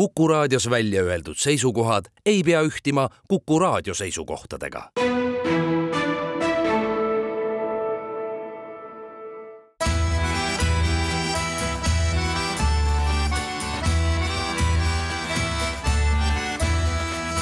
Kuku 0.00 0.28
raadios 0.28 0.70
välja 0.70 1.02
öeldud 1.02 1.36
seisukohad 1.36 2.04
ei 2.26 2.42
pea 2.42 2.62
ühtima 2.62 3.08
Kuku 3.28 3.58
raadio 3.58 3.94
seisukohtadega. 3.94 4.90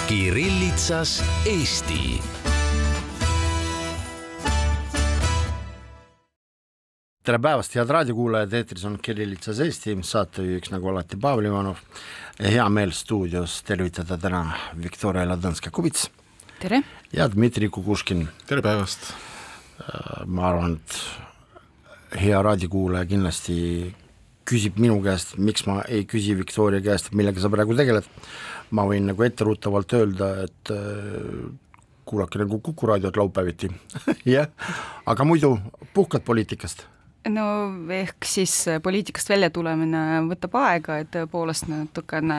Kirillitsas 0.08 1.24
Eesti 1.46 2.20
tere 7.28 7.42
päevast, 7.44 7.74
head 7.76 7.90
raadiokuulajad, 7.92 8.54
eetris 8.56 8.86
on 8.88 8.94
Kirillitsas 9.04 9.58
Eesti, 9.60 9.92
saatejuhiks 10.10 10.70
nagu 10.72 10.88
alati 10.88 11.18
Pavel 11.20 11.50
Ivanov. 11.50 11.82
hea 12.40 12.64
meel 12.72 12.94
stuudios 12.96 13.58
tervitada 13.68 14.16
täna 14.16 14.40
Viktoria 14.82 15.26
Ladõnska-Kubits. 15.28 16.06
tere! 16.58 16.80
ja 17.12 17.28
Dmitri 17.28 17.68
Kukuškin. 17.68 18.28
tere 18.46 18.62
päevast! 18.62 19.12
Äh, 19.12 20.24
ma 20.24 20.48
arvan, 20.48 20.80
et 20.80 22.20
hea 22.22 22.42
raadiokuulaja 22.42 23.04
kindlasti 23.04 23.60
küsib 24.48 24.80
minu 24.80 25.02
käest, 25.04 25.36
miks 25.36 25.66
ma 25.68 25.82
ei 25.84 26.08
küsi 26.08 26.32
Viktoria 26.38 26.80
käest, 26.80 27.12
millega 27.12 27.44
sa 27.44 27.52
praegu 27.52 27.76
tegeled. 27.76 28.08
ma 28.70 28.88
võin 28.88 29.04
nagu 29.12 29.22
etteruttavalt 29.22 29.92
öelda, 29.92 30.34
et 30.48 30.70
äh, 30.72 31.48
kuulake 32.08 32.38
nagu 32.38 32.60
Kuku 32.60 32.86
raadiot 32.86 33.16
laupäeviti 33.16 33.68
jah, 34.24 34.48
aga 35.04 35.24
muidu 35.24 35.58
puhkad 35.92 36.24
poliitikast 36.24 36.88
no 37.32 37.46
ehk 37.92 38.24
siis 38.26 38.54
poliitikast 38.82 39.30
välja 39.32 39.50
tulemine 39.50 40.22
võtab 40.28 40.56
aega, 40.62 40.98
et 41.02 41.10
tõepoolest 41.14 41.68
natukene 41.70 42.38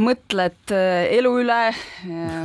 mõtled 0.00 0.72
äh, 0.72 1.10
elu 1.16 1.30
üle, 1.42 1.58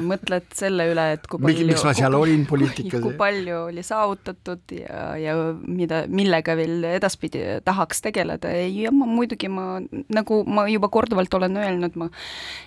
mõtled 0.05 0.47
selle 0.57 0.87
üle, 0.91 1.05
et 1.15 1.27
kui 1.29 1.39
palju 1.43 1.67
miks 1.69 1.85
ma 1.85 1.93
seal 1.95 2.17
olin 2.17 2.43
poliitikas, 2.49 3.03
kui 3.03 3.13
palju 3.19 3.59
oli 3.69 3.83
saavutatud 3.85 4.73
ja, 4.75 5.03
ja 5.19 5.35
mida, 5.63 6.03
millega 6.11 6.55
veel 6.57 6.83
edaspidi 6.95 7.43
tahaks 7.65 8.03
tegeleda. 8.05 8.51
Ja 8.65 8.91
ma 8.95 9.07
muidugi 9.09 9.49
ma, 9.51 9.79
nagu 10.15 10.41
ma 10.49 10.65
juba 10.71 10.89
korduvalt 10.93 11.33
olen 11.37 11.61
öelnud, 11.61 11.97
ma 12.01 12.09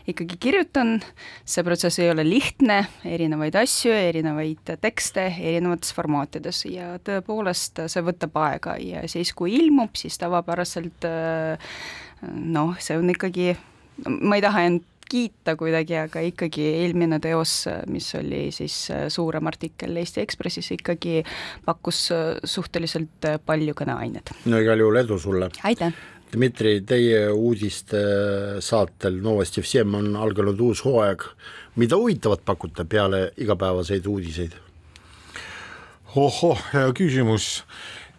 ikkagi 0.08 0.38
kirjutan, 0.40 0.98
see 1.44 1.66
protsess 1.66 2.00
ei 2.02 2.12
ole 2.12 2.24
lihtne, 2.26 2.80
erinevaid 3.08 3.58
asju, 3.60 3.92
erinevaid 3.92 4.76
tekste 4.80 5.28
erinevates 5.36 5.92
formaatides 5.96 6.64
ja 6.70 6.94
tõepoolest 7.04 7.84
see 7.90 8.04
võtab 8.06 8.38
aega. 8.46 8.78
Ja 8.80 9.04
siis, 9.10 9.34
kui 9.36 9.56
ilmub, 9.58 9.98
siis 9.98 10.16
tavapäraselt 10.20 11.08
äh, 11.08 11.72
noh, 12.22 12.76
see 12.82 12.98
on 12.98 13.10
ikkagi 13.12 13.52
ma 14.06 14.38
ei 14.38 14.44
taha 14.44 14.64
end 14.68 14.86
kiita 15.08 15.54
kuidagi, 15.56 15.96
aga 15.96 16.20
ikkagi 16.28 16.66
eelmine 16.82 17.18
teos, 17.22 17.62
mis 17.88 18.10
oli 18.18 18.48
siis 18.54 18.76
äh, 18.92 19.06
suurem 19.12 19.48
artikkel 19.48 19.96
Eesti 19.96 20.20
Ekspressis, 20.20 20.70
ikkagi 20.76 21.22
pakkus 21.64 22.02
äh, 22.12 22.36
suhteliselt 22.44 23.28
äh, 23.28 23.38
palju 23.44 23.76
kõneainet. 23.78 24.34
no 24.46 24.60
igal 24.60 24.84
juhul 24.84 25.00
edu 25.02 25.18
sulle! 25.18 25.50
aitäh! 25.64 25.96
Dmitri, 26.28 26.82
teie 26.84 27.22
uudiste 27.32 28.00
saatel 28.60 29.14
Novosti 29.24 29.62
Vsem 29.64 29.94
on 29.96 30.10
alganud 30.20 30.60
uus 30.60 30.82
hooaeg, 30.84 31.24
mida 31.80 31.96
huvitavat 31.96 32.42
pakute 32.44 32.84
peale 32.84 33.30
igapäevaseid 33.40 34.06
uudiseid? 34.06 34.58
ohoh, 36.16 36.60
hea 36.72 36.92
küsimus 36.96 37.62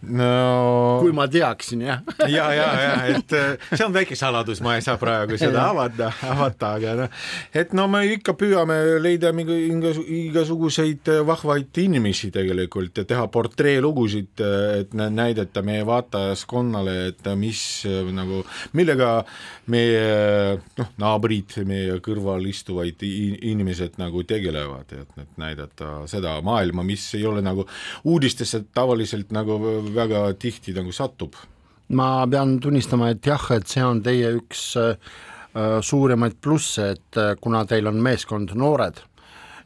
no 0.07 0.99
kui 1.03 1.11
ma 1.15 1.25
teaksin, 1.31 1.81
jah. 1.83 2.03
ja, 2.31 2.45
ja, 2.55 2.67
ja 2.79 2.91
et 3.11 3.33
äh, 3.35 3.57
see 3.73 3.83
on 3.85 3.93
väike 3.95 4.15
saladus, 4.19 4.61
ma 4.63 4.77
ei 4.77 4.83
saa 4.85 4.95
praegu 5.01 5.37
seda 5.39 5.65
avada, 5.69 6.11
avada, 6.23 6.71
aga 6.77 6.93
noh, 7.01 7.17
et 7.55 7.73
no 7.75 7.87
me 7.91 8.05
ikka 8.13 8.35
püüame 8.39 8.77
leida 9.03 9.33
mingi 9.35 9.57
igasuguseid 10.29 11.11
äh, 11.11 11.21
vahvaid 11.27 11.81
inimesi 11.83 12.31
tegelikult 12.35 13.01
ja 13.01 13.05
teha 13.09 13.27
portreelugusid, 13.33 14.31
äh, 14.45 14.79
et 14.83 14.95
näidata 14.95 15.63
meie 15.65 15.83
vaatajaskonnale, 15.87 16.95
et 17.11 17.31
mis 17.39 17.61
nagu, 18.15 18.43
millega 18.79 19.11
meie 19.69 20.59
noh, 20.79 20.93
naabrid, 21.01 21.59
meie 21.67 21.99
kõrval 22.03 22.47
istuvaid 22.49 23.03
inimesed 23.03 23.99
nagu 23.99 24.23
tegelevad, 24.27 24.95
et, 24.95 25.11
et 25.19 25.35
näidata 25.41 26.05
seda 26.09 26.37
maailma, 26.45 26.85
mis 26.87 27.03
ei 27.19 27.27
ole 27.27 27.43
nagu 27.43 27.67
uudistesse 28.07 28.63
tavaliselt 28.73 29.33
nagu 29.35 29.59
väga 29.95 30.33
tihti 30.39 30.75
nagu 30.77 30.93
satub. 30.95 31.35
ma 31.89 32.27
pean 32.29 32.59
tunnistama, 32.61 33.09
et 33.09 33.25
jah, 33.25 33.51
et 33.55 33.67
see 33.67 33.81
on 33.81 34.01
teie 34.05 34.35
üks 34.37 34.63
äh, 34.77 34.95
suuremaid 35.81 36.37
plusse, 36.41 36.91
et 36.95 37.17
äh, 37.17 37.35
kuna 37.41 37.63
teil 37.65 37.89
on 37.89 37.97
meeskond 38.01 38.53
noored 38.53 39.01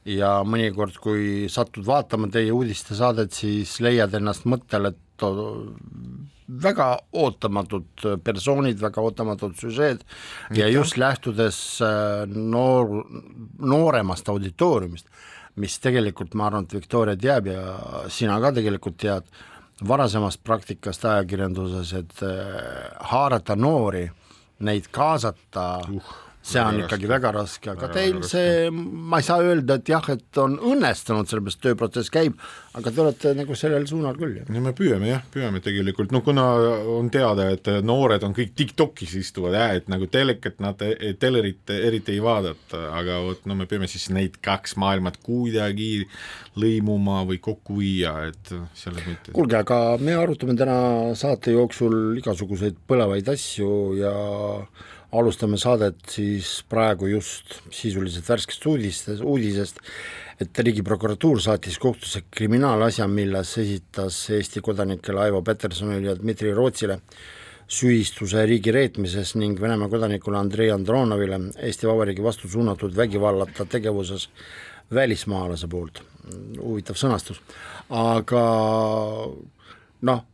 ja 0.07 0.37
mõnikord, 0.47 0.95
kui 1.03 1.49
satud 1.51 1.85
vaatama 1.87 2.29
teie 2.31 2.51
uudistesaadet, 2.51 3.31
siis 3.35 3.77
leiad 3.83 4.13
ennast 4.15 4.47
mõttel, 4.47 4.91
et 4.91 4.99
väga 6.63 6.87
ootamatud 7.15 8.03
persoonid, 8.23 8.79
väga 8.81 9.01
ootamatud 9.01 9.55
süžeed 9.57 10.03
ja 10.57 10.67
just 10.67 10.97
lähtudes 10.99 11.57
äh, 11.81 12.25
noor, 12.27 13.05
nooremast 13.59 14.29
auditooriumist, 14.29 15.07
mis 15.55 15.77
tegelikult 15.79 16.35
ma 16.35 16.49
arvan, 16.49 16.67
et 16.67 16.75
Viktoria 16.75 17.15
teab 17.19 17.47
ja 17.51 17.63
sina 18.11 18.39
ka 18.43 18.51
tegelikult 18.57 18.97
tead, 18.99 19.27
varasemast 19.87 20.43
praktikast 20.43 21.05
ajakirjanduses, 21.05 21.93
et 21.93 22.23
äh, 22.23 22.91
haarata 23.11 23.55
noori, 23.55 24.07
neid 24.59 24.87
kaasata 24.91 25.65
uh 25.87 26.13
see 26.43 26.59
on 26.59 26.75
väga 26.75 26.85
ikkagi 26.85 27.07
raske. 27.07 27.13
väga 27.13 27.31
raske, 27.37 27.69
aga 27.71 27.87
väga 27.87 27.95
teil 27.95 28.17
väga 28.17 28.29
see, 28.29 28.69
ma 29.13 29.19
ei 29.21 29.27
saa 29.27 29.43
öelda, 29.43 29.77
et 29.79 29.91
jah, 29.93 30.09
et 30.11 30.39
on 30.43 30.57
õnnestunud, 30.59 31.29
sellepärast 31.29 31.61
tööprotsess 31.63 32.11
käib, 32.13 32.35
aga 32.75 32.91
te 32.91 33.03
olete 33.03 33.33
nagu 33.37 33.55
sellel 33.57 33.87
suunal 33.87 34.17
küll 34.19 34.41
no 34.51 34.63
me 34.65 34.73
püüame 34.75 35.07
jah, 35.07 35.23
püüame 35.33 35.61
tegelikult, 35.63 36.11
no 36.15 36.23
kuna 36.25 36.45
on 36.97 37.09
teada, 37.13 37.47
et 37.55 37.69
noored 37.85 38.25
on 38.27 38.35
kõik 38.35 38.53
TikTokis 38.59 39.15
istuvad 39.21 39.55
jah, 39.57 39.75
et 39.79 39.87
nagu 39.91 40.09
telekat 40.11 40.59
nad 40.63 40.83
telerit 41.21 41.73
eriti 41.73 42.17
ei 42.17 42.23
vaadata, 42.23 42.81
aga 42.99 43.21
vot 43.23 43.47
no 43.49 43.57
me 43.59 43.67
peame 43.69 43.87
siis 43.91 44.09
neid 44.13 44.39
kaks 44.43 44.75
maailmat 44.81 45.21
kuidagi 45.23 46.07
lõimuma 46.59 47.23
või 47.29 47.39
kokku 47.43 47.79
viia, 47.79 48.17
et 48.29 48.51
selles 48.77 49.05
mõttes. 49.07 49.31
kuulge, 49.33 49.61
aga 49.63 49.79
me 50.03 50.17
arutame 50.19 50.57
täna 50.59 50.77
saate 51.17 51.55
jooksul 51.55 52.17
igasuguseid 52.19 52.83
põlevaid 52.89 53.31
asju 53.31 53.71
ja 54.01 54.13
alustame 55.13 55.57
saadet 55.61 55.99
siis 56.09 56.63
praegu 56.69 57.07
just 57.11 57.59
sisuliselt 57.73 58.27
värskest 58.29 58.65
uudistest, 58.69 59.21
uudisest, 59.21 59.79
et 60.41 60.59
Riigiprokuratuur 60.65 61.41
saatis 61.41 61.77
kohtusse 61.79 62.23
kriminaalasja, 62.33 63.07
milles 63.07 63.53
esitas 63.61 64.17
Eesti 64.33 64.63
kodanikele 64.65 65.21
Aivo 65.27 65.43
Petersonile 65.45 66.11
ja 66.11 66.17
Dmitri 66.17 66.53
Rootsile 66.53 66.99
süüdistuse 67.73 68.43
riigi 68.49 68.73
reetmises 68.73 69.35
ning 69.39 69.61
Venemaa 69.61 69.89
kodanikule 69.89 70.37
Andrei 70.37 70.71
Andronovile 70.73 71.39
Eesti 71.69 71.87
Vabariigi 71.87 72.23
vastu 72.23 72.49
suunatud 72.49 72.95
vägivallata 72.97 73.65
tegevuses 73.69 74.29
välismaalase 74.93 75.67
poolt, 75.71 76.01
huvitav 76.59 76.97
sõnastus, 76.99 77.39
aga 77.89 78.43
noh, 80.09 80.25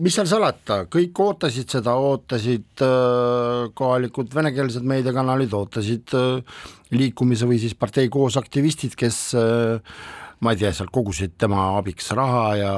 mis 0.00 0.16
seal 0.16 0.28
salata, 0.30 0.82
kõik 0.90 1.20
ootasid 1.20 1.76
seda, 1.76 1.94
ootasid 2.00 2.84
äh, 2.84 3.68
kohalikud 3.76 4.32
venekeelsed 4.32 4.86
meediakanalid, 4.88 5.52
ootasid 5.56 6.14
äh, 6.16 6.64
liikumise 6.94 7.48
või 7.48 7.60
siis 7.60 7.76
partei 7.78 8.08
koos 8.12 8.38
aktivistid, 8.40 8.96
kes 8.98 9.18
äh, 9.36 9.98
ma 10.42 10.54
ei 10.54 10.60
tea, 10.62 10.72
seal 10.74 10.88
kogusid 10.92 11.34
tema 11.38 11.66
abiks 11.76 12.08
raha 12.16 12.44
ja, 12.58 12.70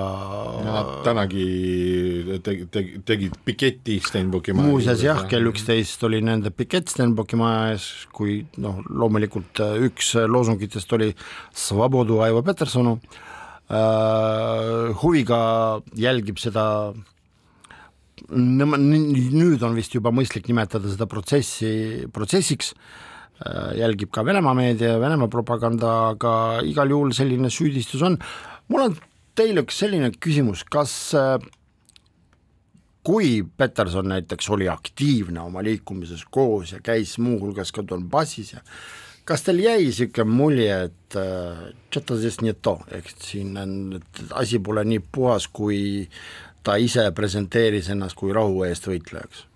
ja 0.66 0.80
tänagi 1.06 1.44
teg, 2.44 2.64
teg, 2.74 2.90
tegid 3.08 3.38
piketi 3.46 4.00
Stenbocki 4.04 4.52
maja 4.56 4.72
muuseas 4.72 5.04
jah, 5.04 5.22
kell 5.30 5.48
üksteist 5.52 6.02
oli 6.08 6.20
nende 6.24 6.52
pikett 6.52 6.90
Stenbocki 6.92 7.38
maja 7.40 7.70
ees, 7.76 7.86
kui 8.12 8.42
noh, 8.60 8.82
loomulikult 8.90 9.62
üks 9.86 10.16
loosungitest 10.28 10.98
oli 10.98 11.14
Svobodu 11.54 12.20
Aivo 12.26 12.42
Petersonu 12.44 12.98
Äh, 12.98 13.30
huviga 13.68 15.40
jälgib 15.96 16.36
seda 16.38 16.92
nüüd 18.30 19.64
on 19.64 19.74
vist 19.76 19.94
juba 19.94 20.12
mõistlik 20.14 20.46
nimetada 20.48 20.88
seda 20.90 21.06
protsessi 21.10 22.06
protsessiks, 22.12 22.72
äh, 23.44 23.74
jälgib 23.80 24.12
ka 24.12 24.24
Venemaa 24.24 24.54
meedia 24.54 24.94
ja 24.94 25.00
Venemaa 25.00 25.28
propaganda, 25.28 26.10
aga 26.14 26.62
igal 26.64 26.90
juhul 26.90 27.12
selline 27.12 27.50
süüdistus 27.50 28.02
on. 28.02 28.18
mul 28.68 28.80
on 28.80 28.96
teile 29.34 29.62
üks 29.62 29.78
selline 29.78 30.10
küsimus, 30.12 30.64
kas 30.64 31.14
äh, 31.14 31.38
kui 33.04 33.42
Peterson 33.56 34.08
näiteks 34.08 34.50
oli 34.50 34.68
aktiivne 34.68 35.40
oma 35.40 35.62
liikumises 35.62 36.24
koos 36.30 36.72
ja 36.72 36.80
käis 36.80 37.18
muuhulgas 37.18 37.72
ka 37.72 37.82
Donbassis 37.82 38.54
ja 38.54 38.60
kas 39.24 39.44
teil 39.46 39.62
jäi 39.64 39.78
niisugune 39.86 40.36
mulje, 40.36 40.76
et 40.88 41.16
äh, 41.20 41.64
ehk 42.92 43.10
siin 43.16 43.56
on, 43.60 43.74
et 44.00 44.22
asi 44.40 44.58
pole 44.58 44.84
nii 44.84 45.02
puhas, 45.12 45.48
kui 45.48 46.08
ta 46.64 46.76
ise 46.80 47.10
presenteeris 47.16 47.90
ennast 47.94 48.18
kui 48.20 48.32
rahu 48.36 48.64
eest 48.68 48.88
võitlejaks? 48.90 49.46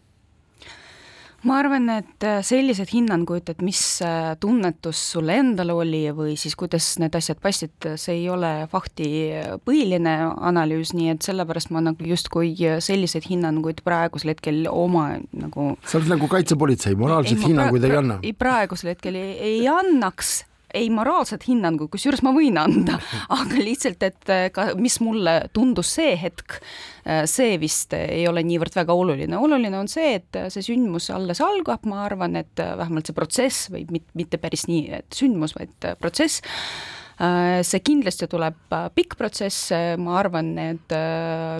Ma 1.47 1.59
arvan, 1.61 1.87
et 1.93 2.25
äh, 2.27 2.41
sellised 2.43 2.91
hinnangud, 2.91 3.47
et 3.53 3.61
mis 3.63 3.81
äh, 4.03 4.33
tunnetus 4.41 5.01
sul 5.15 5.31
endal 5.31 5.71
oli 5.77 6.03
või 6.15 6.35
siis 6.41 6.57
kuidas 6.59 6.89
need 6.99 7.15
asjad 7.15 7.39
paistsid, 7.43 7.91
see 8.01 8.17
ei 8.23 8.27
ole 8.33 8.51
faktipõhiline 8.73 10.17
analüüs, 10.51 10.95
nii 10.99 11.13
et 11.15 11.29
sellepärast 11.29 11.71
ma 11.75 11.85
nagu 11.85 12.11
justkui 12.11 12.55
selliseid 12.83 13.29
hinnanguid 13.31 13.85
praegusel 13.87 14.35
hetkel 14.35 14.67
oma 14.71 15.11
nagu 15.37 15.71
sa 15.87 16.01
oled 16.01 16.11
nagu 16.17 16.31
kaitsepolitsei, 16.31 16.99
moraalseid 16.99 17.47
hinnanguid 17.47 17.87
ei 17.87 17.97
anna? 18.03 18.21
praegusel 18.39 18.95
hetkel 18.95 19.19
ei, 19.19 19.35
ei 19.53 19.67
annaks 19.71 20.41
ei 20.75 20.91
moraalset 20.93 21.47
hinnangut, 21.49 21.91
kusjuures 21.93 22.23
ma 22.27 22.35
võin 22.37 22.59
anda, 22.61 22.99
aga 23.39 23.63
lihtsalt, 23.63 24.03
et 24.07 24.33
äh, 24.33 24.47
ka 24.55 24.71
mis 24.81 24.99
mulle 25.05 25.41
tundus 25.57 25.95
see 25.99 26.13
hetk, 26.21 26.59
äh, 27.07 27.25
see 27.31 27.57
vist 27.63 27.97
ei 27.97 28.27
ole 28.29 28.45
niivõrd 28.47 28.77
väga 28.79 28.97
oluline, 28.97 29.41
oluline 29.41 29.81
on 29.81 29.91
see, 29.91 30.19
et 30.21 30.43
see 30.53 30.67
sündmus 30.73 31.11
alles 31.15 31.43
algab, 31.45 31.87
ma 31.89 32.05
arvan, 32.07 32.37
et 32.41 32.59
vähemalt 32.59 33.09
see 33.09 33.17
protsess 33.17 33.73
või 33.73 33.87
mitte 33.89 34.41
päris 34.43 34.69
nii, 34.69 34.87
et 35.01 35.21
sündmus, 35.23 35.57
vaid 35.59 35.93
protsess. 36.03 36.43
Äh, 36.45 36.98
see 37.19 37.81
kindlasti 37.83 38.29
tuleb 38.31 38.75
äh, 38.75 38.85
pikk 38.95 39.17
protsess, 39.19 39.73
äh, 39.75 39.97
ma 39.99 40.19
arvan, 40.21 40.53
et 40.63 40.95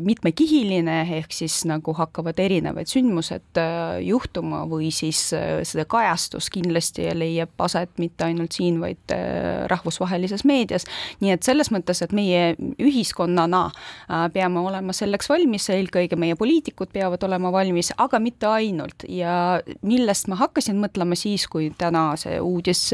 mitmekihiline, 0.05 1.01
ehk 1.19 1.35
siis 1.35 1.57
nagu 1.69 1.93
hakkavad 1.97 2.39
erinevad 2.41 2.89
sündmused 2.89 3.59
juhtuma 4.05 4.63
või 4.71 4.93
siis 4.95 5.21
seda 5.29 5.85
kajastus 5.91 6.49
kindlasti 6.55 7.09
leiab 7.17 7.59
aset 7.65 7.99
mitte 7.99 8.29
ainult 8.29 8.55
siin, 8.55 8.79
vaid 8.81 9.15
rahvusvahelises 9.71 10.45
meedias. 10.49 10.87
nii 11.21 11.35
et 11.35 11.47
selles 11.47 11.73
mõttes, 11.75 12.01
et 12.05 12.15
meie 12.15 12.55
ühiskonnana 12.79 13.65
peame 14.33 14.63
olema 14.63 14.95
selleks 14.97 15.29
valmis, 15.31 15.69
eelkõige 15.75 16.17
meie 16.17 16.39
poliitikud 16.39 16.93
peavad 16.95 17.25
olema 17.27 17.53
valmis, 17.53 17.91
aga 17.99 18.21
mitte 18.23 18.47
ainult 18.47 19.07
ja 19.09 19.61
millest 19.83 20.31
ma 20.31 20.39
hakkasin 20.39 20.79
mõtlema 20.81 21.19
siis, 21.19 21.49
kui 21.51 21.73
täna 21.79 22.13
see 22.21 22.39
uudis 22.41 22.89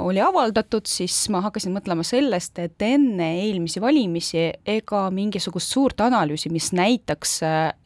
oli 0.00 0.22
avaldatud, 0.24 0.86
siis 0.88 1.28
ma 1.32 1.42
hakkasin 1.44 1.74
mõtlema 1.74 2.04
sellest, 2.06 2.58
et 2.62 2.86
enne 2.86 3.28
eelmisi 3.42 3.82
valimisi 3.82 4.48
ega 4.68 5.06
mingisugust 5.14 5.72
suurt 5.72 6.02
analüüsi, 6.04 6.52
mis 6.52 6.72
näitaks, 6.76 7.38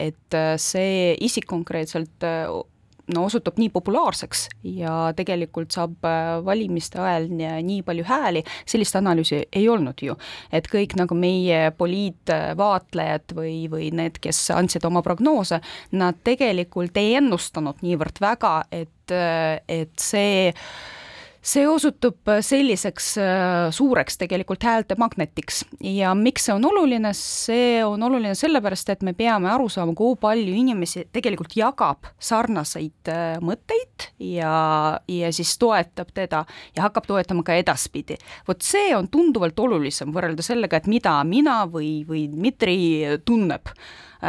et 0.03 0.41
see 0.63 1.13
isik 1.27 1.47
konkreetselt 1.51 2.27
no 3.15 3.23
osutub 3.27 3.59
nii 3.61 3.71
populaarseks 3.75 4.47
ja 4.77 4.95
tegelikult 5.17 5.75
saab 5.75 6.07
valimiste 6.47 6.99
ajal 7.03 7.29
nii 7.31 7.83
palju 7.87 8.07
hääli, 8.09 8.43
sellist 8.67 8.99
analüüsi 8.99 9.45
ei 9.53 9.69
olnud 9.71 10.03
ju. 10.03 10.17
et 10.53 10.67
kõik 10.73 10.97
nagu 10.99 11.15
meie 11.15 11.71
poliitvaatlejad 11.79 13.37
või, 13.37 13.55
või 13.71 13.93
need, 13.95 14.19
kes 14.23 14.49
andsid 14.55 14.85
oma 14.89 15.03
prognoose, 15.07 15.61
nad 15.93 16.19
tegelikult 16.27 16.97
ei 16.99 17.15
ennustanud 17.21 17.83
niivõrd 17.87 18.21
väga, 18.21 18.57
et, 18.73 19.17
et 19.69 19.95
see 20.03 20.53
see 21.47 21.67
osutub 21.69 22.29
äh, 22.29 22.41
selliseks 22.45 23.13
äh, 23.23 23.69
suureks 23.75 24.19
tegelikult 24.19 24.65
häälte 24.67 24.97
magnetiks. 24.99 25.63
Ja 25.81 26.15
miks 26.19 26.49
see 26.49 26.55
on 26.57 26.67
oluline, 26.67 27.13
see 27.17 27.85
on 27.87 28.03
oluline 28.03 28.35
sellepärast, 28.39 28.91
et 28.95 29.05
me 29.07 29.15
peame 29.17 29.51
aru 29.53 29.69
saama, 29.73 29.95
kui 29.97 30.17
palju 30.21 30.57
inimesi 30.57 31.07
tegelikult 31.15 31.55
jagab 31.59 32.11
sarnaseid 32.19 33.13
äh, 33.13 33.37
mõtteid 33.45 34.09
ja, 34.23 34.57
ja 35.11 35.33
siis 35.35 35.55
toetab 35.61 36.11
teda 36.17 36.43
ja 36.77 36.87
hakkab 36.89 37.07
toetama 37.07 37.47
ka 37.47 37.59
edaspidi. 37.59 38.19
vot 38.49 38.63
see 38.63 38.91
on 38.97 39.09
tunduvalt 39.13 39.59
olulisem 39.61 40.11
võrrelda 40.15 40.45
sellega, 40.47 40.81
et 40.81 40.91
mida 40.91 41.19
mina 41.25 41.63
või, 41.71 42.01
või 42.09 42.27
Dmitri 42.33 42.77
tunneb 43.25 43.71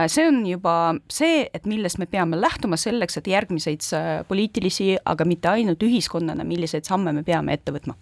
see 0.06 0.28
on 0.30 0.44
juba 0.46 0.74
see, 1.12 1.48
et 1.54 1.66
millest 1.70 1.98
me 2.02 2.06
peame 2.10 2.40
lähtuma 2.40 2.78
selleks, 2.80 3.18
et 3.20 3.32
järgmiseid 3.32 3.88
äh, 3.98 4.12
poliitilisi, 4.28 4.94
aga 5.06 5.26
mitte 5.26 5.50
ainult 5.54 5.84
ühiskonnana, 5.84 6.46
milliseid 6.48 6.86
samme 6.88 7.16
me 7.16 7.26
peame 7.28 7.58
ette 7.58 7.74
võtma. 7.76 7.98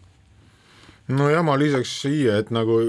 Nojah, 1.05 1.43
ma 1.45 1.53
lisaks 1.53 1.91
siia, 2.01 2.39
et 2.41 2.47
nagu 2.49 2.79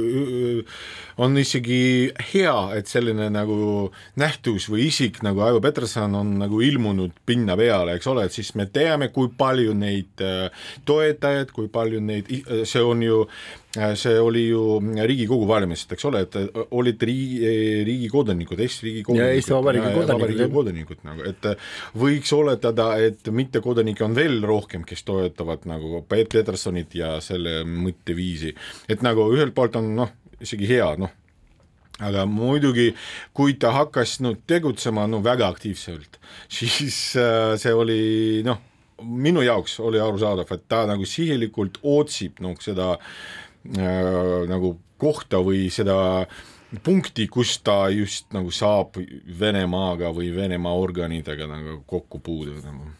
on 1.20 1.34
isegi 1.36 2.08
hea, 2.30 2.54
et 2.78 2.88
selline 2.88 3.26
nagu 3.28 3.90
nähtus 4.16 4.70
või 4.72 4.86
isik 4.88 5.20
nagu 5.26 5.42
Aivo 5.44 5.60
Peterson 5.60 6.16
on 6.16 6.30
nagu 6.40 6.62
ilmunud 6.64 7.12
pinna 7.28 7.58
peale, 7.60 7.98
eks 7.98 8.08
ole, 8.08 8.24
et 8.24 8.32
siis 8.32 8.54
me 8.56 8.64
teame, 8.72 9.10
kui 9.12 9.28
palju 9.28 9.76
neid 9.76 10.24
äh, 10.24 10.48
toetajaid, 10.88 11.52
kui 11.52 11.68
palju 11.68 12.00
neid, 12.08 12.32
see 12.64 12.84
on 12.88 13.04
ju 13.04 13.20
Äh, 13.26 13.65
see 13.94 14.20
oli 14.20 14.46
ju 14.48 14.78
Riigikogu 14.80 15.46
valimised, 15.48 15.90
eks 15.92 16.06
ole, 16.08 16.22
et 16.26 16.36
äh, 16.38 16.46
olid 16.76 17.02
riigi, 17.08 17.50
riigi 17.86 18.08
kodanikud, 18.12 18.60
Eesti 18.62 18.86
riigi 18.88 19.02
kodanikud. 19.06 19.34
Eesti 19.34 19.54
Vabariigi 19.54 19.92
kodanikud. 19.94 20.52
kodanikud 20.54 21.04
nagu, 21.06 21.26
et 21.28 21.48
äh, 21.50 21.68
võiks 21.98 22.32
oletada, 22.36 22.88
et 23.02 23.28
mittekodanikke 23.32 24.04
on 24.06 24.16
veel 24.16 24.40
rohkem, 24.46 24.84
kes 24.88 25.04
toetavad 25.08 25.66
nagu 25.68 26.02
Peet 26.08 26.32
Petersonit 26.32 26.96
ja 26.96 27.16
selle 27.24 27.62
mõtteviisi. 27.68 28.54
et 28.88 29.04
nagu 29.04 29.28
ühelt 29.34 29.54
poolt 29.54 29.76
on 29.80 29.94
noh, 30.02 30.12
isegi 30.40 30.68
hea, 30.70 30.88
noh, 31.00 31.12
aga 32.00 32.26
muidugi, 32.28 32.90
kui 33.36 33.56
ta 33.60 33.72
hakkas 33.76 34.20
no 34.24 34.34
tegutsema 34.46 35.06
no 35.10 35.22
väga 35.24 35.48
aktiivselt, 35.52 36.20
siis 36.58 37.00
see 37.16 37.74
oli 37.74 38.42
noh, 38.46 38.62
minu 39.04 39.42
jaoks 39.44 39.80
oli 39.84 40.00
arusaadav, 40.00 40.48
et 40.54 40.68
ta 40.68 40.86
nagu 40.88 41.04
sihilikult 41.04 41.82
otsib 41.84 42.40
noh, 42.40 42.56
seda 42.64 42.94
äh, 42.94 43.02
Äh, 43.02 43.45
nagu 43.74 44.76
kohta 45.00 45.40
või 45.44 45.66
seda 45.72 46.26
punkti, 46.84 47.26
kus 47.30 47.58
ta 47.64 47.86
just 47.92 48.32
nagu 48.34 48.50
saab 48.54 48.98
Venemaaga 49.40 50.12
või 50.14 50.32
Venemaa 50.34 50.76
organidega 50.78 51.48
nagu 51.50 51.80
kokku 51.86 52.20
puutuda 52.20 52.62
nagu. 52.64 52.92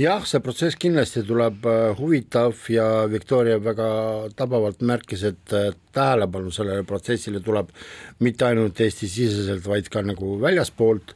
Jah, 0.00 0.24
see 0.24 0.40
protsess 0.40 0.78
kindlasti 0.80 1.20
tuleb 1.28 1.66
äh, 1.68 1.90
huvitav 1.98 2.56
ja 2.72 3.04
Viktoria 3.12 3.58
väga 3.60 3.88
tabavalt 4.36 4.80
märkis, 4.88 5.20
et 5.28 5.52
tähelepanu 5.92 6.48
sellele 6.54 6.86
protsessile 6.88 7.42
tuleb 7.44 7.68
mitte 8.24 8.46
ainult 8.48 8.80
Eesti-siseselt, 8.80 9.66
vaid 9.68 9.90
ka 9.92 10.00
nagu 10.06 10.38
väljaspoolt, 10.40 11.12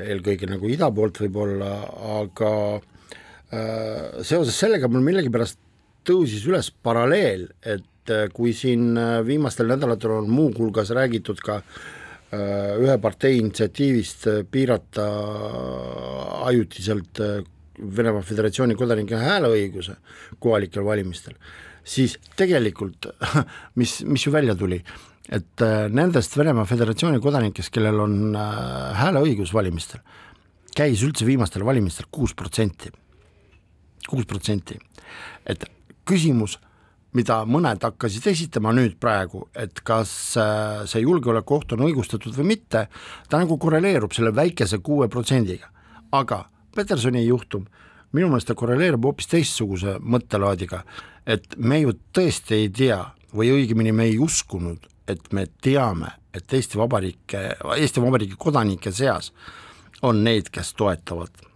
eelkõige 0.00 0.48
nagu 0.48 0.72
ida 0.72 0.88
poolt 0.94 1.20
võib-olla, 1.20 1.74
aga 2.22 2.52
äh, 2.78 4.24
seoses 4.24 4.56
sellega 4.56 4.88
mul 4.88 5.04
millegipärast 5.04 5.60
tõusis 6.08 6.48
üles 6.48 6.72
paralleel, 6.72 7.50
et 7.60 7.84
et 8.08 8.14
äh, 8.14 8.28
kui 8.32 8.54
siin 8.56 8.96
äh, 8.96 9.20
viimastel 9.26 9.68
nädalatel 9.68 10.16
on 10.16 10.30
muuhulgas 10.32 10.90
räägitud 10.96 11.40
ka 11.44 11.60
äh, 11.60 12.76
ühe 12.80 12.96
partei 13.02 13.38
initsiatiivist 13.38 14.28
piirata 14.50 15.06
ajutiselt 16.48 17.22
Venemaa 17.78 18.24
Föderatsiooni 18.26 18.74
kodanike 18.74 19.18
hääleõiguse 19.20 19.94
kohalikel 20.42 20.84
valimistel, 20.84 21.36
siis 21.84 22.16
tegelikult 22.36 23.06
mis, 23.78 24.00
mis 24.04 24.26
ju 24.26 24.32
välja 24.34 24.56
tuli, 24.58 24.80
et 25.30 25.62
nendest 25.94 26.34
Venemaa 26.36 26.66
Föderatsiooni 26.66 27.20
kodanikest, 27.22 27.70
kellel 27.70 28.00
on 28.02 28.34
hääleõigus 28.98 29.54
valimistel, 29.54 30.02
käis 30.74 31.04
üldse 31.06 31.28
viimastel 31.28 31.62
valimistel 31.62 32.10
kuus 32.10 32.34
protsenti, 32.34 32.90
kuus 34.10 34.26
protsenti, 34.26 34.80
et 35.46 35.70
küsimus 36.08 36.58
mida 37.18 37.40
mõned 37.48 37.82
hakkasid 37.82 38.26
esitama 38.30 38.72
nüüd 38.76 38.98
praegu, 39.02 39.46
et 39.58 39.82
kas 39.86 40.12
äh, 40.38 40.84
see 40.90 41.02
julgeolekuoht 41.02 41.74
on 41.74 41.86
õigustatud 41.88 42.36
või 42.36 42.54
mitte, 42.54 42.86
ta 43.28 43.40
nagu 43.40 43.58
korreleerub 43.60 44.14
selle 44.14 44.34
väikese 44.36 44.80
kuue 44.84 45.08
protsendiga. 45.12 45.72
aga 46.12 46.46
Petersoni 46.76 47.24
juhtum, 47.26 47.64
minu 48.12 48.28
meelest 48.30 48.48
ta 48.48 48.54
korreleerub 48.54 49.04
hoopis 49.08 49.26
teistsuguse 49.28 49.96
mõttelaadiga, 50.00 50.84
et 51.26 51.56
me 51.58 51.80
ju 51.80 51.96
tõesti 52.14 52.54
ei 52.54 52.68
tea 52.70 53.00
või 53.34 53.50
õigemini 53.56 53.92
me 53.92 54.06
ei 54.08 54.18
uskunud, 54.18 54.86
et 55.08 55.32
me 55.32 55.46
teame, 55.60 56.12
et 56.32 56.52
Eesti 56.52 56.78
Vabariike, 56.78 57.42
Eesti 57.76 58.04
Vabariigi 58.04 58.38
kodanike 58.38 58.92
seas 58.92 59.32
on 60.02 60.22
neid, 60.24 60.52
kes 60.54 60.72
toetavad 60.78 61.47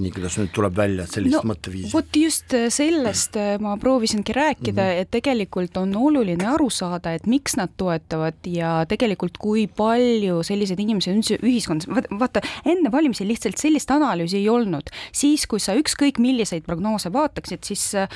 nii 0.00 0.12
kuidas 0.14 0.36
nüüd 0.40 0.52
tuleb 0.54 0.76
välja, 0.76 1.06
sellist 1.10 1.38
no, 1.38 1.42
mõtteviisi? 1.52 1.92
vot 1.94 2.16
just 2.16 2.54
äh, 2.56 2.68
sellest 2.72 3.36
äh, 3.40 3.54
ma 3.62 3.76
proovisingi 3.80 4.34
rääkida 4.36 4.72
mm, 4.82 4.88
-hmm. 4.88 5.04
et 5.04 5.10
tegelikult 5.10 5.76
on 5.80 5.94
oluline 5.96 6.46
aru 6.46 6.70
saada, 6.70 7.14
et 7.14 7.26
miks 7.26 7.56
nad 7.60 7.72
toetavad 7.76 8.46
ja 8.46 8.84
tegelikult 8.88 9.38
kui 9.38 9.66
palju 9.66 10.42
selliseid 10.46 10.80
inimesi 10.80 11.10
on 11.10 11.22
ühiskonnas, 11.42 11.88
vaata 12.20 12.42
enne 12.64 12.92
valimisi 12.92 13.26
lihtsalt 13.28 13.58
sellist 13.58 13.90
analüüsi 13.90 14.36
ei 14.36 14.48
olnud. 14.48 14.90
siis, 15.12 15.46
kui 15.46 15.60
sa 15.60 15.74
ükskõik 15.74 16.18
milliseid 16.18 16.64
prognoose 16.64 17.12
vaataksid, 17.12 17.64
siis 17.64 17.94
äh, 17.94 18.08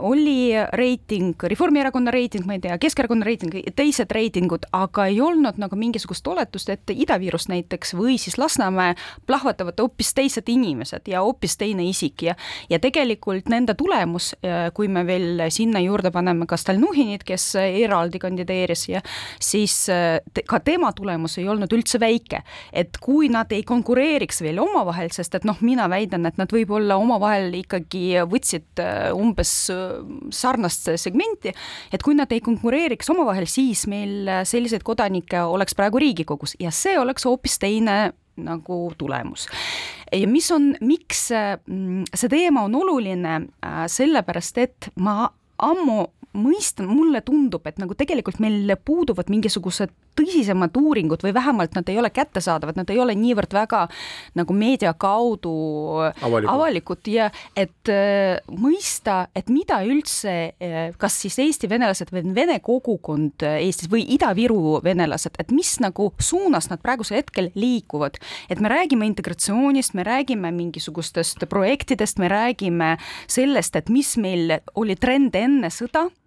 oli 0.00 0.52
reiting, 0.72 1.34
Reformierakonna 1.42 2.10
reiting, 2.10 2.46
ma 2.46 2.54
ei 2.54 2.60
tea, 2.60 2.78
Keskerakonna 2.78 3.24
reiting, 3.24 3.54
teised 3.76 4.10
reitingud, 4.10 4.66
aga 4.72 5.06
ei 5.06 5.20
olnud 5.20 5.58
nagu 5.58 5.76
mingisugust 5.76 6.26
oletust, 6.26 6.68
et 6.68 6.90
Ida-Virus 6.90 7.48
näiteks 7.48 7.94
või 7.98 8.18
siis 8.20 8.38
Lasnamäe 8.38 8.94
plahvatavad 9.26 9.80
hoopis 9.80 10.12
teised 10.14 10.48
inimesed, 10.52 10.91
venelased 10.92 11.08
ja 11.08 11.22
hoopis 11.22 11.56
teine 11.56 11.84
isik 11.88 12.22
ja 12.22 12.34
ja 12.70 12.78
tegelikult 12.78 13.48
nende 13.48 13.74
tulemus, 13.74 14.34
kui 14.74 14.88
me 14.88 15.04
veel 15.06 15.48
sinna 15.50 15.80
juurde 15.80 16.10
paneme 16.10 16.46
ka 16.46 16.56
Stalnuhhinit, 16.56 17.24
kes 17.24 17.54
eraldi 17.56 18.18
kandideeris 18.18 18.88
ja 18.88 19.00
siis 19.40 19.86
te, 19.86 20.42
ka 20.46 20.60
tema 20.60 20.92
tulemus 20.92 21.38
ei 21.38 21.48
olnud 21.48 21.72
üldse 21.72 22.00
väike. 22.00 22.42
et 22.72 22.98
kui 23.00 23.28
nad 23.28 23.50
ei 23.52 23.62
konkureeriks 23.62 24.42
veel 24.42 24.58
omavahel, 24.58 25.10
sest 25.10 25.34
et 25.34 25.44
noh, 25.44 25.56
mina 25.60 25.88
väidan, 25.88 26.26
et 26.26 26.38
nad 26.38 26.50
võib-olla 26.50 26.96
omavahel 26.96 27.52
ikkagi 27.54 28.22
võtsid 28.28 28.80
umbes 29.14 29.70
sarnast 30.30 30.90
segmenti, 30.96 31.52
et 31.92 32.02
kui 32.02 32.14
nad 32.14 32.30
ei 32.32 32.40
konkureeriks 32.40 33.10
omavahel, 33.10 33.46
siis 33.46 33.86
meil 33.86 34.28
selliseid 34.44 34.82
kodanikke 34.82 35.42
oleks 35.42 35.74
praegu 35.74 36.00
Riigikogus 36.02 36.56
ja 36.60 36.70
see 36.70 36.98
oleks 36.98 37.26
hoopis 37.28 37.58
teine 37.62 38.12
nagu 38.36 38.92
tulemus. 38.98 39.48
ja 40.12 40.28
mis 40.28 40.50
on, 40.52 40.72
miks 40.80 41.28
mm, 41.66 42.08
see 42.14 42.32
teema 42.32 42.66
on 42.68 42.74
oluline, 42.80 43.36
äh, 43.64 43.84
sellepärast 43.88 44.58
et 44.62 44.90
ma 44.96 45.30
ammu 45.62 46.06
mõistan, 46.32 46.88
mulle 46.88 47.20
tundub, 47.24 47.66
et 47.68 47.78
nagu 47.80 47.94
tegelikult 47.96 48.40
meil 48.40 48.72
puuduvad 48.84 49.28
mingisugused 49.32 49.92
tõsisemad 50.18 50.76
uuringud 50.78 51.22
või 51.24 51.34
vähemalt 51.34 51.76
nad 51.76 51.88
ei 51.88 51.98
ole 52.00 52.10
kättesaadavad, 52.14 52.78
nad 52.78 52.90
ei 52.92 53.00
ole 53.02 53.14
niivõrd 53.18 53.54
väga 53.56 53.82
nagu 54.38 54.56
meedia 54.56 54.92
kaudu 54.92 55.54
avalikud, 56.10 56.50
avalikud 56.52 57.10
ja 57.12 57.28
et 57.56 57.90
äh, 57.92 58.38
mõista, 58.52 59.26
et 59.36 59.50
mida 59.52 59.82
üldse 59.86 60.34
äh,, 60.52 60.92
kas 61.00 61.18
siis 61.24 61.38
Eesti 61.42 61.70
venelased 61.70 62.12
või 62.14 62.24
vene 62.36 62.58
kogukond 62.64 63.44
Eestis 63.52 63.90
või 63.92 64.04
Ida-Viru 64.16 64.80
venelased, 64.84 65.36
et 65.42 65.52
mis 65.54 65.74
nagu 65.82 66.12
suunas 66.22 66.68
nad 66.70 66.82
praegusel 66.82 67.20
hetkel 67.22 67.50
liikuvad. 67.54 68.18
et 68.50 68.60
me 68.60 68.68
räägime 68.68 69.06
integratsioonist, 69.06 69.94
me 69.94 70.04
räägime 70.04 70.52
mingisugustest 70.52 71.46
projektidest, 71.48 72.18
me 72.18 72.28
räägime 72.28 72.96
sellest, 73.26 73.76
et 73.76 73.88
mis 73.88 74.16
meil 74.16 74.58
oli 74.74 74.96
trend 74.96 75.36
enne 75.36 75.70
sõda 75.72 76.08
Äh, 76.08 76.21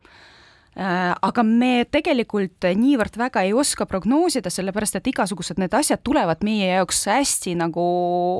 aga 0.75 1.43
me 1.47 1.85
tegelikult 1.87 2.65
niivõrd 2.75 3.15
väga 3.19 3.45
ei 3.47 3.53
oska 3.55 3.85
prognoosida, 3.87 4.51
sellepärast 4.51 4.97
et 4.99 5.07
igasugused 5.07 5.59
need 5.61 5.73
asjad 5.77 6.01
tulevad 6.03 6.43
meie 6.43 6.67
jaoks 6.73 7.05
hästi 7.07 7.55
nagu 7.59 7.85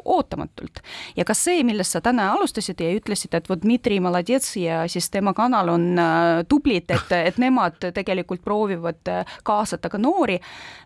ootamatult. 0.04 0.82
ja 1.16 1.24
ka 1.26 1.34
see, 1.34 1.64
millest 1.64 1.96
sa 1.96 2.02
täna 2.04 2.32
alustasid 2.34 2.82
ja 2.82 2.92
ütlesid, 2.98 3.34
et 3.38 3.48
vot 3.50 3.62
Dmitri 3.62 4.00
Maladets 4.04 4.56
ja 4.60 4.84
siis 4.92 5.10
tema 5.10 5.34
kanal 5.34 5.72
on 5.72 5.88
äh, 6.00 6.44
tublid, 6.50 6.92
et, 6.92 7.16
et 7.16 7.40
nemad 7.40 7.80
tegelikult 7.96 8.44
proovivad 8.44 9.12
äh, 9.12 9.38
kaasata 9.48 9.90
ka 9.90 10.02
noori, 10.02 10.40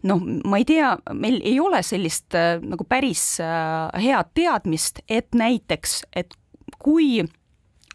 noh, 0.03 0.21
ma 0.45 0.61
ei 0.61 0.67
tea, 0.69 0.93
meil 1.13 1.41
ei 1.43 1.57
ole 1.59 1.81
sellist 1.83 2.35
nagu 2.61 2.85
päris 2.85 3.39
head 3.39 4.31
teadmist, 4.37 5.01
et 5.09 5.33
näiteks, 5.35 6.03
et 6.13 6.35
kui 6.77 7.23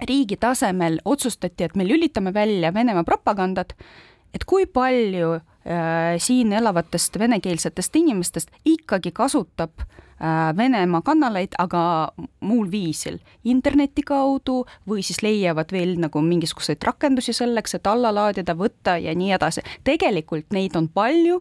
riigi 0.08 0.36
tasemel 0.36 0.98
otsustati, 1.04 1.64
et 1.64 1.76
me 1.76 1.86
lülitame 1.88 2.34
välja 2.34 2.74
Venemaa 2.74 3.04
propagandat, 3.04 3.74
et 4.34 4.44
kui 4.44 4.66
palju 4.66 5.34
äh, 5.38 6.16
siin 6.18 6.52
elavatest 6.52 7.18
venekeelsetest 7.18 7.96
inimestest 7.96 8.50
ikkagi 8.64 9.12
kasutab 9.14 9.84
äh, 9.84 10.56
Venemaa 10.56 11.02
kanaleid, 11.04 11.54
aga 11.58 12.10
muul 12.44 12.68
viisil, 12.70 13.18
interneti 13.44 14.02
kaudu 14.06 14.62
või 14.88 15.04
siis 15.06 15.22
leiavad 15.24 15.72
veel 15.74 15.96
nagu 16.00 16.22
mingisuguseid 16.24 16.82
rakendusi 16.86 17.34
selleks, 17.36 17.76
et 17.78 17.86
alla 17.90 18.12
laadida, 18.14 18.56
võtta 18.58 18.96
ja 19.02 19.14
nii 19.14 19.32
edasi. 19.36 19.62
tegelikult 19.84 20.52
neid 20.54 20.76
on 20.76 20.88
palju 20.88 21.40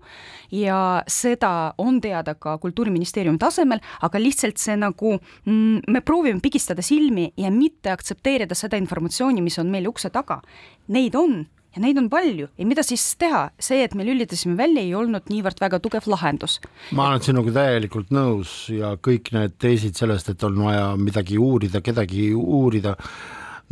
ja 0.51 1.03
seda 1.07 1.73
on 1.77 2.01
teada 2.01 2.35
ka 2.35 2.57
Kultuuriministeeriumi 2.57 3.41
tasemel, 3.41 3.81
aga 4.01 4.21
lihtsalt 4.21 4.57
see 4.61 4.77
nagu 4.77 5.17
mm,, 5.17 5.83
me 5.87 6.01
proovime 6.01 6.41
pigistada 6.41 6.81
silmi 6.81 7.31
ja 7.37 7.51
mitte 7.51 7.91
aktsepteerida 7.91 8.55
seda 8.55 8.77
informatsiooni, 8.77 9.41
mis 9.41 9.59
on 9.59 9.69
meil 9.73 9.87
ukse 9.89 10.09
taga. 10.13 10.41
Neid 10.87 11.15
on 11.15 11.43
ja 11.73 11.81
neid 11.81 11.97
on 11.97 12.09
palju 12.11 12.47
ja 12.57 12.67
mida 12.67 12.83
siis 12.85 13.03
teha, 13.19 13.47
see, 13.61 13.81
et 13.85 13.95
me 13.97 14.05
lülitasime 14.05 14.55
välja, 14.59 14.83
ei 14.83 14.93
olnud 14.97 15.29
niivõrd 15.31 15.61
väga 15.63 15.79
tugev 15.83 16.07
lahendus. 16.11 16.59
ma 16.91 17.09
olen 17.09 17.23
sinuga 17.25 17.55
täielikult 17.59 18.13
nõus 18.13 18.55
ja 18.73 18.93
kõik 18.97 19.33
need 19.35 19.57
teesid 19.61 19.97
sellest, 19.99 20.29
et 20.29 20.43
on 20.43 20.59
vaja 20.65 20.93
midagi 20.99 21.39
uurida, 21.41 21.81
kedagi 21.81 22.31
uurida, 22.33 22.95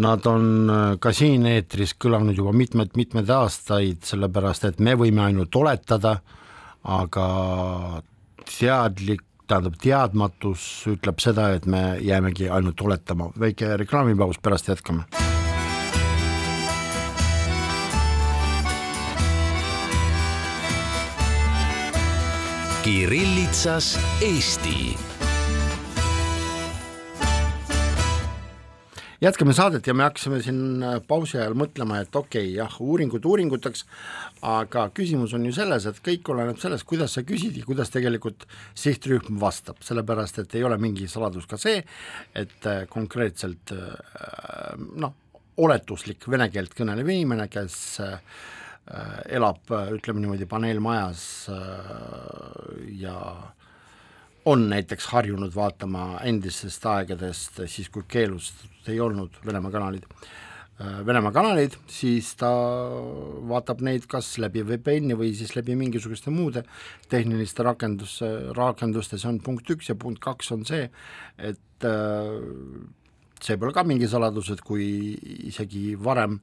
nad 0.01 0.27
on 0.29 0.45
äh, 0.69 0.83
ka 1.01 1.13
siin 1.13 1.45
eetris 1.49 1.95
kõlanud 2.01 2.37
juba 2.37 2.53
mitmed-mitmed 2.57 3.29
aastaid, 3.29 4.01
sellepärast 4.07 4.69
et 4.69 4.79
me 4.79 4.95
võime 4.97 5.27
ainult 5.27 5.55
oletada, 5.55 6.17
aga 6.81 7.27
teadlik 8.47 9.27
tähendab, 9.51 9.75
teadmatus 9.83 10.63
ütleb 10.87 11.19
seda, 11.19 11.49
et 11.57 11.67
me 11.67 11.99
jäämegi 12.01 12.49
ainult 12.49 12.81
oletama. 12.81 13.29
väike 13.39 13.75
reklaamipaus, 13.83 14.39
pärast 14.39 14.71
jätkame 14.71 15.05
Kirillitsas 22.91 23.99
Eesti. 24.21 24.97
jätkame 29.21 29.53
saadet 29.53 29.87
ja 29.87 29.93
me 29.93 30.03
hakkasime 30.03 30.41
siin 30.43 30.83
äh, 30.83 30.97
pausi 31.07 31.37
ajal 31.37 31.55
mõtlema, 31.55 32.01
et 32.03 32.15
okei 32.15 32.49
okay,, 32.49 32.57
jah, 32.57 32.75
uuringud 32.83 33.23
uuringuteks, 33.31 33.85
aga 34.43 34.89
küsimus 34.97 35.31
on 35.37 35.47
ju 35.47 35.55
selles, 35.55 35.87
et 35.87 36.03
kõik 36.03 36.33
oleneb 36.35 36.59
sellest, 36.59 36.83
kuidas 36.89 37.15
sa 37.15 37.23
küsid 37.23 37.61
ja 37.61 37.63
kuidas 37.63 37.95
tegelikult 37.95 38.43
sihtrühm 38.75 39.39
vastab, 39.39 39.79
sellepärast 39.87 40.43
et 40.43 40.59
ei 40.59 40.67
ole 40.67 40.75
mingi 40.81 41.07
saladus 41.07 41.47
ka 41.47 41.61
see, 41.61 41.85
et 42.35 42.67
äh, 42.67 42.83
konkreetselt 42.91 43.71
äh, 43.71 44.73
noh, 44.99 45.15
oletuslik 45.63 46.27
vene 46.27 46.51
keelt 46.51 46.75
kõnelev 46.75 47.15
inimene, 47.15 47.47
kes 47.55 47.77
äh, 48.03 48.19
elab, 49.29 49.63
äh, 49.71 49.91
ütleme 49.95 50.23
niimoodi, 50.23 50.47
paneelmajas 50.49 51.23
äh, 51.53 51.57
ja 52.99 53.17
on 54.45 54.69
näiteks 54.71 55.11
harjunud 55.13 55.53
vaatama 55.55 56.21
endistest 56.25 56.85
aegadest, 56.89 57.61
siis 57.69 57.91
kui 57.93 58.07
keelustatud 58.09 58.89
ei 58.89 58.99
olnud 58.99 59.37
Venemaa 59.45 59.71
kanalid, 59.71 60.07
Venemaa 61.05 61.29
kanaleid, 61.29 61.75
siis 61.85 62.31
ta 62.39 62.49
vaatab 63.51 63.83
neid 63.85 64.07
kas 64.09 64.31
läbi 64.41 64.63
VPN-i 64.65 65.13
või 65.13 65.29
siis 65.37 65.53
läbi 65.53 65.75
mingisuguste 65.77 66.33
muude 66.33 66.63
tehniliste 67.11 67.61
rakendus, 67.67 68.15
rakenduste, 68.57 69.19
see 69.21 69.29
on 69.29 69.37
punkt 69.45 69.69
üks 69.69 69.91
ja 69.91 69.95
punkt 70.01 70.23
kaks 70.25 70.49
on 70.55 70.65
see, 70.65 70.87
et 71.37 71.85
see 73.45 73.59
pole 73.61 73.77
ka 73.77 73.85
mingi 73.85 74.09
saladus, 74.09 74.49
et 74.55 74.65
kui 74.65 74.87
isegi 75.51 75.91
varem 76.01 76.39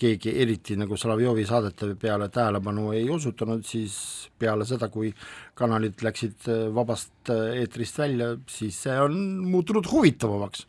keegi 0.00 0.32
eriti 0.42 0.76
nagu 0.80 0.96
Solovjovi 0.98 1.44
saadete 1.48 1.94
peale 2.00 2.30
tähelepanu 2.32 2.90
ei 2.96 3.08
osutanud, 3.12 3.64
siis 3.66 3.94
peale 4.40 4.64
seda, 4.68 4.88
kui 4.92 5.10
kanalid 5.58 6.00
läksid 6.04 6.48
äh, 6.48 6.62
vabast 6.74 7.32
äh, 7.32 7.60
eetrist 7.60 7.98
välja, 8.00 8.32
siis 8.50 8.78
see 8.86 8.96
on 9.00 9.16
muutunud 9.50 9.88
huvitavamaks. 9.90 10.66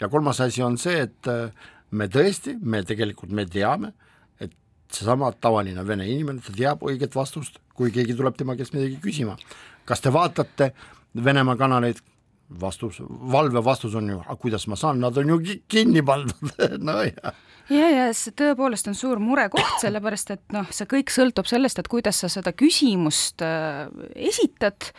ja 0.00 0.08
kolmas 0.08 0.40
asi 0.40 0.62
on 0.62 0.78
see, 0.80 1.02
et 1.06 1.28
äh, 1.28 1.50
me 1.90 2.08
tõesti, 2.08 2.56
me 2.60 2.82
tegelikult, 2.86 3.32
me 3.36 3.44
teame, 3.46 3.92
et 4.40 4.54
seesama 4.92 5.32
tavaline 5.32 5.84
vene 5.86 6.08
inimene, 6.08 6.44
ta 6.44 6.54
teab 6.56 6.86
õiget 6.86 7.16
vastust, 7.16 7.60
kui 7.76 7.92
keegi 7.92 8.16
tuleb 8.16 8.38
tema 8.38 8.56
käest 8.56 8.76
midagi 8.76 9.00
küsima. 9.02 9.36
kas 9.84 10.00
te 10.00 10.12
vaatate 10.12 10.72
Venemaa 11.10 11.56
kanaleid, 11.58 11.98
vastus, 12.60 13.00
valve 13.32 13.58
vastus 13.66 13.96
on 13.98 14.12
ju, 14.12 14.18
aga 14.22 14.36
kuidas 14.38 14.68
ma 14.70 14.76
saan, 14.78 15.00
nad 15.02 15.16
on 15.18 15.32
ju 15.32 15.40
kinni 15.68 16.04
pandud 16.06 16.52
nojah 16.88 17.34
ja, 17.70 17.88
ja 17.90 18.06
see 18.16 18.34
tõepoolest 18.38 18.90
on 18.90 18.98
suur 18.98 19.20
murekoht, 19.22 19.78
sellepärast 19.84 20.34
et 20.36 20.44
noh, 20.54 20.68
see 20.74 20.88
kõik 20.90 21.12
sõltub 21.14 21.48
sellest, 21.50 21.80
et 21.80 21.90
kuidas 21.90 22.22
sa 22.22 22.30
seda 22.32 22.52
küsimust 22.56 23.44
äh, 23.46 23.86
esitad 24.30 24.90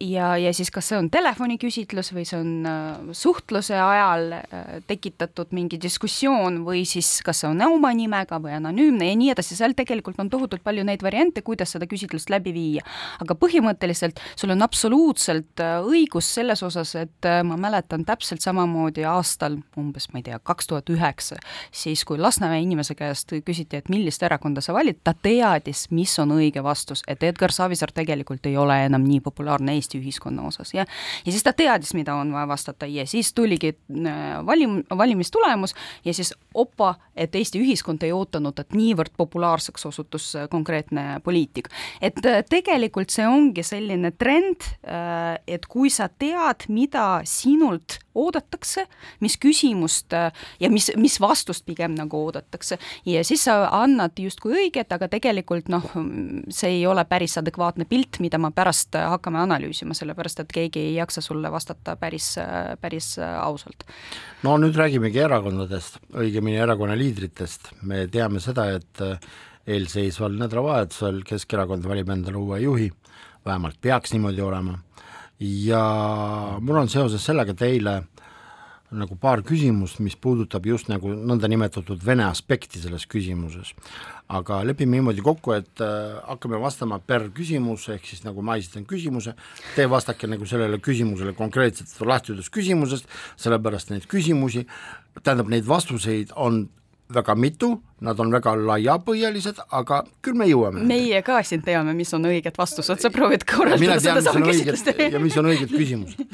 ja, 0.00 0.36
ja 0.38 0.52
siis 0.54 0.70
kas 0.70 0.90
see 0.90 0.98
on 0.98 1.08
telefoniküsitlus 1.10 2.12
või 2.14 2.24
see 2.28 2.38
on 2.38 2.66
äh, 2.68 3.10
suhtluse 3.16 3.74
ajal 3.74 4.32
äh, 4.36 4.76
tekitatud 4.86 5.50
mingi 5.56 5.78
diskussioon 5.82 6.60
või 6.66 6.84
siis 6.88 7.08
kas 7.26 7.42
see 7.42 7.50
on 7.50 7.62
oma 7.66 7.90
nimega 7.96 8.38
või 8.42 8.54
anonüümne 8.56 9.08
ja 9.10 9.16
nii 9.18 9.32
edasi, 9.34 9.56
seal 9.58 9.74
tegelikult 9.76 10.20
on 10.22 10.30
tohutult 10.30 10.62
palju 10.66 10.84
neid 10.86 11.02
variante, 11.02 11.42
kuidas 11.46 11.74
seda 11.74 11.88
küsitlust 11.90 12.30
läbi 12.32 12.52
viia. 12.54 12.84
aga 13.22 13.34
põhimõtteliselt 13.38 14.20
sul 14.36 14.54
on 14.54 14.62
absoluutselt 14.66 15.62
äh, 15.64 15.78
õigus 15.82 16.30
selles 16.38 16.62
osas, 16.66 16.94
et 17.00 17.28
äh, 17.28 17.42
ma 17.46 17.58
mäletan 17.60 18.06
täpselt 18.06 18.44
samamoodi 18.44 19.06
aastal 19.08 19.58
umbes, 19.78 20.10
ma 20.12 20.22
ei 20.22 20.28
tea, 20.30 20.38
kaks 20.38 20.70
tuhat 20.70 20.94
üheksa, 20.94 21.40
siis 21.74 22.04
kui 22.06 22.18
Lasnamäe 22.22 22.62
inimese 22.62 22.94
käest 22.98 23.34
küsiti, 23.46 23.80
et 23.80 23.90
millist 23.92 24.22
erakonda 24.22 24.62
sa 24.64 24.74
valid, 24.76 25.02
ta 25.04 25.14
teadis, 25.14 25.86
mis 25.90 26.14
on 26.22 26.36
õige 26.38 26.62
vastus, 26.64 27.02
et 27.08 27.22
Edgar 27.26 27.52
Savisaar 27.52 27.92
tegelikult 27.94 28.46
ei 28.46 28.56
ole 28.56 28.78
enam 28.86 29.04
nii 29.06 29.20
populaarne 29.24 29.55
Eesti 29.76 30.00
ühiskonna 30.00 30.46
osas 30.46 30.74
ja 30.74 30.84
ja 31.26 31.32
siis 31.32 31.42
ta 31.44 31.52
teadis, 31.52 31.94
mida 31.94 32.14
on 32.14 32.32
vaja 32.32 32.48
vastata 32.48 32.86
ja 32.86 33.06
siis 33.06 33.32
tuligi 33.34 33.72
äh, 33.74 34.22
valim-, 34.46 34.82
valimistulemus 34.90 35.74
ja 36.04 36.14
siis 36.14 36.34
opa, 36.54 36.94
et 37.16 37.34
Eesti 37.34 37.60
ühiskond 37.60 38.02
ei 38.02 38.12
ootanud, 38.12 38.58
et 38.58 38.76
niivõrd 38.76 39.14
populaarseks 39.16 39.86
osutus 39.86 40.32
äh, 40.36 40.48
konkreetne 40.50 41.20
poliitik. 41.24 41.68
et 42.00 42.20
äh, 42.26 42.42
tegelikult 42.50 43.10
see 43.10 43.26
ongi 43.26 43.62
selline 43.62 44.12
trend, 44.18 44.64
et 45.46 45.66
kui 45.66 45.90
sa 45.90 46.08
tead, 46.08 46.66
mida 46.68 47.20
sinult 47.24 47.98
oodatakse, 48.16 48.86
mis 49.24 49.36
küsimust 49.42 50.14
äh, 50.16 50.30
ja 50.60 50.70
mis, 50.72 50.90
mis 50.96 51.18
vastust 51.22 51.66
pigem 51.66 51.96
nagu 51.98 52.20
oodatakse. 52.26 52.78
Ja 53.06 53.24
siis 53.26 53.46
sa 53.46 53.58
annad 53.82 54.18
justkui 54.20 54.56
õiget, 54.62 54.92
aga 54.96 55.08
tegelikult 55.12 55.70
noh, 55.72 55.86
see 56.50 56.78
ei 56.78 56.84
ole 56.88 57.04
päris 57.08 57.36
adekvaatne 57.40 57.88
pilt, 57.88 58.20
mida 58.24 58.40
me 58.42 58.52
pärast 58.56 58.96
hakkame 58.96 59.42
analüüsima, 59.44 59.96
sellepärast 59.96 60.44
et 60.44 60.54
keegi 60.54 60.82
ei 60.90 60.94
jaksa 60.98 61.24
sulle 61.24 61.50
vastata 61.52 61.96
päris, 62.00 62.34
päris 62.80 63.14
ausalt. 63.20 63.86
no 64.42 64.56
nüüd 64.60 64.76
räägimegi 64.76 65.20
erakondadest, 65.24 66.00
õigemini 66.16 66.60
erakonna 66.62 66.96
liidritest, 66.98 67.72
me 67.86 68.06
teame 68.12 68.40
seda, 68.42 68.70
et 68.76 69.04
eelseisval 69.66 70.36
nädalavahetusel 70.38 71.22
Keskerakond 71.26 71.86
valib 71.88 72.10
endale 72.14 72.38
uue 72.38 72.60
juhi, 72.62 72.90
vähemalt 73.46 73.80
peaks 73.82 74.14
niimoodi 74.14 74.42
olema, 74.44 74.78
ja 75.40 75.82
mul 76.60 76.82
on 76.82 76.88
seoses 76.88 77.24
sellega 77.24 77.54
teile 77.56 78.02
nagu 78.96 79.16
paar 79.18 79.42
küsimust, 79.42 79.98
mis 80.04 80.14
puudutab 80.14 80.66
just 80.68 80.86
nagu 80.88 81.10
nõndanimetatud 81.10 82.04
Vene 82.06 82.24
aspekti 82.28 82.78
selles 82.80 83.06
küsimuses. 83.10 83.74
aga 84.28 84.62
lepime 84.66 84.96
niimoodi 84.96 85.22
kokku, 85.22 85.52
et 85.54 85.80
äh, 85.80 86.16
hakkame 86.26 86.58
vastama 86.58 86.98
per 86.98 87.28
küsimus, 87.30 87.88
ehk 87.88 88.06
siis 88.06 88.24
nagu 88.24 88.42
ma 88.42 88.56
esitan 88.58 88.86
küsimuse, 88.86 89.36
te 89.76 89.86
vastake 89.86 90.26
nagu 90.26 90.46
sellele 90.46 90.78
küsimusele 90.78 91.32
konkreetselt 91.32 91.94
lähtudes 92.06 92.50
küsimusest, 92.50 93.06
sellepärast 93.36 93.90
neid 93.90 94.08
küsimusi, 94.10 94.66
tähendab 95.22 95.46
neid 95.48 95.66
vastuseid 95.66 96.34
on 96.34 96.68
väga 97.12 97.34
mitu, 97.38 97.70
nad 98.00 98.20
on 98.20 98.32
väga 98.34 98.54
laiapõhjalised, 98.58 99.60
aga 99.78 100.02
küll 100.24 100.38
me 100.38 100.48
jõuame. 100.48 100.82
meie 100.86 101.20
ka 101.26 101.42
siin 101.46 101.62
teame, 101.62 101.94
mis 101.94 102.12
on 102.16 102.26
õiged 102.26 102.58
vastused, 102.58 103.00
sa 103.00 103.10
proovid 103.14 103.46
korraldada 103.48 104.00
sedasama 104.02 104.46
küsimust. 104.46 104.90
ja 104.98 105.20
mis 105.22 105.36
on 105.38 105.50
õiged 105.52 105.70
küsimused. 105.70 106.24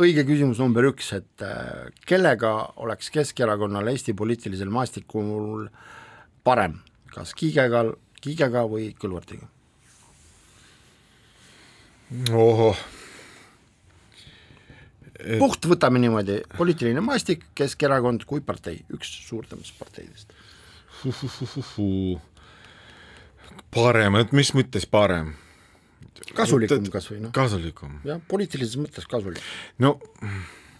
õige 0.00 0.24
küsimus 0.28 0.60
number 0.60 0.88
üks, 0.90 1.12
et 1.16 1.44
äh, 1.44 1.90
kellega 2.08 2.52
oleks 2.84 3.10
Keskerakonnal 3.12 3.88
Eesti 3.92 4.16
poliitilisel 4.16 4.72
maastikul 4.72 5.68
parem, 6.44 6.80
kas 7.14 7.34
Kiigega, 7.36 7.86
Kiigega 8.20 8.66
või 8.68 8.90
Kõlvartiga? 8.96 9.48
ohoh 12.32 12.76
et... 15.18 15.38
puht 15.40 15.68
võtame 15.68 16.00
niimoodi, 16.02 16.40
poliitiline 16.56 17.02
maastik, 17.04 17.44
Keskerakond 17.58 18.26
kui 18.28 18.42
partei, 18.44 18.82
üks 18.94 19.10
suurtematest 19.28 19.78
parteidest. 19.80 20.34
parem, 23.74 24.20
et 24.22 24.36
mis 24.36 24.52
mõttes 24.56 24.86
parem? 24.88 25.34
kasulikum 26.36 26.90
kas 26.92 27.08
või 27.10 27.22
noh. 27.24 27.32
kasulikum. 27.34 27.96
jah, 28.06 28.20
poliitilises 28.30 28.78
mõttes 28.80 29.08
kasulik. 29.10 29.42
no 29.82 29.96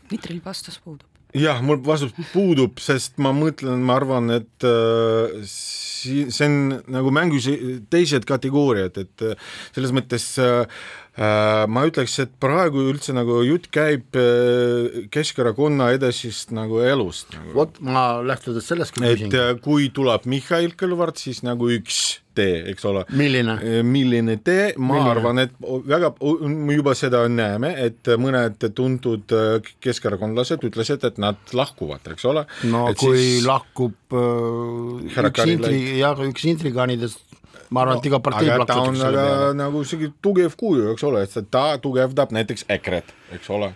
Dmitril 0.09 0.43
vastus 0.45 0.79
puudub. 0.83 1.09
jah, 1.37 1.63
mul 1.65 1.81
vastus 1.85 2.13
puudub, 2.33 2.79
sest 2.83 3.19
ma 3.23 3.33
mõtlen, 3.37 3.83
ma 3.87 3.97
arvan, 4.01 4.31
et 4.37 4.67
äh, 4.69 5.43
si-, 5.49 6.29
see 6.35 6.49
on 6.49 6.83
nagu 6.93 7.13
mängus 7.15 7.49
teised 7.93 8.29
kategooriad, 8.29 9.01
et 9.03 9.27
äh, 9.27 9.55
selles 9.75 9.95
mõttes 9.97 10.29
Äh, 10.43 10.67
ma 11.13 11.83
ütleks, 11.85 12.15
et 12.25 12.31
praegu 12.41 12.87
üldse 12.89 13.13
nagu 13.13 13.43
jutt 13.45 13.67
käib 13.75 14.17
äh, 14.17 15.03
Keskerakonna 15.13 15.91
edasist 15.93 16.55
nagu 16.57 16.81
elust 16.81 17.35
nagu.. 17.37 17.53
vot 17.59 17.77
ma 17.85 18.23
lähtudes 18.25 18.71
sellest 18.71 18.97
küsingi. 18.97 19.29
et 19.29 19.37
äh, 19.37 19.53
kui 19.61 19.91
tuleb 19.93 20.25
Mihhail 20.25 20.73
Kõlvart, 20.79 21.21
siis 21.21 21.43
nagu 21.45 21.69
üks 21.75 22.23
tee, 22.33 22.63
eks 22.73 22.87
ole. 22.89 23.03
milline? 23.13 23.59
milline 23.85 24.39
tee, 24.41 24.71
ma 24.79 24.97
milline? 24.97 25.13
arvan, 25.13 25.43
et 25.45 25.53
väga, 25.61 26.15
me 26.49 26.79
juba 26.79 26.97
seda 26.97 27.27
näeme, 27.29 27.75
et 27.85 28.09
mõned 28.17 28.65
tuntud 28.73 29.37
keskerakondlased 29.85 30.65
ütlesid, 30.65 31.05
et 31.11 31.21
nad 31.21 31.53
lahkuvad, 31.53 32.09
eks 32.15 32.25
ole. 32.33 32.47
no 32.73 32.87
et 32.89 32.97
kui 33.05 33.21
siis... 33.21 33.45
lahkub 33.45 34.17
äh, 34.17 35.29
üks 35.29 35.45
intri-, 35.45 36.01
jah, 36.01 36.25
üks 36.25 36.49
intrigaanidest 36.49 37.32
ma 37.73 37.83
arvan 37.85 37.97
no,, 37.97 38.03
et 38.03 38.09
iga 38.11 38.21
partei 38.23 38.51
aga 38.53 38.67
ta 38.69 38.77
on 38.85 39.01
aga 39.09 39.25
nagu 39.57 39.83
isegi 39.87 40.11
tugev 40.25 40.55
kuju, 40.61 40.93
eks 40.93 41.05
ole, 41.09 41.25
et 41.27 41.51
ta 41.53 41.65
tugevdab 41.83 42.33
näiteks 42.37 42.67
EKRE-t, 42.73 43.13
eks 43.37 43.51
ole. 43.55 43.71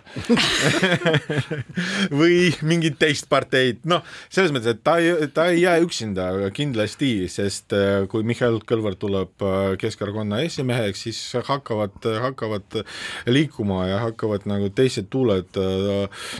Või 2.19 2.53
mingit 2.67 2.99
teist 3.01 3.29
parteid, 3.31 3.81
noh, 3.89 4.05
selles 4.29 4.53
mõttes, 4.55 4.77
et 4.77 4.83
ta 4.85 4.97
ei, 5.01 5.29
ta 5.33 5.49
ei 5.51 5.63
jää 5.63 5.77
üksinda 5.85 6.29
kindlasti, 6.55 7.11
sest 7.31 7.75
äh, 7.75 8.05
kui 8.11 8.25
Mihhail 8.27 8.61
Kõlvart 8.67 9.01
tuleb 9.01 9.45
äh, 9.45 9.75
Keskerakonna 9.81 10.43
esimeheks, 10.47 11.07
siis 11.07 11.21
hakkavad, 11.47 11.97
hakkavad 12.27 12.81
liikuma 13.29 13.85
ja 13.91 14.01
hakkavad 14.05 14.47
nagu 14.49 14.69
teised 14.77 15.09
tuuled 15.13 15.61
äh, 15.61 16.37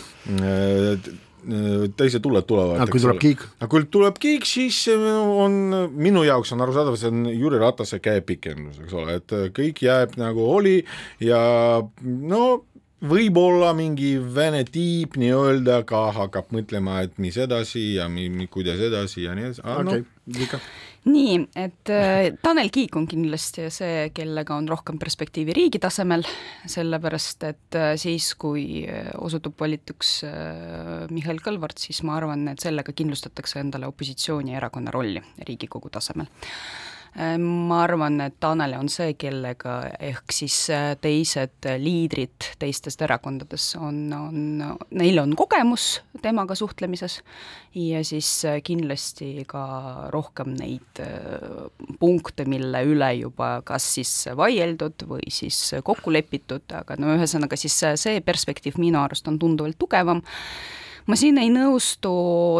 teised 1.97 2.23
tuled 2.23 2.47
tulevad. 2.47 2.81
aga 2.81 2.91
kui 2.91 3.03
tuleb 3.03 3.21
kiik? 3.21 3.43
aga 3.59 3.69
kui 3.71 3.85
tuleb 3.91 4.21
kiik, 4.21 4.47
siis 4.49 4.79
on, 4.93 5.59
minu 5.95 6.23
jaoks 6.27 6.53
on 6.55 6.63
arusaadav, 6.65 6.97
see 6.99 7.11
on 7.11 7.27
Jüri 7.31 7.61
Ratase 7.61 8.01
käepikendus, 8.03 8.81
eks 8.83 8.97
ole, 8.97 9.19
et 9.21 9.37
kõik 9.57 9.83
jääb 9.85 10.17
nagu 10.19 10.47
oli 10.57 10.79
ja 11.23 11.39
no 12.03 12.43
võib-olla 12.97 13.73
mingi 13.77 14.15
vene 14.17 14.63
tiip 14.65 15.17
nii-öelda 15.21 15.83
ka 15.89 16.07
hakkab 16.15 16.49
mõtlema, 16.55 17.03
et 17.05 17.17
mis 17.21 17.37
edasi 17.37 17.93
ja 17.97 18.07
mi, 18.09 18.25
mi, 18.33 18.47
kuidas 18.49 18.81
edasi 18.81 19.27
ja 19.27 19.35
nii 19.37 19.49
edasi. 19.51 19.63
okei 19.63 20.03
okay. 20.03 20.47
no., 20.57 20.61
nii, 21.07 21.37
et 21.57 21.91
äh, 21.93 22.29
Tanel 22.43 22.69
Kiik 22.73 22.95
on 22.99 23.07
kindlasti 23.09 23.67
see, 23.73 24.09
kellega 24.15 24.55
on 24.57 24.67
rohkem 24.69 24.99
perspektiivi 25.01 25.55
riigi 25.55 25.81
tasemel, 25.83 26.25
sellepärast 26.69 27.47
et 27.47 27.77
äh, 27.79 27.93
siis, 27.99 28.33
kui 28.39 28.83
äh, 28.85 29.11
osutub 29.23 29.57
valituks 29.59 30.17
Mihhail 31.13 31.39
Kõlvart, 31.43 31.79
siis 31.81 32.03
ma 32.07 32.17
arvan, 32.19 32.47
et 32.51 32.63
sellega 32.63 32.93
kindlustatakse 32.95 33.61
endale 33.63 33.89
opositsioonierakonna 33.91 34.93
rolli 34.93 35.23
Riigikogu 35.47 35.91
tasemel 35.93 36.29
ma 37.41 37.81
arvan, 37.83 38.19
et 38.21 38.35
Tanel 38.39 38.75
on 38.77 38.89
see, 38.91 39.13
kellega 39.19 39.77
ehk 40.03 40.33
siis 40.33 40.57
äh, 40.73 40.91
teised 41.01 41.67
liidrid 41.81 42.51
teistest 42.59 43.01
erakondades 43.05 43.69
on, 43.79 44.03
on, 44.13 44.63
neil 44.91 45.21
on 45.23 45.35
kogemus 45.39 46.01
temaga 46.21 46.55
suhtlemises 46.57 47.19
ja 47.77 48.03
siis 48.05 48.29
äh, 48.45 48.59
kindlasti 48.65 49.45
ka 49.49 49.63
rohkem 50.13 50.53
neid 50.57 51.01
punkte, 51.99 52.45
mille 52.49 52.83
üle 52.85 53.11
juba 53.17 53.57
kas 53.65 53.87
siis 53.97 54.13
vaieldud 54.37 55.07
või 55.09 55.31
siis 55.33 55.59
kokku 55.83 56.13
lepitud, 56.13 56.65
aga 56.73 56.99
no 57.01 57.15
ühesõnaga 57.17 57.57
siis 57.59 57.77
see 57.97 58.21
perspektiiv 58.25 58.77
minu 58.81 59.01
arust 59.01 59.27
on 59.31 59.39
tunduvalt 59.41 59.79
tugevam 59.79 60.23
ma 61.07 61.15
siin 61.19 61.37
ei 61.39 61.49
nõustu 61.51 62.11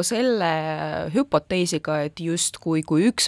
selle 0.07 0.51
hüpoteesiga, 1.13 1.99
et 2.07 2.21
justkui 2.23 2.83
kui 2.87 3.07
üks 3.09 3.27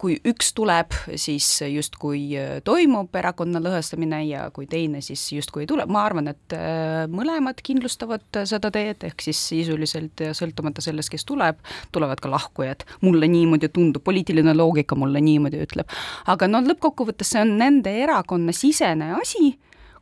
kui 0.00 0.16
üks 0.28 0.52
tuleb, 0.56 0.94
siis 1.20 1.46
justkui 1.68 2.22
toimub 2.64 3.14
erakonna 3.16 3.60
lõhestamine 3.62 4.22
ja 4.28 4.46
kui 4.54 4.68
teine 4.70 5.02
siis 5.04 5.22
justkui 5.32 5.64
ei 5.64 5.70
tule, 5.70 5.86
ma 5.88 6.04
arvan, 6.08 6.30
et 6.32 6.56
äh, 6.56 7.04
mõlemad 7.12 7.60
kindlustavad 7.64 8.42
seda 8.48 8.70
teed, 8.72 9.04
ehk 9.08 9.24
siis 9.24 9.40
sisuliselt 9.52 10.24
sõltumata 10.36 10.84
sellest, 10.84 11.12
kes 11.12 11.26
tuleb, 11.28 11.60
tulevad 11.92 12.20
ka 12.22 12.32
lahkujad. 12.32 12.86
mulle 13.00 13.28
niimoodi 13.28 13.68
tundub, 13.68 14.04
poliitiline 14.04 14.54
loogika 14.56 14.96
mulle 14.96 15.20
niimoodi 15.20 15.60
ütleb. 15.64 15.92
aga 16.26 16.48
no 16.48 16.62
lõppkokkuvõttes 16.64 17.34
see 17.34 17.44
on 17.44 17.56
nende 17.60 17.92
erakonna 18.02 18.52
sisene 18.52 19.12
asi, 19.20 19.56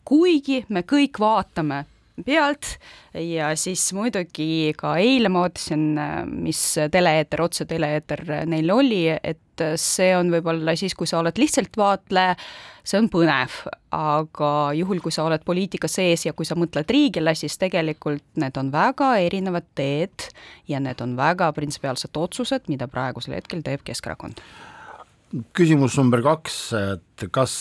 kuigi 0.04 0.64
me 0.68 0.84
kõik 0.86 1.18
vaatame 1.20 1.84
pealt. 2.22 2.76
Ja 3.18 3.52
siis 3.58 3.86
muidugi 3.96 4.74
ka 4.78 4.96
eile 5.02 5.30
ma 5.32 5.44
vaatasin, 5.46 5.86
mis 6.44 6.60
tele-eeter, 6.92 7.42
otse-tele-eeter 7.44 8.24
neil 8.50 8.70
oli, 8.74 9.06
et 9.14 9.40
see 9.78 10.10
on 10.16 10.32
võib-olla 10.34 10.74
siis, 10.78 10.96
kui 10.98 11.06
sa 11.06 11.20
oled 11.20 11.38
lihtsalt 11.38 11.76
vaatleja, 11.78 12.34
see 12.84 12.98
on 13.00 13.08
põnev, 13.12 13.54
aga 13.94 14.50
juhul, 14.76 15.00
kui 15.02 15.14
sa 15.14 15.24
oled 15.28 15.44
poliitika 15.46 15.88
sees 15.88 16.26
ja 16.26 16.34
kui 16.36 16.46
sa 16.46 16.56
mõtled 16.58 16.90
riigile, 16.90 17.34
siis 17.38 17.56
tegelikult 17.60 18.24
need 18.42 18.58
on 18.60 18.70
väga 18.74 19.14
erinevad 19.24 19.66
teed 19.78 20.28
ja 20.70 20.82
need 20.82 21.00
on 21.04 21.16
väga 21.18 21.50
printsipiaalsed 21.56 22.14
otsused, 22.18 22.68
mida 22.68 22.90
praegusel 22.90 23.38
hetkel 23.38 23.62
teeb 23.64 23.86
Keskerakond. 23.86 24.42
Küsimus 25.56 25.96
number 25.98 26.20
kaks, 26.22 26.58
et 26.78 27.26
kas 27.34 27.56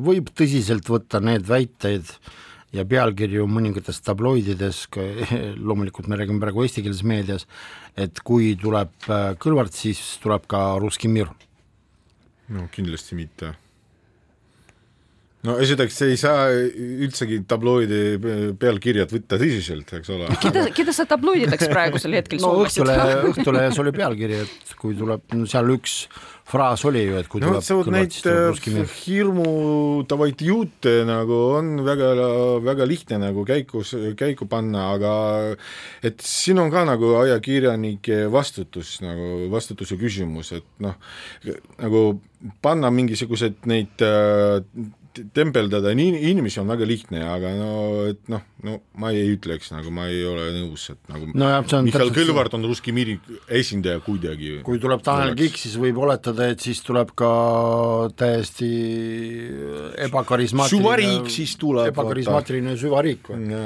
võib 0.00 0.30
tõsiselt 0.32 0.88
võtta 0.88 1.20
need 1.20 1.44
väiteid, 1.48 2.08
ja 2.74 2.84
pealkirju 2.88 3.46
mõningates 3.50 4.00
tabloidides, 4.04 4.84
loomulikult 5.68 6.10
me 6.10 6.18
räägime 6.20 6.42
praegu 6.42 6.64
eestikeelses 6.64 7.04
meedias, 7.06 7.48
et 7.96 8.22
kui 8.26 8.54
tuleb 8.60 8.94
äh, 9.08 9.34
Kõlvart, 9.40 9.74
siis 9.76 10.00
tuleb 10.22 10.48
ka 10.50 10.72
Russki 10.82 11.10
Mir. 11.10 11.30
no 12.54 12.66
kindlasti 12.72 13.16
mitte. 13.16 13.54
no 15.44 15.56
esiteks 15.60 16.00
ei 16.06 16.16
saa 16.20 16.50
üldsegi 16.50 17.42
tabloidi 17.48 18.18
pealkirjad 18.60 19.12
võtta 19.12 19.38
tõsiselt, 19.40 19.94
eks 20.00 20.12
ole. 20.16 20.28
keda, 20.42 20.66
keda 20.74 20.96
sa 20.96 21.06
tabloidideks 21.14 21.70
praegusel 21.70 22.18
hetkel 22.18 22.42
no 22.42 22.56
solvasid? 22.56 22.84
Õhtulehe, 22.84 23.18
Õhtulehes 23.30 23.82
oli 23.84 23.94
pealkiri, 23.96 24.44
et 24.46 24.78
kui 24.80 24.98
tuleb, 24.98 25.26
no 25.36 25.46
seal 25.50 25.70
üks 25.76 26.02
fraas 26.44 26.84
oli 26.84 27.02
ju, 27.06 27.16
et 27.18 27.28
kui 27.30 27.40
no 27.42 27.54
tuleb 27.56 27.88
neid 27.94 28.16
hirmutavaid 28.98 30.44
juute 30.44 30.92
nagu 31.08 31.38
on 31.56 31.70
väga, 31.86 32.10
väga 32.64 32.88
lihtne 32.88 33.20
nagu 33.22 33.46
käikus, 33.48 33.94
käiku 34.18 34.48
panna, 34.50 34.90
aga 34.96 35.14
et 36.04 36.20
siin 36.24 36.60
on 36.60 36.72
ka 36.72 36.84
nagu 36.88 37.14
ajakirjanike 37.22 38.24
vastutus 38.32 38.98
nagu, 39.04 39.48
vastutuse 39.52 39.96
küsimus, 40.00 40.52
et 40.58 40.68
noh, 40.84 40.98
nagu 41.80 42.04
panna 42.64 42.92
mingisugused 42.92 43.64
neid 43.70 44.04
äh, 44.04 44.60
tembeldada 45.34 45.92
nii 45.96 46.20
inimesi 46.30 46.60
on 46.62 46.70
väga 46.72 46.86
lihtne, 46.88 47.22
aga 47.28 47.52
no 47.58 47.70
et 48.10 48.20
noh, 48.32 48.42
no 48.66 48.76
ma 49.00 49.12
ei 49.14 49.28
ütleks 49.34 49.70
nagu, 49.74 49.92
ma 49.94 50.08
ei 50.10 50.24
ole 50.28 50.48
nõus, 50.56 50.86
et 50.92 51.00
nagu 51.12 51.28
no 51.32 51.50
jah, 51.50 51.64
Mihhail 51.86 52.12
Kõlvart 52.14 52.56
on 52.58 52.66
Russki 52.68 52.94
Miri 52.96 53.16
esindaja 53.48 54.02
kuidagi. 54.04 54.58
kui 54.66 54.80
tuleb 54.82 55.04
Tanel 55.06 55.34
Kiik, 55.38 55.58
siis 55.60 55.76
võib 55.80 56.00
oletada, 56.04 56.48
et 56.52 56.64
siis 56.64 56.82
tuleb 56.84 57.14
ka 57.18 57.32
täiesti 58.18 58.70
ebakarismaatiline 60.08 60.82
süvariik 60.82 61.34
siis 61.34 61.56
tuleb. 61.60 61.92
ebakarismaatiline 61.94 62.78
süvariik 62.80 63.32
või? 63.32 63.60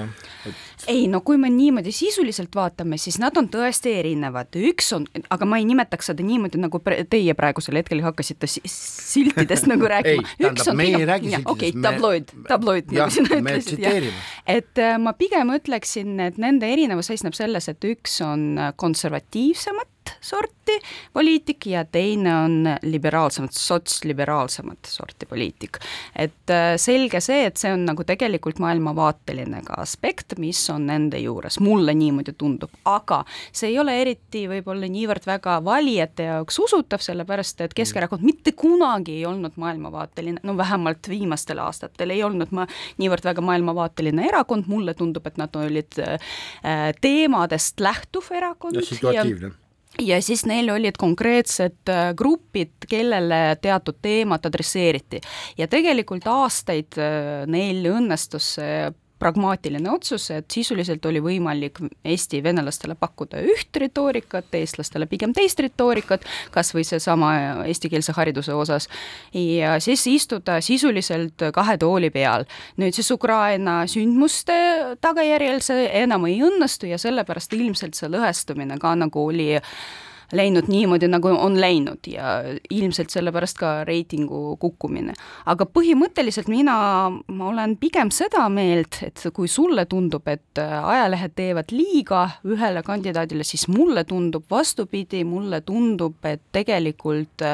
Ei 0.89 1.07
no 1.11 1.21
kui 1.27 1.39
me 1.41 1.51
niimoodi 1.53 1.93
sisuliselt 1.93 2.55
vaatame, 2.57 2.99
siis 3.01 3.19
nad 3.21 3.37
on 3.39 3.49
tõesti 3.53 3.93
erinevad, 4.01 4.57
üks 4.71 4.91
on, 4.97 5.05
aga 5.35 5.49
ma 5.49 5.61
ei 5.61 5.67
nimetaks 5.69 6.11
seda 6.11 6.25
niimoodi, 6.27 6.61
nagu 6.63 6.81
teie 7.11 7.35
praegusel 7.39 7.79
hetkel 7.81 8.01
hakkasite 8.05 8.49
siltidest 8.49 9.69
nagu 9.71 9.89
rääkima. 9.95 10.33
ei 10.85 11.05
räägi 11.05 11.35
siltidest. 11.35 11.53
okei 11.53 11.73
tabloid, 11.77 12.33
tabloid, 12.49 12.95
nagu 12.95 13.13
sina 13.15 13.41
ütlesid, 13.41 13.85
jah. 13.85 14.25
et 14.47 14.83
äh, 14.83 14.97
ma 15.03 15.13
pigem 15.19 15.53
ütleksin, 15.59 16.17
et 16.25 16.41
nende 16.41 16.71
erinevus 16.73 17.13
seisneb 17.13 17.37
selles, 17.37 17.69
et 17.69 17.89
üks 17.93 18.21
on 18.25 18.51
konservatiivsemat 18.81 19.93
sorti 20.21 20.79
poliitik 21.13 21.67
ja 21.67 21.85
teine 21.85 22.35
on 22.37 22.69
liberaalsemat, 22.83 23.53
sotsliberaalsemat 23.53 24.79
sorti 24.89 25.27
poliitik. 25.27 25.79
et 26.17 26.51
äh, 26.51 26.77
selge 26.77 27.21
see, 27.21 27.47
et 27.47 27.57
see 27.57 27.73
on 27.73 27.85
nagu 27.89 28.05
tegelikult 28.05 28.59
maailmavaateline 28.63 29.63
ka 29.67 29.81
aspekt, 29.83 30.37
mis 30.39 30.61
on 30.71 30.87
nende 30.87 31.19
juures, 31.19 31.61
mulle 31.61 31.95
niimoodi 31.95 32.35
tundub, 32.39 32.71
aga 32.85 33.25
see 33.53 33.73
ei 33.73 33.79
ole 33.79 33.95
eriti 34.01 34.47
võib-olla 34.51 34.89
niivõrd 34.91 35.27
väga 35.27 35.59
valijate 35.65 36.29
jaoks 36.29 36.59
usutav, 36.65 37.03
sellepärast 37.05 37.65
et 37.65 37.77
Keskerakond 37.79 38.25
mitte 38.27 38.53
kunagi 38.59 39.21
ei 39.21 39.27
olnud 39.27 39.57
maailmavaateline, 39.57 40.43
no 40.43 40.57
vähemalt 40.57 41.09
viimastel 41.09 41.63
aastatel 41.63 42.11
ei 42.15 42.23
olnud 42.27 42.53
ma 42.53 42.67
niivõrd 42.99 43.31
väga 43.31 43.45
maailmavaateline 43.45 44.29
erakond, 44.29 44.69
mulle 44.69 44.95
tundub, 44.99 45.27
et 45.27 45.39
nad 45.41 45.55
olid 45.57 46.03
äh, 46.03 46.19
teemadest 47.01 47.81
lähtuv 47.81 48.33
erakond. 48.35 48.77
ja 48.77 48.85
situatiivne 48.85 49.53
ja 49.53 49.68
siis 50.21 50.45
neil 50.47 50.71
olid 50.71 50.97
konkreetsed 50.99 51.91
äh, 51.91 52.13
grupid, 52.17 52.75
kellele 52.89 53.57
teatud 53.63 53.99
teemat 54.03 54.47
adresseeriti. 54.47 55.21
Ja 55.59 55.69
tegelikult 55.69 56.27
aastaid 56.27 56.99
äh, 56.99 57.45
neil 57.47 57.85
õnnestus 57.93 58.57
pragmaatiline 59.19 59.91
otsus, 59.91 60.31
et 60.31 60.51
sisuliselt 60.51 61.05
oli 61.07 61.21
võimalik 61.23 61.81
Eesti 62.05 62.43
venelastele 62.43 62.95
pakkuda 62.99 63.43
üht 63.43 63.77
retoorikat, 63.83 64.51
eestlastele 64.55 65.09
pigem 65.11 65.35
teist 65.37 65.61
retoorikat, 65.61 66.27
kas 66.55 66.73
või 66.75 66.85
seesama 66.87 67.33
eestikeelse 67.69 68.15
hariduse 68.17 68.55
osas, 68.55 68.89
ja 69.35 69.77
siis 69.83 70.07
istuda 70.11 70.61
sisuliselt 70.65 71.49
kahe 71.55 71.79
tooli 71.79 72.11
peal. 72.11 72.47
nüüd 72.77 72.95
siis 72.95 73.11
Ukraina 73.11 73.81
sündmuste 73.87 74.59
tagajärjel 75.01 75.63
see 75.65 75.89
enam 76.03 76.27
ei 76.27 76.41
õnnestu 76.45 76.91
ja 76.91 76.99
sellepärast 76.99 77.53
ilmselt 77.53 77.99
see 77.99 78.11
lõhestumine 78.13 78.79
ka 78.79 78.95
nagu 78.99 79.27
oli 79.31 79.51
läinud 80.33 80.69
niimoodi, 80.69 81.09
nagu 81.09 81.31
on 81.33 81.61
läinud 81.61 82.09
ja 82.11 82.39
ilmselt 82.71 83.11
sellepärast 83.11 83.59
ka 83.59 83.73
reitingu 83.89 84.57
kukkumine. 84.61 85.15
aga 85.47 85.65
põhimõtteliselt 85.65 86.49
mina, 86.49 86.77
olen 87.51 87.77
pigem 87.77 88.11
seda 88.15 88.49
meelt, 88.53 89.01
et 89.03 89.25
kui 89.33 89.49
sulle 89.49 89.87
tundub, 89.87 90.29
et 90.29 90.61
ajalehed 90.61 91.35
teevad 91.35 91.73
liiga 91.73 92.29
ühele 92.45 92.83
kandidaadile, 92.83 93.45
siis 93.45 93.69
mulle 93.69 94.05
tundub 94.05 94.45
vastupidi, 94.51 95.25
mulle 95.25 95.61
tundub, 95.61 96.19
et 96.25 96.43
tegelikult 96.53 97.49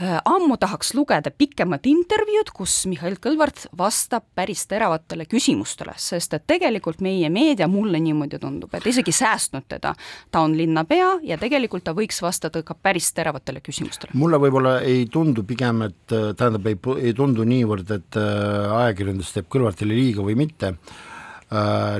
ammu 0.00 0.56
tahaks 0.60 0.92
lugeda 0.94 1.30
pikemat 1.32 1.86
intervjuud, 1.88 2.50
kus 2.54 2.74
Mihhail 2.90 3.16
Kõlvart 3.22 3.66
vastab 3.78 4.26
päris 4.36 4.66
teravatele 4.68 5.24
küsimustele, 5.30 5.94
sest 5.96 6.36
et 6.36 6.44
tegelikult 6.46 7.00
meie 7.04 7.30
meedia, 7.32 7.68
mulle 7.68 8.00
niimoodi 8.04 8.40
tundub, 8.42 8.74
et 8.76 8.86
isegi 8.86 9.12
säästnud 9.12 9.64
teda. 9.68 9.94
ta 10.30 10.40
on 10.40 10.56
linnapea 10.56 11.08
ja 11.22 11.38
tegelikult 11.38 11.84
ta 11.84 11.94
võiks 11.96 12.20
vastata 12.22 12.62
ka 12.62 12.74
päris 12.74 13.12
teravatele 13.12 13.60
küsimustele. 13.60 14.12
mulle 14.14 14.36
võib-olla 14.36 14.80
ei 14.80 15.06
tundu 15.06 15.44
pigem, 15.44 15.82
et 15.82 16.06
tähendab, 16.08 16.66
ei, 16.66 16.78
ei 17.00 17.14
tundu 17.14 17.44
niivõrd, 17.44 17.90
et 17.90 18.20
äh, 18.20 18.78
ajakirjandus 18.84 19.32
teeb 19.32 19.48
Kõlvartile 19.48 19.96
liiga 19.96 20.22
või 20.22 20.36
mitte 20.36 20.74
Äh, 20.76 21.15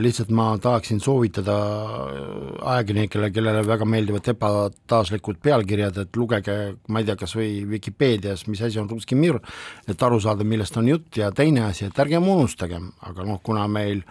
lihtsalt 0.03 0.31
ma 0.35 0.59
tahaksin 0.59 0.99
soovitada 1.01 1.55
äh, 1.55 2.71
ajakirjanikele, 2.73 3.31
kellele 3.31 3.63
väga 3.67 3.87
meeldivad 3.87 4.27
ebataaslikud 4.33 5.39
pealkirjad, 5.43 6.01
et 6.03 6.17
lugege, 6.19 6.57
ma 6.91 6.99
ei 6.99 7.07
tea, 7.07 7.15
kas 7.21 7.37
või 7.39 7.51
Vikipeedias, 7.71 8.47
mis 8.51 8.63
asi 8.67 8.81
on 8.83 8.91
Russki 8.91 9.15
Mir, 9.15 9.39
et 9.87 10.03
aru 10.03 10.19
saada, 10.21 10.45
millest 10.45 10.77
on 10.81 10.89
jutt 10.91 11.21
ja 11.21 11.31
teine 11.31 11.63
asi, 11.69 11.87
et 11.87 12.01
ärgem 12.03 12.27
unustagem, 12.27 12.89
aga 13.07 13.27
noh, 13.29 13.39
kuna 13.43 13.69
meil 13.71 14.03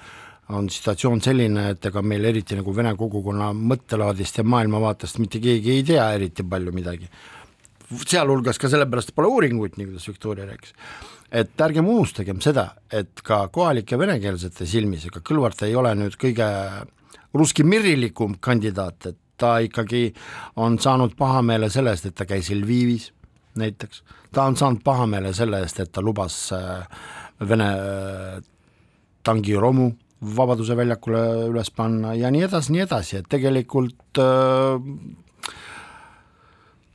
on 0.56 0.70
situatsioon 0.72 1.20
selline, 1.26 1.72
et 1.74 1.90
ega 1.90 2.04
meil 2.06 2.30
eriti 2.30 2.56
nagu 2.56 2.72
vene 2.76 2.94
kogukonna 2.96 3.50
mõttelaadist 3.58 4.40
ja 4.40 4.46
maailmavaatest 4.48 5.20
mitte 5.20 5.42
keegi 5.44 5.74
ei 5.74 5.84
tea 5.84 6.06
eriti 6.16 6.46
palju 6.48 6.72
midagi. 6.72 7.10
sealhulgas 8.08 8.58
ka 8.58 8.70
sellepärast 8.70 9.12
pole 9.16 9.28
uuringuid, 9.28 9.76
nii 9.78 9.90
kuidas 9.90 10.08
Viktoria 10.08 10.46
rääkis 10.46 10.72
et 11.32 11.62
ärgem 11.62 11.88
unustagem 11.90 12.42
seda, 12.44 12.70
et 12.92 13.22
ka 13.26 13.46
kohalike 13.54 13.98
venekeelsete 14.00 14.68
silmis, 14.70 15.08
ega 15.10 15.24
Kõlvart 15.26 15.66
ei 15.68 15.76
ole 15.76 15.94
nüüd 15.98 16.18
kõige 16.22 16.48
ruskimirilikum 17.36 18.38
kandidaat, 18.44 19.12
et 19.12 19.20
ta 19.38 19.58
ikkagi 19.64 20.08
on 20.64 20.78
saanud 20.80 21.16
pahameele 21.20 21.70
selle 21.74 21.92
eest, 21.96 22.08
et 22.10 22.16
ta 22.16 22.28
käis 22.30 22.50
Lvivis 22.54 23.12
näiteks, 23.60 24.04
ta 24.32 24.46
on 24.48 24.56
saanud 24.60 24.84
pahameele 24.84 25.34
selle 25.36 25.60
eest, 25.64 25.80
et 25.80 25.92
ta 25.92 26.04
lubas 26.04 26.38
äh, 26.56 26.88
Vene 27.40 27.68
äh, 27.68 28.42
tangiromu 29.24 29.92
Vabaduse 30.36 30.78
väljakule 30.78 31.22
üles 31.50 31.70
panna 31.76 32.14
ja 32.16 32.32
nii 32.32 32.46
edasi, 32.48 32.72
nii 32.74 32.84
edasi, 32.86 33.20
et 33.20 33.28
tegelikult 33.30 34.22
äh, 34.24 34.78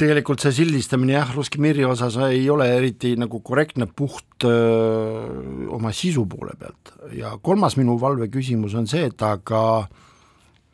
tegelikult 0.00 0.40
see 0.40 0.54
sildistamine 0.54 1.14
jah, 1.14 1.32
Russki 1.34 1.60
Miri 1.60 1.84
osas 1.84 2.16
ei 2.24 2.46
ole 2.50 2.66
eriti 2.76 3.12
nagu 3.20 3.42
korrektne 3.44 3.86
puht 3.86 4.46
öö, 4.48 5.66
oma 5.76 5.92
sisu 5.92 6.24
poole 6.30 6.54
pealt 6.58 6.94
ja 7.16 7.34
kolmas 7.42 7.76
minu 7.76 7.98
valveküsimus 8.00 8.76
on 8.80 8.88
see, 8.90 9.10
et 9.10 9.22
aga 9.26 9.62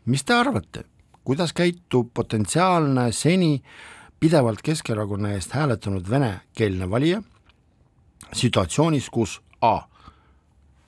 mis 0.06 0.22
te 0.22 0.36
arvate, 0.36 0.84
kuidas 1.26 1.54
käitub 1.56 2.12
potentsiaalne 2.14 3.08
seni 3.12 3.56
pidevalt 4.22 4.62
Keskerakonna 4.62 5.34
eest 5.34 5.56
hääletanud 5.58 6.06
venekeelne 6.10 6.90
valija 6.90 7.20
situatsioonis, 8.32 9.10
kus 9.10 9.40
A 9.60 9.80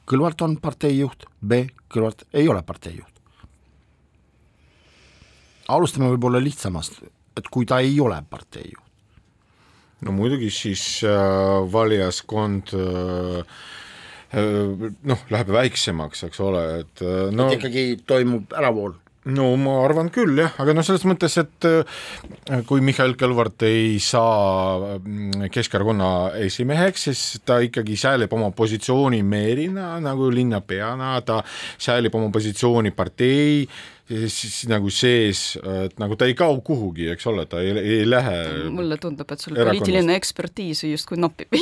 Kõlvart 0.08 0.40
on 0.40 0.54
partei 0.56 0.94
juht, 0.96 1.26
B 1.44 1.66
Kõlvart 1.92 2.24
ei 2.32 2.48
ole 2.48 2.62
partei 2.62 2.96
juht. 2.96 3.14
alustame 5.68 6.08
võib-olla 6.08 6.40
lihtsamast 6.40 7.02
et 7.38 7.50
kui 7.52 7.68
ta 7.68 7.80
ei 7.84 7.98
ole 8.02 8.20
partei 8.30 8.68
juht? 8.68 8.86
no 10.06 10.14
muidugi 10.14 10.50
siis 10.54 10.84
äh, 11.06 11.72
valijaskond 11.72 12.74
äh, 12.76 13.58
äh, 14.38 14.86
noh, 15.10 15.26
läheb 15.32 15.52
väiksemaks, 15.56 16.24
eks 16.28 16.40
ole, 16.44 16.64
et 16.84 17.04
äh, 17.04 17.28
no 17.34 17.50
et 17.50 17.58
ikkagi 17.58 17.86
toimub 18.06 18.54
äravool 18.58 18.96
no 19.34 19.48
ma 19.60 19.74
arvan 19.84 20.08
küll 20.12 20.38
jah, 20.40 20.54
aga 20.62 20.74
noh, 20.76 20.86
selles 20.86 21.04
mõttes, 21.08 21.34
et 21.40 21.66
äh, 21.68 22.62
kui 22.68 22.82
Mihhail 22.84 23.16
Kõlvart 23.18 23.64
ei 23.68 23.98
saa 24.02 24.96
mm, 24.98 25.48
Keskerakonna 25.52 26.10
esimeheks, 26.46 27.08
siis 27.08 27.24
ta 27.46 27.58
ikkagi 27.64 27.98
säälib 27.98 28.32
oma 28.36 28.50
positsiooni 28.56 29.20
meerina 29.26 29.96
nagu 30.04 30.30
linnapeana, 30.32 31.16
ta 31.26 31.42
säälib 31.76 32.14
oma 32.18 32.32
positsiooni 32.34 32.94
partei 32.96 33.66
siis 34.08 34.62
nagu 34.70 34.90
sees, 34.92 35.42
et 35.84 35.98
nagu 36.00 36.16
ta 36.18 36.28
ei 36.28 36.34
kao 36.38 36.56
kuhugi, 36.64 37.10
eks 37.12 37.26
ole, 37.28 37.44
ta 37.50 37.60
ei, 37.64 37.74
ei 37.76 38.06
lähe 38.08 38.68
mulle 38.72 38.96
tundub, 39.00 39.28
et 39.34 39.42
sul 39.44 39.58
poliitiline 39.58 40.16
ekspertiis 40.16 40.84
justkui 40.88 41.20
nopib 41.20 41.52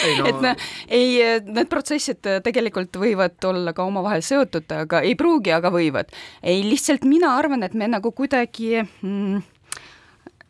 No... 0.00 0.24
et 0.26 0.38
no, 0.40 0.50
ei, 0.88 1.20
need 1.44 1.68
protsessid 1.70 2.24
tegelikult 2.44 2.96
võivad 3.02 3.36
olla 3.44 3.74
ka 3.76 3.84
omavahel 3.84 4.24
seotud, 4.24 4.64
aga 4.72 5.02
ei 5.04 5.12
pruugi, 5.18 5.52
aga 5.52 5.68
võivad. 5.72 6.08
ei, 6.40 6.62
lihtsalt 6.64 7.04
mina 7.08 7.34
arvan, 7.36 7.66
et 7.66 7.76
me 7.76 7.88
nagu 7.90 8.10
kuidagi 8.16 8.80
mm, 8.80 9.42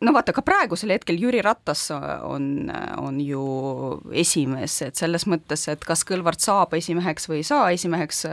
no 0.06 0.14
vaata, 0.14 0.32
ka 0.36 0.44
praegusel 0.46 0.94
hetkel 0.94 1.18
Jüri 1.20 1.42
Ratas 1.44 1.88
on, 1.92 2.70
on 3.02 3.20
ju 3.20 3.44
esimees, 4.22 4.80
et 4.86 5.00
selles 5.00 5.26
mõttes, 5.28 5.66
et 5.72 5.82
kas 5.84 6.06
Kõlvart 6.08 6.40
saab 6.46 6.78
esimeheks 6.78 7.28
või 7.28 7.42
ei 7.42 7.48
saa 7.50 7.72
esimeheks, 7.74 8.24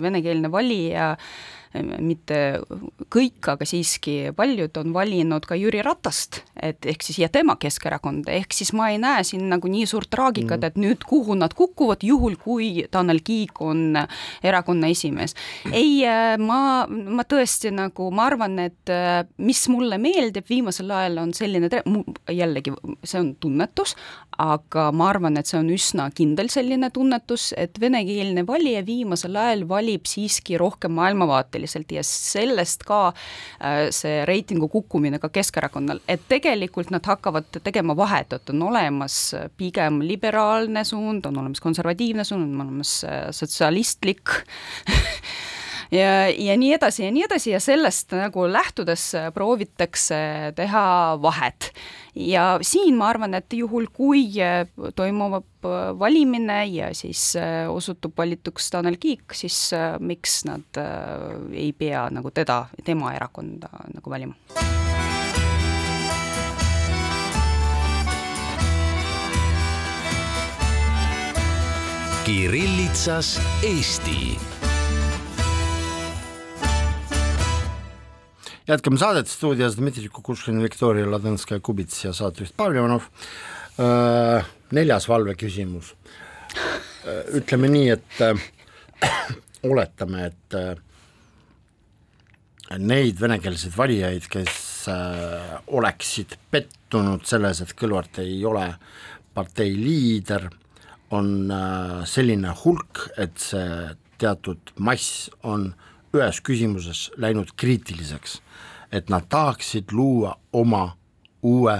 venekeelne 0.00 0.52
valija 0.54 1.16
äh, 1.16 1.59
mitte 1.78 2.58
kõik, 3.12 3.38
aga 3.52 3.66
siiski 3.68 4.32
paljud 4.36 4.74
on 4.80 4.94
valinud 4.94 5.44
ka 5.46 5.54
Jüri 5.58 5.84
Ratast, 5.86 6.40
et 6.58 6.86
ehk 6.86 7.04
siis 7.06 7.20
ja 7.22 7.28
tema 7.30 7.54
Keskerakonda, 7.60 8.32
ehk 8.34 8.54
siis 8.56 8.72
ma 8.74 8.88
ei 8.90 8.98
näe 9.02 9.22
siin 9.26 9.46
nagu 9.52 9.70
nii 9.70 9.86
suurt 9.86 10.10
traagikat 10.10 10.58
mm., 10.58 10.70
et 10.70 10.80
nüüd 10.80 11.06
kuhu 11.06 11.36
nad 11.38 11.54
kukuvad, 11.54 12.02
juhul 12.06 12.34
kui 12.42 12.86
Tanel 12.90 13.22
Kiik 13.24 13.60
on 13.62 13.94
erakonna 14.42 14.90
esimees. 14.90 15.36
ei, 15.70 16.02
ma, 16.42 16.86
ma 16.90 17.26
tõesti 17.28 17.70
nagu, 17.74 18.10
ma 18.10 18.26
arvan, 18.30 18.58
et 18.66 18.94
mis 19.38 19.62
mulle 19.70 20.00
meeldib 20.02 20.48
viimasel 20.50 20.90
ajal, 20.90 21.22
on 21.22 21.34
selline, 21.36 21.70
jällegi, 22.34 22.74
see 23.04 23.22
on 23.22 23.34
tunnetus, 23.38 23.94
aga 24.42 24.88
ma 24.96 25.10
arvan, 25.12 25.38
et 25.38 25.46
see 25.46 25.60
on 25.60 25.70
üsna 25.70 26.08
kindel 26.16 26.50
selline 26.50 26.90
tunnetus, 26.94 27.50
et 27.58 27.78
venekeelne 27.80 28.42
valija 28.48 28.82
viimasel 28.86 29.38
ajal 29.38 29.66
valib 29.70 30.10
siiski 30.10 30.58
rohkem 30.60 30.98
maailmavaateliselt 31.60 31.92
ja 31.92 32.02
sellest 32.02 32.84
ka 32.84 33.12
äh, 33.60 33.90
see 33.90 34.24
reitingu 34.24 34.68
kukkumine 34.68 35.18
ka 35.18 35.28
Keskerakonnal, 35.28 36.00
et 36.08 36.20
tegelikult 36.28 36.90
nad 36.90 37.04
hakkavad 37.04 37.60
tegema 37.62 37.96
vahet, 37.96 38.32
et 38.32 38.50
on 38.50 38.62
olemas 38.62 39.34
pigem 39.56 40.00
liberaalne 40.02 40.84
suund, 40.84 41.26
on 41.26 41.38
olemas 41.38 41.60
konservatiivne 41.60 42.24
suund, 42.24 42.54
on 42.54 42.60
olemas 42.66 43.04
äh, 43.04 43.30
sotsialistlik 43.30 44.28
ja, 45.90 46.28
ja 46.28 46.56
nii 46.56 46.74
edasi 46.76 47.04
ja 47.04 47.10
nii 47.14 47.24
edasi 47.28 47.54
ja 47.54 47.60
sellest 47.60 48.12
nagu 48.16 48.46
lähtudes 48.52 49.12
proovitakse 49.34 50.20
teha 50.56 50.84
vahet 51.22 51.72
ja 52.14 52.58
siin 52.62 52.96
ma 52.98 53.10
arvan, 53.10 53.34
et 53.34 53.52
juhul, 53.52 53.86
kui 53.92 54.24
äh, 54.42 54.66
toimub 54.96 55.64
äh, 55.64 55.92
valimine 55.98 56.64
ja 56.72 56.94
siis 56.94 57.36
äh, 57.36 57.68
osutub 57.70 58.16
valituks 58.18 58.70
Tanel 58.70 58.96
Kiik, 59.00 59.34
siis 59.34 59.70
miks 60.00 60.44
nad 60.48 60.80
ei 61.52 61.72
pea 61.72 62.08
nagu 62.10 62.30
teda, 62.34 62.64
tema 62.84 63.14
erakonda 63.14 63.70
nagu 63.94 64.10
valima? 64.10 64.34
Kirillitsas 72.24 73.40
Eesti 73.66 74.59
jätkame 78.70 78.98
saadet 78.98 79.26
stuudios 79.26 79.74
Dmitri 79.76 80.08
Kukushkin, 80.12 80.60
Viktoria 80.62 81.08
Ladõnskaja-Kubits 81.10 82.04
ja 82.04 82.12
saatejuht 82.14 82.54
Pavel 82.56 82.76
Ivanov. 82.78 83.08
Äh, 83.82 84.46
neljas 84.76 85.08
valveküsimus. 85.10 85.94
Äh, 86.54 87.32
ütleme 87.40 87.70
nii, 87.72 87.88
et 87.96 88.20
äh, 88.22 88.44
oletame, 89.72 90.28
et 90.30 90.58
neid 92.78 93.18
venekeelseid 93.18 93.74
valijaid, 93.74 94.28
kes 94.30 94.86
oleksid 95.74 96.36
pettunud 96.54 97.26
selles, 97.28 97.60
et 97.64 97.74
Kõlvart 97.76 98.20
ei 98.22 98.38
ole 98.46 98.68
partei 99.34 99.74
liider, 99.74 100.46
on 101.10 101.50
selline 102.06 102.54
hulk, 102.62 103.02
et 103.18 103.34
see 103.42 103.90
teatud 104.22 104.70
mass 104.78 105.26
on 105.42 105.72
ühes 106.14 106.38
küsimuses 106.46 107.08
läinud 107.18 107.50
kriitiliseks 107.58 108.38
et 108.92 109.08
nad 109.08 109.26
tahaksid 109.28 109.92
luua 109.92 110.34
oma 110.52 110.96
uue 111.42 111.76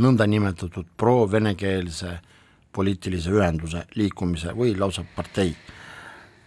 nõndanimetatud 0.00 0.86
pro-venekeelse 0.96 2.18
poliitilise 2.72 3.32
ühenduse, 3.34 3.84
liikumise 3.98 4.54
või 4.56 4.76
lausa 4.78 5.04
partei. 5.16 5.56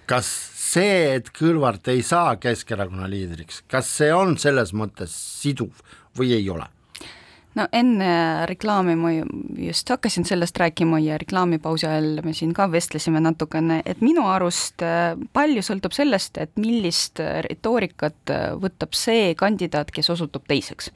kas 0.06 0.28
see, 0.60 1.16
et 1.16 1.30
Kõlvart 1.32 1.88
ei 1.88 2.02
saa 2.04 2.36
Keskerakonna 2.36 3.08
liidriks, 3.10 3.64
kas 3.68 3.88
see 3.98 4.14
on 4.14 4.38
selles 4.38 4.74
mõttes 4.74 5.14
siduv 5.42 5.80
või 6.18 6.34
ei 6.36 6.50
ole? 6.50 6.66
No 7.56 7.68
enne 7.72 8.46
reklaami 8.50 8.96
ma 8.98 9.12
just 9.58 9.90
hakkasin 9.90 10.26
sellest 10.26 10.58
rääkima 10.58 11.00
ja 11.00 11.18
reklaamipausi 11.18 11.88
ajal 11.88 12.22
me 12.26 12.34
siin 12.34 12.54
ka 12.54 12.68
vestlesime 12.72 13.22
natukene, 13.24 13.82
et 13.86 14.02
minu 14.02 14.26
arust 14.30 14.82
äh, 14.86 15.14
palju 15.34 15.64
sõltub 15.66 15.94
sellest, 15.96 16.38
et 16.42 16.52
millist 16.60 17.22
retoorikat 17.48 18.34
äh, 18.34 18.46
võtab 18.60 18.98
see 18.98 19.34
kandidaat, 19.40 19.92
kes 19.94 20.10
osutub 20.14 20.48
teiseks. 20.50 20.92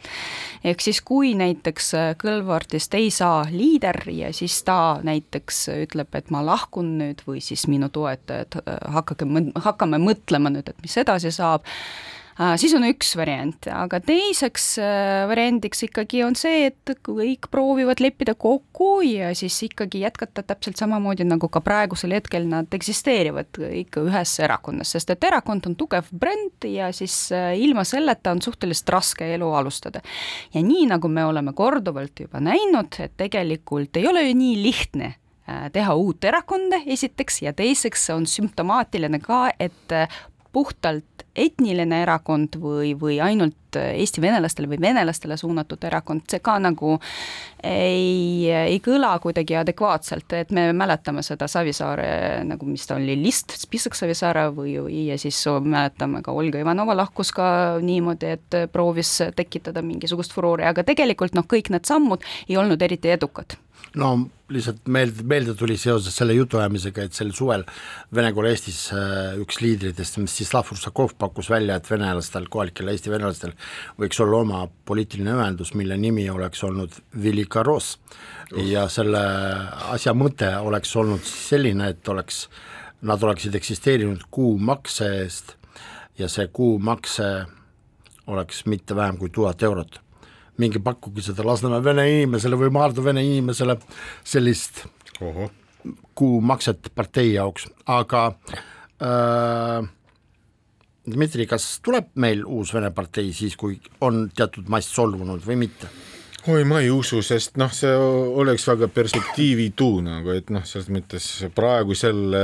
ehk 0.63 0.82
siis, 0.82 1.02
kui 1.02 1.34
näiteks 1.38 1.93
äh, 1.93 2.10
Kõlvartist 2.17 2.93
ei 2.98 3.12
saa 3.13 3.46
liider 3.52 4.02
ja 4.12 4.34
siis 4.34 4.60
ta 4.65 5.00
näiteks 5.04 5.67
ütleb, 5.78 6.13
et 6.17 6.32
ma 6.34 6.41
lahkun 6.46 6.98
nüüd 7.02 7.22
või 7.28 7.41
siis 7.43 7.67
minu 7.67 7.89
toetajad 7.93 8.62
hakake, 8.98 9.28
hakkame 9.62 10.02
mõtlema 10.02 10.52
nüüd, 10.54 10.70
et 10.70 10.82
mis 10.82 10.98
edasi 10.98 11.32
saab 11.32 11.65
Äh, 11.67 12.16
siis 12.38 12.73
on 12.78 12.86
üks 12.88 13.15
variant, 13.17 13.67
aga 13.73 14.00
teiseks 14.04 14.67
äh, 14.82 15.23
variandiks 15.30 15.82
ikkagi 15.88 16.21
on 16.26 16.38
see, 16.38 16.67
et 16.69 16.93
kõik 17.06 17.50
proovivad 17.54 18.02
leppida 18.04 18.36
kokku 18.38 19.02
ja 19.06 19.32
siis 19.38 19.58
ikkagi 19.65 20.04
jätkata 20.04 20.43
täpselt 20.45 20.78
samamoodi, 20.80 21.26
nagu 21.28 21.50
ka 21.52 21.62
praegusel 21.65 22.13
hetkel 22.17 22.45
nad 22.50 22.73
eksisteerivad 22.73 23.58
ikka 23.82 24.06
ühes 24.06 24.36
erakonnas, 24.45 24.93
sest 24.93 25.15
et 25.15 25.28
erakond 25.30 25.65
on 25.69 25.78
tugev 25.80 26.12
bränd 26.13 26.69
ja 26.69 26.91
siis 26.95 27.15
äh, 27.36 27.56
ilma 27.58 27.86
selleta 27.88 28.36
on 28.36 28.43
suhteliselt 28.45 28.93
raske 28.93 29.34
elu 29.34 29.52
alustada. 29.58 30.04
ja 30.54 30.63
nii, 30.63 30.86
nagu 30.93 31.10
me 31.10 31.26
oleme 31.26 31.56
korduvalt 31.58 32.26
juba 32.28 32.41
näinud, 32.43 33.00
et 33.02 33.17
tegelikult 33.17 33.97
ei 33.97 34.08
ole 34.08 34.28
ju 34.28 34.38
nii 34.38 34.60
lihtne 34.62 35.15
teha 35.71 35.93
uut 35.95 36.26
erakonda, 36.28 36.82
esiteks, 36.91 37.38
ja 37.45 37.54
teiseks 37.56 38.10
on 38.12 38.26
sümptomaatiline 38.28 39.21
ka, 39.23 39.45
et 39.63 39.93
puhtalt 40.52 41.16
etniline 41.38 42.02
erakond 42.04 42.58
või, 42.62 42.93
või 43.00 43.21
ainult 43.23 43.56
Eesti 43.78 44.21
venelastele 44.23 44.69
või 44.71 44.80
venelastele 44.82 45.36
suunatud 45.38 45.84
erakond, 45.86 46.23
see 46.32 46.39
ka 46.41 46.56
nagu 46.63 46.95
ei, 47.62 48.47
ei 48.50 48.80
kõla 48.82 49.12
kuidagi 49.21 49.58
adekvaatselt, 49.60 50.34
et 50.39 50.54
me 50.56 50.69
mäletame 50.73 51.21
seda 51.26 51.50
Savisaare 51.52 52.08
nagu, 52.47 52.65
mis 52.65 52.88
ta 52.88 52.95
oli, 52.97 53.17
list, 53.21 53.54
spissak 53.60 53.97
Savisaare 54.00 54.47
või 54.56 54.78
ja 55.04 55.19
siis 55.21 55.43
mäletame 55.62 56.23
ka 56.26 56.34
Olga 56.34 56.63
Ivanova 56.63 56.95
lahkus 56.97 57.34
ka 57.36 57.52
niimoodi, 57.84 58.34
et 58.39 58.60
proovis 58.73 59.13
tekitada 59.36 59.84
mingisugust 59.86 60.34
furoori, 60.34 60.65
aga 60.65 60.88
tegelikult 60.88 61.38
noh, 61.38 61.45
kõik 61.45 61.69
need 61.76 61.86
sammud 61.86 62.26
ei 62.47 62.58
olnud 62.58 62.82
eriti 62.82 63.13
edukad 63.13 63.60
no 63.97 64.12
lihtsalt 64.49 64.88
meelde, 64.88 65.23
meelde 65.27 65.53
tuli 65.57 65.75
seoses 65.79 66.15
selle 66.15 66.36
jutuajamisega, 66.38 67.07
et 67.07 67.17
sel 67.17 67.33
suvel 67.36 67.65
Vene 68.15 68.29
kool 68.36 68.47
Eestis 68.47 68.79
äh, 68.95 69.36
üks 69.41 69.60
liidritest, 69.63 70.19
Mstislav 70.23 70.69
Russakov 70.71 71.17
pakkus 71.19 71.49
välja, 71.51 71.75
et 71.77 71.89
venelastel, 71.91 72.47
kohalikel 72.51 72.93
Eesti 72.93 73.12
venelastel 73.12 73.53
võiks 73.99 74.21
olla 74.23 74.41
oma 74.45 74.63
poliitiline 74.88 75.36
ühendus, 75.36 75.73
mille 75.75 75.99
nimi 75.99 76.29
oleks 76.31 76.63
olnud 76.63 76.95
Velika 77.23 77.65
Ross. 77.67 77.97
Ja 78.55 78.86
selle 78.88 79.19
asja 79.91 80.13
mõte 80.15 80.53
oleks 80.63 80.95
olnud 80.95 81.25
selline, 81.27 81.91
et 81.91 82.07
oleks, 82.07 82.45
nad 83.03 83.23
oleksid 83.23 83.55
eksisteerinud 83.60 84.29
kuumakse 84.31 85.12
eest 85.19 85.57
ja 86.17 86.31
see 86.31 86.47
kuumakse 86.47 87.27
oleks 88.31 88.63
mitte 88.65 88.95
vähem 88.95 89.19
kui 89.19 89.29
tuhat 89.33 89.63
eurot 89.63 89.99
minge 90.62 90.82
pakkuge 90.84 91.24
seda 91.26 91.46
Lasnamäe 91.46 91.84
vene 91.86 92.08
inimesele 92.12 92.60
või 92.60 92.72
Maardu 92.74 93.04
vene 93.06 93.24
inimesele 93.26 93.78
sellist 94.26 94.86
Oho. 95.22 95.50
kuumakset 96.17 96.91
partei 96.96 97.34
jaoks, 97.34 97.70
aga 97.86 98.26
äh, 99.02 99.88
Dmitri, 101.08 101.46
kas 101.48 101.78
tuleb 101.80 102.10
meil 102.20 102.43
uus 102.43 102.74
Vene 102.76 102.91
partei 102.91 103.32
siis, 103.34 103.56
kui 103.56 103.78
on 104.04 104.26
teatud 104.36 104.67
mass 104.70 104.91
solvunud 104.91 105.46
või 105.46 105.62
mitte? 105.63 105.88
Oi, 106.47 106.63
ma 106.63 106.80
ei 106.80 106.89
usu, 106.93 107.19
sest 107.26 107.58
noh, 107.60 107.71
see 107.73 107.91
oleks 107.91 108.63
väga 108.69 108.88
perspektiivitu 108.93 109.88
nagu, 110.06 110.32
et 110.38 110.52
noh, 110.54 110.63
selles 110.67 110.88
mõttes 110.93 111.26
praegusel 111.58 112.38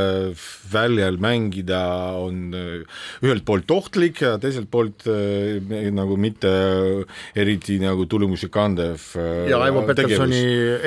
väljal 0.73 1.19
mängida 1.23 1.81
on 2.19 2.55
äh, 2.57 3.03
ühelt 3.23 3.45
poolt 3.47 3.71
ohtlik 3.71 4.23
ja 4.25 4.33
teiselt 4.41 4.69
poolt 4.73 5.05
äh, 5.11 5.61
nagu 5.93 6.17
mitte 6.19 6.51
eriti 7.39 7.77
nagu 7.81 8.07
tulemusi 8.09 8.49
kandev. 8.53 9.05
Äh, 9.19 9.51
ja 9.53 9.61
Aivo 9.63 9.85
Petersoni 9.87 10.41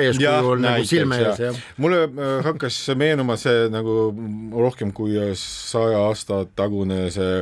eeskuju 0.07 0.51
on 0.53 0.67
nagu 0.67 0.85
silme 0.87 1.21
ees, 1.23 1.41
jah. 1.47 1.63
mulle 1.81 2.03
hakkas 2.45 2.81
meenuma 2.99 3.39
see 3.39 3.67
nagu 3.73 4.11
rohkem 4.53 4.93
kui 4.95 5.17
saja 5.39 6.05
aasta 6.09 6.43
tagune 6.57 7.07
see 7.13 7.41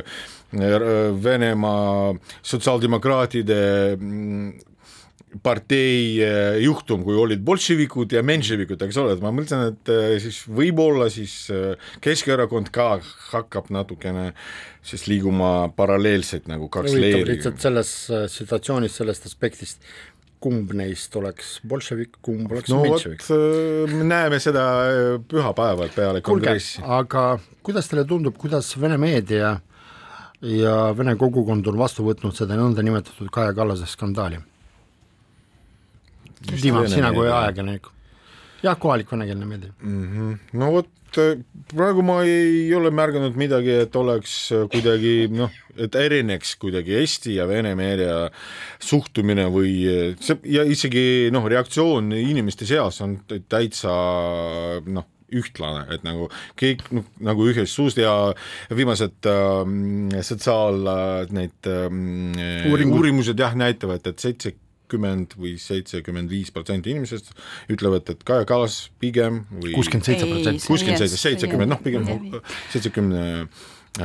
Venemaa 0.56 2.14
sotsiaaldemokraatide 2.46 3.56
mm, 3.98 4.75
partei 5.42 6.18
eh, 6.22 6.58
juhtum, 6.64 7.02
kui 7.06 7.16
olid 7.18 7.42
bolševikud 7.46 8.12
ja 8.16 8.22
menševikud, 8.26 8.80
eks 8.86 8.98
ole, 9.02 9.16
et 9.16 9.22
ma 9.24 9.32
mõtlen, 9.34 9.72
et 9.72 9.92
eh, 9.92 10.16
siis 10.22 10.42
võib-olla 10.46 11.08
siis 11.12 11.34
eh, 11.54 11.88
Keskerakond 12.04 12.70
ka 12.74 12.96
hakkab 13.32 13.70
natukene 13.74 14.30
siis 14.86 15.06
liiguma 15.10 15.68
paralleelselt 15.76 16.46
nagu 16.50 16.70
kaks 16.72 16.94
leeri. 16.94 17.26
lihtsalt 17.32 17.62
selles 17.62 17.92
situatsioonis, 18.32 18.94
sellest 19.00 19.26
aspektist, 19.26 19.82
kumb 20.42 20.70
neist 20.78 21.14
oleks 21.18 21.56
bolševik, 21.66 22.20
kumb 22.22 22.52
oleks 22.52 22.70
no 22.70 22.82
menševik? 22.84 23.24
me 23.90 24.06
näeme 24.06 24.38
seda 24.42 24.66
pühapäeval 25.26 25.90
peale 25.94 26.22
kongressi. 26.22 26.84
aga 26.84 27.28
kuidas 27.66 27.90
teile 27.90 28.06
tundub, 28.06 28.36
kuidas 28.38 28.70
Vene 28.78 29.00
meedia 29.00 29.56
ja 30.46 30.76
Vene 30.94 31.16
kogukond 31.18 31.66
on 31.66 31.80
vastu 31.80 32.06
võtnud 32.06 32.36
seda 32.36 32.58
nõndanimetatud 32.60 33.32
Kaja 33.34 33.56
Kallase 33.56 33.88
skandaali? 33.90 34.38
Dima, 36.62 36.84
sina 36.90 37.12
kui 37.14 37.28
ajakirjanik. 37.28 37.88
jah, 38.62 38.76
kohalik 38.80 39.10
venekeelne 39.12 39.48
meedia. 39.48 39.72
Mhm. 39.80 40.36
no 40.60 40.70
vot, 40.74 40.92
praegu 41.72 42.02
ma 42.04 42.20
ei 42.26 42.68
ole 42.76 42.90
märganud 42.92 43.36
midagi, 43.38 43.72
et 43.86 43.96
oleks 43.96 44.34
kuidagi 44.72 45.30
noh, 45.32 45.52
et 45.80 45.94
erineks 45.96 46.56
kuidagi 46.60 46.96
Eesti 47.00 47.36
ja 47.38 47.46
Vene 47.48 47.74
meedia 47.78 48.26
suhtumine 48.82 49.46
või 49.52 49.74
see 50.20 50.40
ja 50.52 50.64
isegi 50.66 51.30
noh, 51.32 51.46
reaktsioon 51.48 52.12
inimeste 52.16 52.68
seas 52.68 53.00
on 53.04 53.18
täitsa 53.48 53.94
noh, 54.86 55.08
ühtlane, 55.34 55.86
et 55.94 56.04
nagu 56.06 56.28
kõik 56.58 56.84
noh, 56.94 57.06
nagu 57.24 57.46
ühest 57.50 57.74
suust 57.74 57.98
ja 57.98 58.12
viimased 58.74 59.26
äh, 59.26 60.20
sotsiaal 60.26 60.92
äh, 60.92 61.34
need 61.34 61.70
äh, 61.70 62.70
Uuringud. 62.70 63.00
uurimused 63.00 63.40
jah, 63.40 63.56
näitavad, 63.58 64.06
et 64.06 64.22
seitse 64.22 64.54
seitsekümmend 64.86 65.34
või 65.36 65.56
seitsekümmend 65.58 66.30
viis 66.30 66.50
protsenti 66.54 66.92
inimesest 66.92 67.32
ütlevad, 67.72 68.08
et 68.10 68.22
Kaja 68.24 68.46
Kallas 68.46 68.90
pigem 69.00 69.44
või 69.50 69.74
kuuskümmend 69.74 70.06
seitse 70.06 70.26
protsenti. 70.26 70.66
kuuskümmend 70.66 70.98
seitse, 70.98 71.16
seitsekümmend, 71.16 71.70
noh 71.70 71.82
pigem 71.82 72.06
seitsekümne 72.72 73.48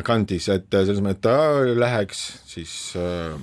kandis, 0.04 0.50
et 0.50 0.68
selles 0.72 1.02
mõttes 1.02 1.22
ta 1.22 1.62
läheks 1.78 2.22
siis 2.48 2.96
äh, 2.98 3.36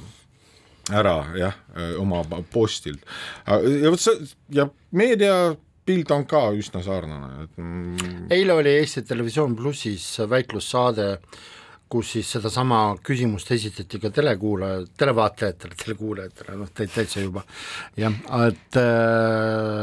ära 0.90 1.16
jah, 1.36 1.54
oma 2.00 2.24
postilt. 2.50 3.04
ja 3.46 3.90
vot 3.90 4.00
see 4.00 4.28
ja 4.50 4.68
meedia 4.90 5.54
pilt 5.88 6.10
on 6.12 6.26
ka 6.28 6.50
üsna 6.52 6.82
sarnane, 6.84 7.46
et 7.46 7.60
mm, 7.60 8.26
eile 8.34 8.58
oli 8.58 8.74
Eesti 8.80 9.04
Televisioon 9.08 9.54
plussis 9.56 10.18
väitlussaade, 10.28 11.14
kus 11.88 12.12
siis 12.12 12.30
sedasama 12.36 12.80
küsimust 13.04 13.50
esitati 13.54 14.00
ka 14.02 14.10
telekuulaja, 14.14 14.82
televaatajatele, 15.00 15.76
telekuulajatele, 15.82 16.56
noh 16.60 16.72
täitsa 16.76 17.22
juba, 17.22 17.44
jah, 17.96 18.12
äh, 18.12 18.48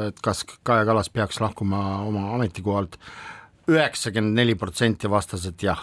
et 0.10 0.22
kas 0.24 0.46
Kaja 0.46 0.86
Kallas 0.86 1.10
peaks 1.10 1.42
lahkuma 1.42 1.82
oma 2.06 2.28
ametikohalt, 2.36 3.00
üheksakümmend 3.72 4.38
neli 4.38 4.56
protsenti 4.56 5.10
vastas, 5.10 5.48
et 5.50 5.64
jah. 5.64 5.82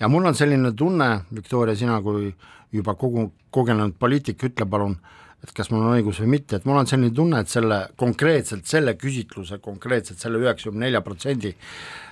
ja 0.00 0.08
mul 0.08 0.24
on 0.26 0.34
selline 0.34 0.72
tunne, 0.72 1.10
Viktoria, 1.34 1.76
sina 1.76 2.00
kui 2.02 2.32
juba 2.72 2.94
kogu, 2.96 3.28
kogenud 3.52 3.98
poliitik, 4.00 4.40
ütle 4.48 4.66
palun, 4.68 4.96
et 5.42 5.52
kas 5.52 5.70
mul 5.72 5.84
on 5.84 5.98
õigus 5.98 6.22
või 6.22 6.38
mitte, 6.38 6.56
et 6.56 6.66
mul 6.68 6.80
on 6.80 6.88
selline 6.88 7.12
tunne, 7.14 7.42
et 7.42 7.50
selle 7.50 7.82
konkreetselt 8.00 8.66
selle 8.70 8.94
küsitluse, 8.96 9.58
konkreetselt 9.60 10.22
selle 10.22 10.40
üheksakümne 10.40 10.86
nelja 10.86 11.02
protsendi 11.04 11.52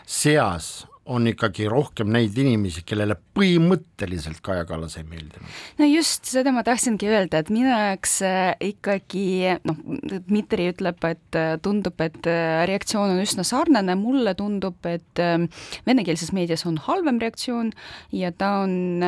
seas 0.06 0.72
on 1.10 1.26
ikkagi 1.30 1.66
rohkem 1.70 2.10
neid 2.14 2.36
inimesi, 2.38 2.84
kellele 2.86 3.16
põhimõtteliselt 3.36 4.40
Kaja 4.44 4.64
Kallas 4.68 4.96
ei 5.00 5.06
meeldinud. 5.08 5.48
no 5.80 5.88
just, 5.88 6.28
seda 6.30 6.52
ma 6.54 6.62
tahtsingi 6.66 7.08
öelda, 7.10 7.40
et 7.42 7.50
minu 7.52 7.70
jaoks 7.70 8.16
äh, 8.26 8.52
ikkagi 8.70 9.24
noh, 9.66 9.80
Dmitri 10.28 10.68
ütleb, 10.70 11.00
et 11.08 11.38
äh, 11.38 11.54
tundub, 11.62 11.98
et 12.04 12.28
äh, 12.30 12.62
reaktsioon 12.70 13.16
on 13.16 13.22
üsna 13.22 13.44
sarnane, 13.46 13.96
mulle 13.98 14.34
tundub, 14.38 14.78
et 14.88 15.22
ähm, 15.22 15.48
venekeelses 15.88 16.30
meedias 16.36 16.64
on 16.68 16.78
halvem 16.86 17.18
reaktsioon 17.22 17.72
ja 18.14 18.30
ta 18.30 18.52
on 18.64 19.02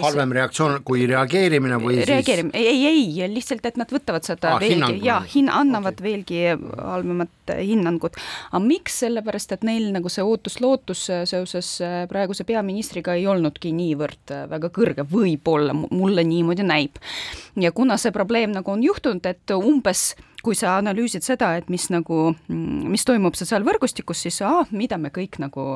halvem 0.00 0.36
reaktsioon 0.36 0.80
kui 0.86 1.06
reageerimine 1.10 1.80
või 1.82 2.00
reageerimine, 2.06 2.54
ei, 2.58 2.86
ei, 2.86 3.10
ei, 3.22 3.30
lihtsalt, 3.34 3.66
et 3.66 3.80
nad 3.80 3.90
võtavad 3.90 4.26
seda 4.26 4.54
Ah, 4.54 4.60
veelgi 4.62 4.76
hinnangu. 4.76 5.04
ja 5.06 5.18
hin-, 5.34 5.50
annavad 5.52 5.98
okay. 5.98 6.06
veelgi 6.06 6.40
halvemat 6.78 7.54
hinnangut. 7.58 8.16
aga 8.50 8.62
miks, 8.64 9.00
sellepärast 9.04 9.56
et 9.56 9.66
neil 9.66 9.90
nagu 9.94 10.10
see 10.12 10.24
ootus-lootus 10.26 11.04
seoses 11.40 11.80
äh, 11.84 12.04
praeguse 12.10 12.44
peaministriga 12.48 13.14
ei 13.18 13.26
olnudki 13.30 13.72
niivõrd 13.76 14.34
äh, 14.34 14.46
väga 14.50 14.70
kõrge, 14.74 15.04
võib-olla 15.08 15.74
mu- 15.76 15.90
mulle 15.94 16.24
niimoodi 16.26 16.66
näib. 16.66 17.00
ja 17.56 17.72
kuna 17.72 17.96
see 18.00 18.12
probleem 18.12 18.52
nagu 18.52 18.70
on 18.72 18.82
juhtunud, 18.84 19.26
et 19.26 19.54
umbes 19.56 20.14
kui 20.44 20.56
sa 20.56 20.76
analüüsid 20.80 21.24
seda, 21.24 21.52
et 21.58 21.68
mis 21.72 21.86
nagu, 21.92 22.32
mis 22.48 23.04
toimub 23.06 23.36
sotsiaalvõrgustikus, 23.38 24.22
siis 24.24 24.40
ah, 24.46 24.68
mida 24.72 24.98
me 25.00 25.12
kõik 25.14 25.38
nagu 25.42 25.66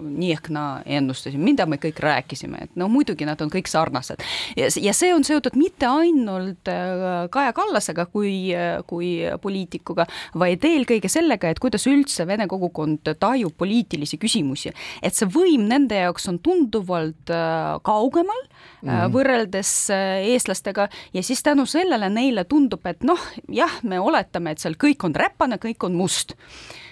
nii 0.00 0.32
ehk 0.34 0.50
naa 0.54 0.80
ennustasime, 0.98 1.42
mida 1.44 1.66
me 1.70 1.78
kõik 1.80 2.00
rääkisime, 2.02 2.66
et 2.66 2.78
no 2.80 2.88
muidugi 2.92 3.28
nad 3.28 3.40
on 3.40 3.52
kõik 3.52 3.70
sarnased. 3.70 4.22
ja, 4.56 4.94
see 4.96 5.12
on 5.14 5.24
seotud 5.26 5.56
mitte 5.60 5.88
ainult 5.88 6.68
äh, 6.70 7.28
Kaja 7.32 7.54
Kallasega 7.56 8.06
kui, 8.12 8.52
kui 8.90 9.12
poliitikuga, 9.42 10.06
vaid 10.40 10.64
eelkõige 10.66 11.10
sellega, 11.12 11.50
et 11.50 11.62
kuidas 11.62 11.86
üldse 11.90 12.26
vene 12.28 12.48
kogukond 12.50 13.14
tajub 13.20 13.56
poliitilisi 13.58 14.18
küsimusi. 14.20 14.74
et 15.02 15.14
see 15.14 15.28
võim 15.28 15.66
nende 15.70 15.96
jaoks 15.96 16.28
on 16.28 16.38
tunduvalt 16.38 17.32
äh, 17.32 17.80
kaugemal 17.82 18.42
mm 18.82 18.88
-hmm. 18.88 19.12
võrreldes 19.12 19.72
eestlastega 19.90 20.88
ja 21.14 21.22
siis 21.22 21.42
tänu 21.42 21.66
sellele 21.66 22.10
neile 22.10 22.44
tundub, 22.44 22.86
et 22.86 23.02
noh, 23.04 23.20
jah, 23.48 23.80
me 23.82 23.98
oletame, 24.10 24.54
et 24.54 24.62
seal 24.62 24.76
kõik 24.80 25.06
on 25.08 25.16
räpane, 25.16 25.60
kõik 25.62 25.88
on 25.88 25.96
must. 25.98 26.36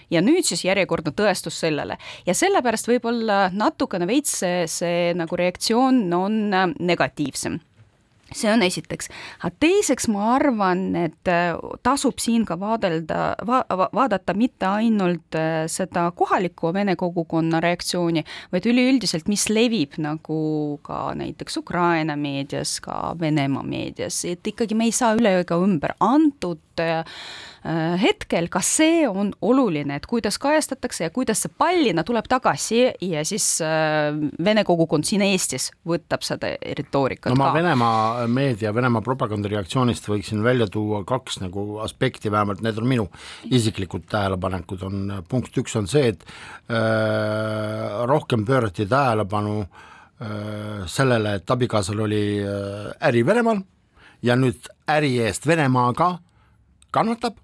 Ja 0.08 0.22
nüüd 0.24 0.46
siis 0.48 0.64
järjekordne 0.64 1.12
tõestus 1.12 1.58
sellele. 1.60 1.98
Ja 2.24 2.32
sellepärast 2.36 2.88
võib-olla 2.88 3.48
natukene 3.52 4.08
veits 4.08 4.38
see, 4.40 4.62
see 4.70 5.12
nagu 5.18 5.36
reaktsioon 5.36 6.06
on 6.16 6.38
äh, 6.54 6.70
negatiivsem 6.80 7.58
see 8.34 8.50
on 8.52 8.62
esiteks, 8.64 9.08
aga 9.40 9.54
teiseks 9.62 10.08
ma 10.12 10.34
arvan, 10.34 10.82
et 11.00 11.30
äh, 11.32 11.56
tasub 11.86 12.20
siin 12.20 12.44
ka 12.48 12.58
vaadelda 12.60 13.32
va,, 13.48 13.62
vaadata 13.94 14.34
mitte 14.36 14.68
ainult 14.68 15.38
äh, 15.38 15.64
seda 15.70 16.08
kohalikku 16.16 16.72
vene 16.76 16.96
kogukonna 17.00 17.62
reaktsiooni, 17.64 18.24
vaid 18.52 18.68
üleüldiselt, 18.68 19.28
mis 19.32 19.48
levib 19.48 19.96
nagu 20.02 20.78
ka 20.84 21.14
näiteks 21.18 21.60
Ukraina 21.62 22.18
meedias, 22.20 22.78
ka 22.84 23.14
Venemaa 23.20 23.64
meedias, 23.64 24.20
et 24.28 24.52
ikkagi 24.52 24.76
me 24.76 24.88
ei 24.88 24.96
saa 24.96 25.14
üle 25.16 25.38
ega 25.40 25.56
ümber, 25.64 25.96
antud 26.04 26.84
äh, 26.84 27.00
hetkel, 27.98 28.50
ka 28.52 28.60
see 28.64 29.02
on 29.08 29.32
oluline, 29.44 29.96
et 29.98 30.06
kuidas 30.08 30.38
kajastatakse 30.40 31.08
ja 31.08 31.14
kuidas 31.14 31.42
see 31.44 31.52
pallina 31.58 32.04
tuleb 32.06 32.28
tagasi 32.30 32.84
ja 33.04 33.24
siis 33.26 33.48
Vene 34.44 34.62
kogukond 34.64 35.04
siin 35.04 35.22
Eestis 35.26 35.68
võtab 35.88 36.22
seda 36.24 36.52
retoorikat 36.78 37.32
no 37.32 37.38
ma 37.40 37.50
ka. 37.50 37.56
Venemaa 37.58 38.17
meedia, 38.26 38.72
Venemaa 38.74 39.02
propaganda 39.04 39.48
reaktsioonist 39.50 40.08
võiksin 40.08 40.42
välja 40.44 40.66
tuua 40.72 41.04
kaks 41.08 41.40
nagu 41.42 41.78
aspekti, 41.84 42.30
vähemalt 42.32 42.62
need 42.64 42.78
on 42.80 42.88
minu 42.88 43.06
isiklikud 43.44 44.06
tähelepanekud, 44.10 44.82
on 44.82 45.12
punkt 45.28 45.56
üks 45.60 45.76
on 45.78 45.88
see, 45.90 46.14
et 46.14 46.24
äh, 46.72 48.04
rohkem 48.10 48.46
pöörati 48.48 48.86
tähelepanu 48.88 49.60
äh, 49.62 50.86
sellele, 50.86 51.38
et 51.38 51.50
abikaasal 51.50 52.06
oli 52.06 52.22
äh, 52.42 53.08
äri 53.08 53.26
Venemaal 53.26 53.62
ja 54.22 54.36
nüüd 54.36 54.70
äri 54.90 55.14
eest 55.22 55.46
Venemaaga 55.46 56.16
kannatab, 56.94 57.36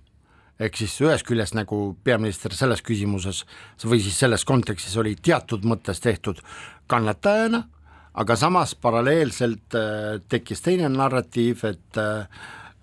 ehk 0.59 0.77
siis 0.79 0.97
ühest 1.03 1.27
küljest 1.27 1.57
nagu 1.59 1.95
peaminister 2.05 2.55
selles 2.55 2.83
küsimuses 2.83 3.45
või 3.85 4.01
siis 4.03 4.19
selles 4.19 4.45
kontekstis 4.49 4.97
oli 5.01 5.17
teatud 5.17 5.67
mõttes 5.67 6.01
tehtud 6.03 6.41
kannatajana, 6.91 7.65
aga 8.15 8.37
samas 8.37 8.75
paralleelselt 8.75 9.75
äh, 9.79 10.21
tekkis 10.29 10.63
teine 10.65 10.89
narratiiv, 10.93 11.65
et 11.71 12.01
äh, 12.01 12.27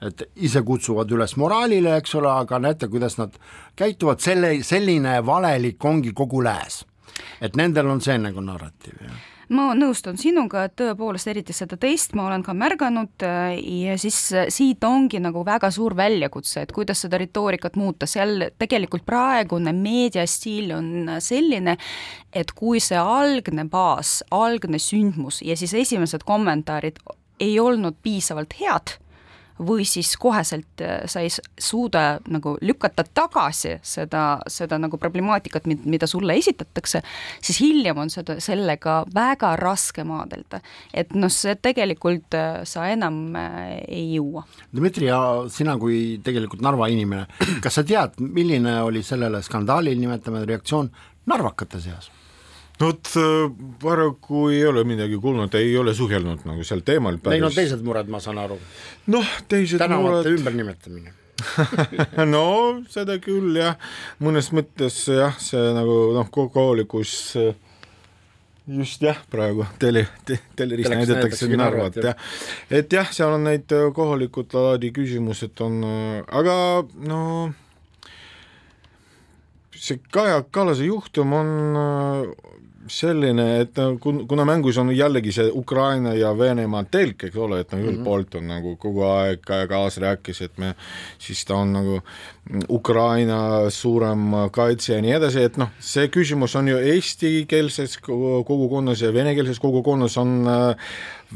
et 0.01 0.23
ise 0.41 0.63
kutsuvad 0.65 1.11
üles 1.13 1.35
moraalile, 1.37 1.91
eks 2.01 2.15
ole, 2.17 2.31
aga 2.33 2.57
näete, 2.57 2.87
kuidas 2.89 3.19
nad 3.19 3.35
käituvad, 3.77 4.17
selle, 4.23 4.55
selline 4.65 5.19
valelik 5.25 5.85
ongi 5.85 6.13
kogu 6.17 6.41
lääs. 6.43 6.85
et 7.41 7.55
nendel 7.55 7.87
on 7.89 8.01
see 8.01 8.17
nagu 8.17 8.41
narratiiv, 8.41 8.97
jah 9.05 9.19
ma 9.51 9.71
nõustun 9.77 10.17
sinuga, 10.19 10.65
et 10.67 10.75
tõepoolest 10.79 11.27
eriti 11.31 11.53
seda 11.55 11.77
teist 11.79 12.15
ma 12.17 12.27
olen 12.29 12.43
ka 12.45 12.55
märganud 12.57 13.25
äh, 13.27 13.57
ja 13.85 13.97
siis 14.01 14.19
äh, 14.35 14.47
siit 14.53 14.83
ongi 14.87 15.19
nagu 15.23 15.43
väga 15.47 15.71
suur 15.73 15.95
väljakutse, 15.97 16.63
et 16.65 16.73
kuidas 16.75 17.03
seda 17.05 17.19
retoorikat 17.21 17.77
muuta, 17.79 18.09
seal 18.09 18.47
tegelikult 18.61 19.05
praegune 19.07 19.73
meediastiil 19.75 20.71
on 20.77 21.15
selline, 21.23 21.77
et 22.33 22.55
kui 22.55 22.81
see 22.83 22.99
algne 22.99 23.67
baas, 23.69 24.19
algne 24.31 24.79
sündmus 24.81 25.41
ja 25.45 25.57
siis 25.59 25.75
esimesed 25.83 26.25
kommentaarid 26.27 27.01
ei 27.41 27.57
olnud 27.59 27.97
piisavalt 28.03 28.53
head 28.59 28.97
või 29.59 29.85
siis 29.87 30.13
koheselt 30.19 30.81
äh, 30.81 31.03
sa 31.09 31.23
ei 31.23 31.29
suuda 31.31 32.19
nagu 32.31 32.55
lükata 32.61 33.03
tagasi 33.03 33.77
seda, 33.83 34.39
seda 34.47 34.79
nagu 34.81 34.97
problemaatikat, 35.01 35.67
mida 35.67 36.07
sulle 36.07 36.35
esitatakse, 36.39 37.01
siis 37.41 37.61
hiljem 37.61 38.01
on 38.01 38.09
seda, 38.13 38.39
sellega 38.41 39.01
väga 39.13 39.55
raske 39.59 40.05
maadelda. 40.07 40.61
et 40.93 41.13
noh, 41.13 41.31
see 41.31 41.55
tegelikult 41.55 42.37
äh, 42.37 42.63
sa 42.63 42.87
enam 42.91 43.35
äh, 43.35 43.77
ei 43.87 44.15
jõua. 44.15 44.45
Dmitri, 44.75 45.09
ja 45.11 45.21
sina 45.49 45.77
kui 45.77 46.19
tegelikult 46.23 46.61
Narva 46.61 46.87
inimene, 46.91 47.27
kas 47.63 47.79
sa 47.79 47.83
tead, 47.87 48.19
milline 48.21 48.81
oli 48.85 49.03
sellele 49.03 49.41
skandaalile, 49.45 49.99
nimetame 49.99 50.45
reaktsioon 50.45 50.91
narvakate 51.29 51.81
seas? 51.81 52.11
No 52.81 52.89
vot 52.89 53.13
paraku 53.81 54.47
ei 54.51 54.65
ole 54.65 54.83
midagi 54.87 55.19
kuulnud, 55.21 55.55
ei 55.59 55.73
ole 55.77 55.93
suhelnud 55.97 56.45
nagu 56.49 56.65
sel 56.67 56.83
teemal 56.85 57.19
Neil 57.29 57.47
on 57.47 57.55
teised 57.55 57.83
mured, 57.85 58.09
ma 58.11 58.21
saan 58.23 58.41
aru. 58.41 58.57
noh, 59.13 59.33
teised 59.51 59.81
tänavate 59.81 60.23
mured. 60.23 60.39
ümbernimetamine. 60.39 61.17
no 62.35 62.45
seda 62.91 63.17
küll 63.21 63.55
jah, 63.57 63.77
mõnes 64.21 64.51
mõttes 64.53 65.03
jah, 65.09 65.37
see 65.41 65.71
nagu 65.77 65.97
noh, 66.17 66.29
kohalikus 66.31 67.15
just 68.71 69.01
jah, 69.03 69.17
praegu 69.31 69.65
tele 69.81 70.05
te,, 70.25 70.37
teleris 70.57 70.89
näidatakse 70.91 71.49
Narvat 71.49 71.97
jah, 72.01 72.29
et 72.69 72.93
jah, 72.93 73.09
seal 73.13 73.33
on 73.37 73.49
neid 73.49 73.73
kohalikud 73.95 74.53
laadi 74.57 74.93
küsimused 74.95 75.65
on, 75.65 75.81
aga 76.29 76.55
no 77.09 77.23
see 79.81 79.97
Kaja 80.13 80.43
Kallase 80.53 80.85
juhtum 80.85 81.33
on 81.33 81.51
selline, 82.87 83.47
et 83.61 83.77
kuna 84.01 84.45
mängus 84.47 84.77
on 84.81 84.91
jällegi 84.95 85.33
see 85.35 85.51
Ukraina 85.53 86.13
ja 86.17 86.31
Venemaa 86.37 86.83
telk, 86.91 87.27
eks 87.27 87.37
ole, 87.37 87.61
et 87.61 87.71
no 87.71 87.79
ühelt 87.79 87.97
mm 87.97 88.01
-hmm. 88.01 88.03
poolt 88.03 88.35
on 88.35 88.47
nagu 88.47 88.75
kogu 88.75 89.03
aeg 89.03 89.45
Kallas 89.45 89.97
rääkis, 89.97 90.41
et 90.41 90.57
me, 90.57 90.75
siis 91.19 91.45
ta 91.45 91.55
on 91.55 91.73
nagu 91.73 92.01
Ukraina 92.69 93.69
suurem 93.69 94.33
kaitse 94.51 94.93
ja 94.93 95.01
nii 95.01 95.11
edasi, 95.11 95.43
et 95.43 95.57
noh, 95.57 95.69
see 95.79 96.07
küsimus 96.07 96.55
on 96.55 96.67
ju 96.67 96.77
eestikeelses 96.77 97.97
kogukonnas 97.97 99.01
ja 99.01 99.13
venekeelses 99.13 99.59
kogukonnas 99.59 100.17
on 100.17 100.47
äh, 100.47 100.75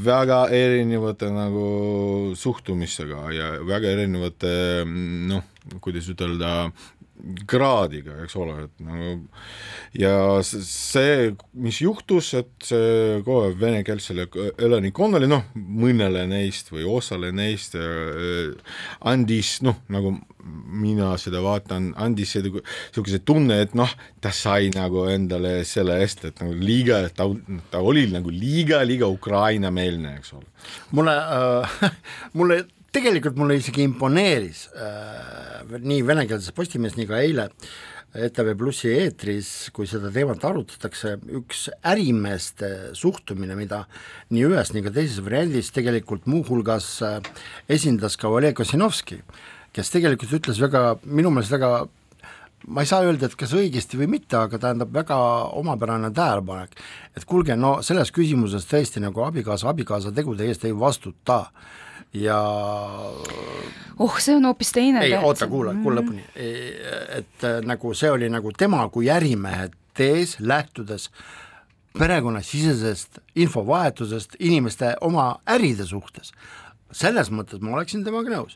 väga 0.05 0.47
erinevate 0.51 1.29
nagu 1.31 2.33
suhtumistega 2.35 3.31
ja 3.31 3.51
väga 3.67 3.93
erinevate 3.95 4.83
noh, 4.85 5.43
kuidas 5.81 6.09
ütelda, 6.11 6.71
kraadiga, 7.49 8.19
eks 8.23 8.35
ole, 8.37 8.67
et 8.67 8.83
nagu 8.85 9.15
ja 9.97 10.13
see, 10.45 11.31
mis 11.57 11.79
juhtus, 11.81 12.33
et 12.37 12.51
see 12.67 13.21
kohe 13.25 13.53
venekeelsele 13.59 14.27
elanikkonnale, 14.61 15.29
noh, 15.29 15.47
mõnele 15.55 16.25
neist 16.29 16.69
või 16.73 16.85
osale 16.89 17.31
neist 17.35 17.77
äh, 17.79 18.53
andis 19.09 19.57
noh, 19.65 19.81
nagu 19.93 20.13
mina 20.45 21.15
seda 21.17 21.41
vaatan, 21.41 21.89
andis 22.01 22.35
niisuguse 22.37 23.21
tunne, 23.25 23.57
et 23.65 23.73
noh, 23.77 23.89
ta 24.21 24.29
sai 24.35 24.69
nagu 24.75 25.07
endale 25.09 25.57
selle 25.65 25.97
eest, 26.03 26.27
et 26.29 26.41
nagu 26.43 26.53
liiga, 26.59 27.01
ta, 27.09 27.27
ta 27.71 27.81
oli 27.81 28.05
nagu 28.13 28.33
liiga-liiga 28.33 29.09
Ukraina-meelne, 29.09 30.17
eks 30.19 30.35
ole. 30.37 30.47
mulle 30.93 31.17
äh,, 31.17 31.91
mulle 32.37 32.63
tegelikult 32.95 33.35
mulle 33.39 33.57
isegi 33.59 33.83
imponeeris 33.83 34.65
äh, 34.71 35.75
nii 35.83 36.03
venekeelses 36.07 36.55
Postimehes, 36.55 36.95
nii 36.99 37.09
ka 37.09 37.19
eile 37.19 37.49
ETV 38.15 38.53
Plussi 38.55 38.93
eetris, 38.95 39.49
kui 39.75 39.89
seda 39.91 40.07
teemat 40.13 40.43
arutatakse, 40.47 41.17
üks 41.35 41.65
ärimeeste 41.91 42.69
suhtumine, 42.95 43.57
mida 43.59 43.81
nii 44.31 44.45
ühes 44.47 44.71
nii 44.71 44.85
ka 44.85 44.93
teises 44.95 45.19
variandis 45.25 45.73
tegelikult 45.75 46.29
muuhulgas 46.31 46.87
äh, 47.03 47.19
esindas 47.67 48.15
ka 48.21 48.31
Oleg 48.31 48.59
Ossinovski, 48.63 49.19
kes 49.75 49.91
tegelikult 49.91 50.39
ütles 50.39 50.61
väga, 50.63 50.95
minu 51.03 51.33
meelest 51.35 51.55
väga 51.57 51.75
ma 52.71 52.81
ei 52.81 52.89
saa 52.89 53.03
öelda, 53.05 53.27
et 53.27 53.35
kas 53.37 53.51
õigesti 53.53 53.99
või 53.99 54.07
mitte, 54.15 54.39
aga 54.39 54.57
tähendab 54.61 54.93
väga 54.95 55.17
omapärane 55.59 56.09
tähelepanek, 56.15 56.79
et 57.17 57.27
kuulge, 57.27 57.57
no 57.59 57.77
selles 57.85 58.13
küsimuses 58.15 58.65
tõesti 58.69 59.03
nagu 59.03 59.25
abikaasa 59.27 59.69
abikaasa 59.69 60.15
tegude 60.15 60.47
eest 60.47 60.65
ei 60.65 60.73
vastuta 60.73 61.43
ja 62.15 62.39
oh, 63.99 64.19
see 64.19 64.35
on 64.35 64.47
hoopis 64.49 64.71
teine 64.75 65.03
ei, 65.05 65.15
oota, 65.17 65.47
kuula, 65.51 65.73
kuula 65.83 66.01
lõpuni, 66.01 66.23
et 66.35 67.47
äh, 67.47 67.59
nagu 67.67 67.93
see 67.97 68.11
oli 68.11 68.29
nagu 68.31 68.53
tema 68.57 68.85
kui 68.93 69.09
ärimehe 69.11 69.69
tees, 69.95 70.37
lähtudes 70.39 71.09
perekonnasisesest 71.95 73.21
infovahetusest 73.39 74.35
inimeste 74.39 74.95
oma 75.01 75.35
äride 75.47 75.87
suhtes. 75.87 76.33
selles 76.95 77.31
mõttes 77.31 77.61
ma 77.61 77.75
oleksin 77.75 78.03
temaga 78.03 78.31
nõus. 78.31 78.55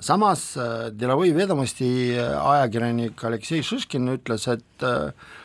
samas 0.00 0.56
äh, 0.56 0.90
Delovõi 0.94 1.34
Vedomosti 1.34 2.16
äh, 2.16 2.34
ajakirjanik 2.54 3.24
Aleksei 3.24 3.62
Šiškin 3.62 4.08
ütles, 4.16 4.48
et 4.48 4.88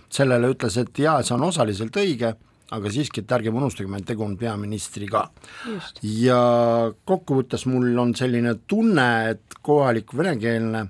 sellele 0.09 0.53
ütles, 0.53 0.77
et 0.77 0.99
jaa, 0.99 1.21
see 1.23 1.35
on 1.35 1.49
osaliselt 1.49 1.97
õige 1.97 2.35
aga 2.73 2.89
siiski, 2.89 3.21
et 3.21 3.33
ärgem 3.37 3.57
unustagem, 3.59 3.93
et 3.97 4.07
tegu 4.07 4.23
on 4.25 4.35
peaministriga. 4.37 5.29
ja 6.01 6.39
kokkuvõttes 7.05 7.65
mul 7.69 7.97
on 7.99 8.15
selline 8.17 8.55
tunne, 8.67 9.29
et 9.29 9.57
kohalik 9.61 10.13
venekeelne 10.17 10.85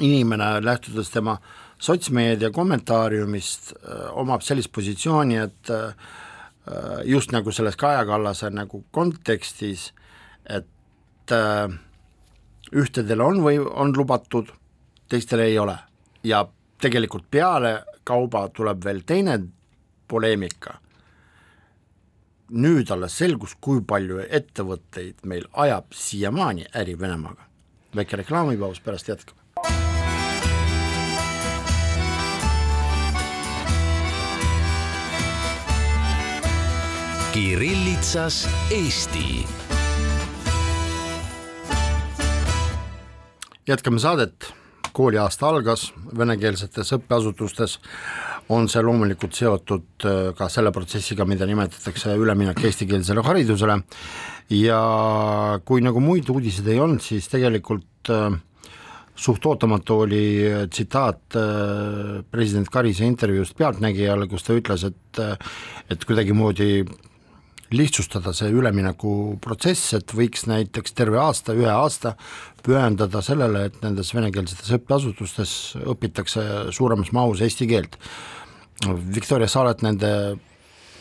inimene, 0.00 0.58
lähtudes 0.64 1.10
tema 1.10 1.38
sotsmeedia 1.78 2.50
kommentaariumist, 2.50 3.72
äh, 3.72 4.08
omab 4.18 4.42
sellist 4.42 4.72
positsiooni, 4.72 5.36
et 5.36 5.70
äh, 5.70 5.94
just 7.04 7.32
nagu 7.32 7.52
selles 7.54 7.76
Kaja 7.76 8.04
Kallase 8.06 8.50
nagu 8.50 8.82
kontekstis, 8.90 9.92
et 10.44 11.32
äh, 11.32 11.68
ühtedel 12.74 13.22
on 13.22 13.38
või 13.44 13.62
on 13.62 13.94
lubatud, 13.96 14.50
teistel 15.08 15.46
ei 15.46 15.58
ole. 15.58 15.78
Ja 16.26 16.42
tegelikult 16.82 17.30
pealekauba 17.30 18.48
tuleb 18.54 18.82
veel 18.84 19.00
teine 19.06 19.38
poleemika 20.08 20.80
nüüd 22.50 22.90
alles 22.90 23.18
selgus, 23.18 23.54
kui 23.60 23.82
palju 23.84 24.22
ettevõtteid 24.28 25.24
meil 25.24 25.44
ajab 25.52 25.92
siiamaani 25.92 26.66
äri 26.76 26.98
Venemaaga. 26.98 27.44
väike 27.96 28.16
reklaamipaus, 28.16 28.80
pärast 28.80 29.08
jätkame. 29.08 29.38
Kirillitsas 37.32 38.48
Eesti. 38.70 39.46
jätkame 43.68 43.98
saadet, 43.98 44.54
kooliaasta 44.92 45.48
algas 45.48 45.92
venekeelsetes 46.18 46.92
õppeasutustes 46.96 47.78
on 48.54 48.68
see 48.70 48.82
loomulikult 48.84 49.36
seotud 49.36 50.06
äh, 50.08 50.18
ka 50.36 50.48
selle 50.52 50.72
protsessiga, 50.74 51.26
mida 51.28 51.46
nimetatakse 51.48 52.16
üleminek 52.16 52.62
eestikeelsele 52.64 53.24
haridusele. 53.26 53.80
Ja 54.56 54.80
kui 55.68 55.84
nagu 55.84 56.00
muid 56.00 56.28
uudiseid 56.32 56.70
ei 56.72 56.80
olnud, 56.80 57.02
siis 57.04 57.28
tegelikult 57.28 58.12
äh, 58.14 58.30
suht 59.18 59.44
ootamatu 59.50 60.02
oli 60.06 60.22
äh, 60.48 60.62
tsitaat 60.70 61.36
president 62.30 62.70
Karise 62.72 63.04
intervjuust 63.08 63.56
Pealtnägijale, 63.58 64.30
kus 64.30 64.46
ta 64.46 64.56
ütles, 64.56 64.88
et 64.88 65.22
et 65.90 66.04
kuidagimoodi 66.06 66.84
lihtsustada 67.74 68.32
see 68.36 68.50
üleminekuprotsess, 68.54 69.94
et 69.98 70.14
võiks 70.16 70.46
näiteks 70.48 70.94
terve 70.96 71.20
aasta, 71.20 71.56
ühe 71.56 71.70
aasta 71.70 72.14
pühendada 72.64 73.22
sellele, 73.24 73.66
et 73.68 73.78
nendes 73.84 74.12
venekeelsetes 74.16 74.72
õppeasutustes 74.78 75.54
õpitakse 75.84 76.44
suuremas 76.74 77.12
mahus 77.16 77.42
eesti 77.44 77.68
keelt. 77.70 77.98
Viktoria, 79.14 79.48
sa 79.50 79.64
oled 79.64 79.82
nende 79.84 80.10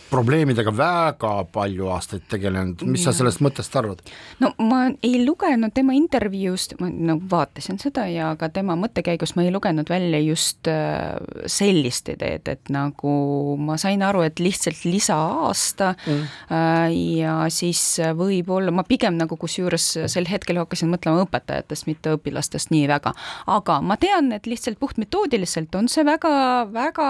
probleemidega 0.09 0.71
väga 0.75 1.33
palju 1.53 1.89
aastaid 1.93 2.25
tegelenud, 2.31 2.83
mis 2.87 3.03
ja. 3.03 3.11
sa 3.11 3.21
sellest 3.21 3.41
mõttest 3.43 3.75
arvad? 3.79 4.01
no 4.43 4.53
ma 4.63 4.87
ei 5.05 5.23
lugenud 5.25 5.73
tema 5.75 5.95
intervjuust, 5.97 6.77
ma 6.81 6.89
no 6.91 7.17
vaatasin 7.31 7.79
seda 7.81 8.07
ja 8.11 8.31
ka 8.39 8.49
tema 8.53 8.77
mõttekäigust 8.79 9.37
ma 9.37 9.45
ei 9.45 9.53
lugenud 9.53 9.89
välja 9.91 10.21
just 10.23 10.69
äh, 10.71 11.17
sellist 11.49 12.09
ideed, 12.13 12.47
et 12.47 12.71
nagu 12.73 13.57
ma 13.59 13.77
sain 13.81 14.03
aru, 14.05 14.23
et 14.27 14.41
lihtsalt 14.43 14.85
lisaaasta 14.87 15.93
mm. 15.97 16.25
Äh, 16.47 16.93
ja 17.19 17.33
siis 17.53 17.81
võib-olla, 18.17 18.71
ma 18.73 18.83
pigem 18.87 19.17
nagu 19.19 19.37
kusjuures 19.39 19.85
sel 20.11 20.27
hetkel 20.29 20.59
hakkasin 20.61 20.89
mõtlema 20.91 21.25
õpetajatest, 21.25 21.87
mitte 21.89 22.13
õpilastest 22.15 22.71
nii 22.73 22.85
väga, 22.89 23.13
aga 23.51 23.79
ma 23.85 23.97
tean, 24.01 24.31
et 24.35 24.47
lihtsalt 24.49 24.79
puhtmetoodiliselt 24.79 25.75
on 25.77 25.89
see 25.91 26.05
väga, 26.07 26.31
väga 26.73 27.07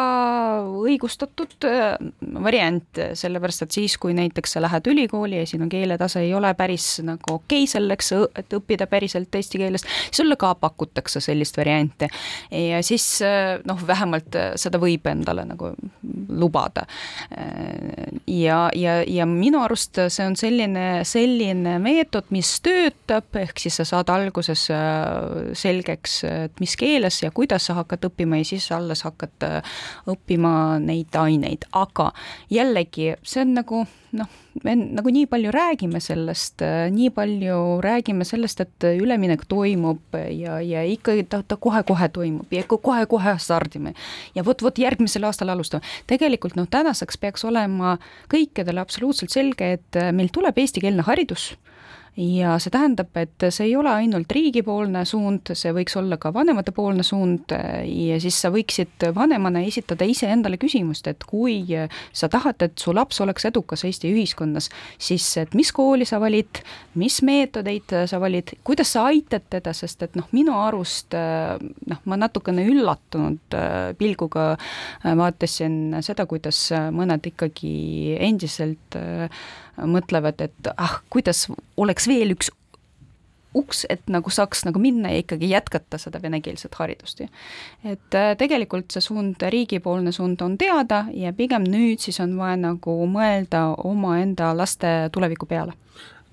õigustatud 0.83 1.67
äh, 1.67 1.95
variant, 2.43 2.86
et 2.87 3.17
sellepärast, 3.17 3.65
et 3.65 3.71
siis, 3.71 3.97
kui 4.01 4.13
näiteks 4.17 4.55
sa 4.55 4.61
lähed 4.63 4.87
ülikooli 4.87 5.41
ja 5.41 5.47
sinu 5.47 5.67
keeletase 5.69 6.21
ei 6.25 6.33
ole 6.33 6.53
päris 6.57 6.99
nagu 7.05 7.37
okei 7.37 7.63
okay 7.63 7.71
selleks, 7.71 8.11
et 8.35 8.53
õppida 8.57 8.87
päriselt 8.87 9.35
eesti 9.35 9.61
keeles, 9.61 9.85
sulle 10.11 10.37
ka 10.39 10.53
pakutakse 10.55 11.21
sellist 11.23 11.57
varianti. 11.57 12.07
ja 12.51 12.81
siis 12.83 13.19
noh, 13.65 13.81
vähemalt 13.87 14.35
seda 14.55 14.79
võib 14.81 15.07
endale 15.07 15.45
nagu 15.45 15.71
lubada. 16.29 16.85
ja, 18.27 18.69
ja, 18.75 19.01
ja 19.07 19.25
minu 19.25 19.61
arust 19.63 19.99
see 20.07 20.25
on 20.25 20.35
selline, 20.39 21.03
selline 21.07 21.77
meetod, 21.83 22.29
mis 22.29 22.57
töötab, 22.65 23.29
ehk 23.35 23.59
siis 23.59 23.79
sa 23.81 23.85
saad 23.87 24.09
alguses 24.13 24.67
selgeks, 25.57 26.19
et 26.27 26.63
mis 26.63 26.75
keeles 26.79 27.21
ja 27.23 27.31
kuidas 27.31 27.67
sa 27.69 27.77
hakkad 27.81 28.09
õppima 28.09 28.41
ja 28.41 28.47
siis 28.53 28.69
alles 28.75 29.03
hakkad 29.07 29.47
õppima 30.07 30.53
neid 30.83 31.15
aineid, 31.17 31.67
aga 31.77 32.11
jälle 32.53 32.76
jällegi 32.77 33.15
see 33.23 33.41
on 33.41 33.53
nagu 33.57 33.81
noh, 34.17 34.29
me 34.63 34.73
nagu 34.75 35.11
nii 35.13 35.27
palju 35.29 35.51
räägime 35.51 35.99
sellest, 36.01 36.61
nii 36.93 37.09
palju 37.13 37.81
räägime 37.83 38.25
sellest, 38.25 38.61
et 38.61 38.87
üleminek 39.01 39.45
toimub 39.47 40.15
ja, 40.31 40.59
ja 40.61 40.83
ikkagi 40.83 41.27
ta, 41.29 41.41
ta 41.43 41.57
kohe-kohe 41.57 42.09
toimub 42.09 42.53
ja 42.53 42.63
kohe-kohe 42.63 43.37
stardime. 43.39 43.93
ja 44.35 44.45
vot-vot 44.45 44.77
järgmisel 44.77 45.23
aastal 45.23 45.49
alustame. 45.49 45.83
tegelikult 46.07 46.55
noh, 46.55 46.67
tänaseks 46.69 47.17
peaks 47.17 47.45
olema 47.45 47.97
kõikidele 48.29 48.81
absoluutselt 48.81 49.31
selge, 49.31 49.73
et 49.79 50.01
meil 50.13 50.29
tuleb 50.33 50.57
eestikeelne 50.57 51.03
haridus 51.03 51.55
ja 52.17 52.55
see 52.61 52.73
tähendab, 52.73 53.13
et 53.19 53.45
see 53.53 53.67
ei 53.69 53.75
ole 53.77 53.91
ainult 53.93 54.31
riigipoolne 54.33 55.03
suund, 55.05 55.51
see 55.53 55.73
võiks 55.75 55.93
olla 55.99 56.17
ka 56.21 56.31
vanematepoolne 56.33 57.05
suund 57.05 57.53
ja 57.53 58.17
siis 58.21 58.39
sa 58.41 58.49
võiksid 58.53 59.05
vanemana 59.15 59.61
esitada 59.67 60.07
iseendale 60.09 60.57
küsimust, 60.57 61.07
et 61.11 61.25
kui 61.29 61.59
sa 62.11 62.29
tahad, 62.33 62.57
et 62.65 62.77
su 62.81 62.93
laps 62.95 63.21
oleks 63.21 63.45
edukas 63.51 63.85
Eesti 63.87 64.09
ühiskonnas, 64.15 64.71
siis 64.97 65.27
et 65.37 65.53
mis 65.57 65.69
kooli 65.75 66.07
sa 66.09 66.19
valid, 66.23 66.63
mis 66.97 67.19
meetodeid 67.21 67.93
sa 68.09 68.21
valid, 68.23 68.55
kuidas 68.65 68.95
sa 68.95 69.05
aitad 69.11 69.45
teda, 69.53 69.75
sest 69.77 70.07
et 70.07 70.17
noh, 70.17 70.25
minu 70.33 70.57
arust 70.57 71.13
noh, 71.13 72.01
ma 72.09 72.17
natukene 72.17 72.65
üllatunud 72.65 73.57
pilguga 74.01 74.49
vaatasin 75.05 75.99
seda, 76.01 76.25
kuidas 76.25 76.65
mõned 76.73 77.29
ikkagi 77.29 78.17
endiselt 78.25 78.97
mõtlevad, 79.85 80.41
et 80.41 80.71
ah, 80.77 80.99
kuidas 81.13 81.47
oleks 81.77 82.07
veel 82.09 82.33
üks 82.35 82.51
uks, 83.57 83.85
et 83.89 84.03
nagu 84.11 84.31
saaks 84.33 84.65
nagu 84.67 84.79
minna 84.81 85.11
ja 85.13 85.21
ikkagi 85.23 85.49
jätkata 85.51 85.99
seda 86.01 86.21
venekeelset 86.21 86.75
haridust. 86.79 87.21
et 87.21 88.17
äh, 88.17 88.31
tegelikult 88.37 88.93
see 88.93 89.03
suund, 89.03 89.41
riigipoolne 89.41 90.11
suund 90.15 90.41
on 90.45 90.57
teada 90.57 91.05
ja 91.13 91.33
pigem 91.33 91.65
nüüd 91.67 92.03
siis 92.03 92.19
on 92.23 92.37
vaja 92.37 92.59
nagu 92.61 92.97
mõelda 93.09 93.69
omaenda 93.87 94.53
laste 94.57 95.09
tuleviku 95.13 95.49
peale. 95.49 95.75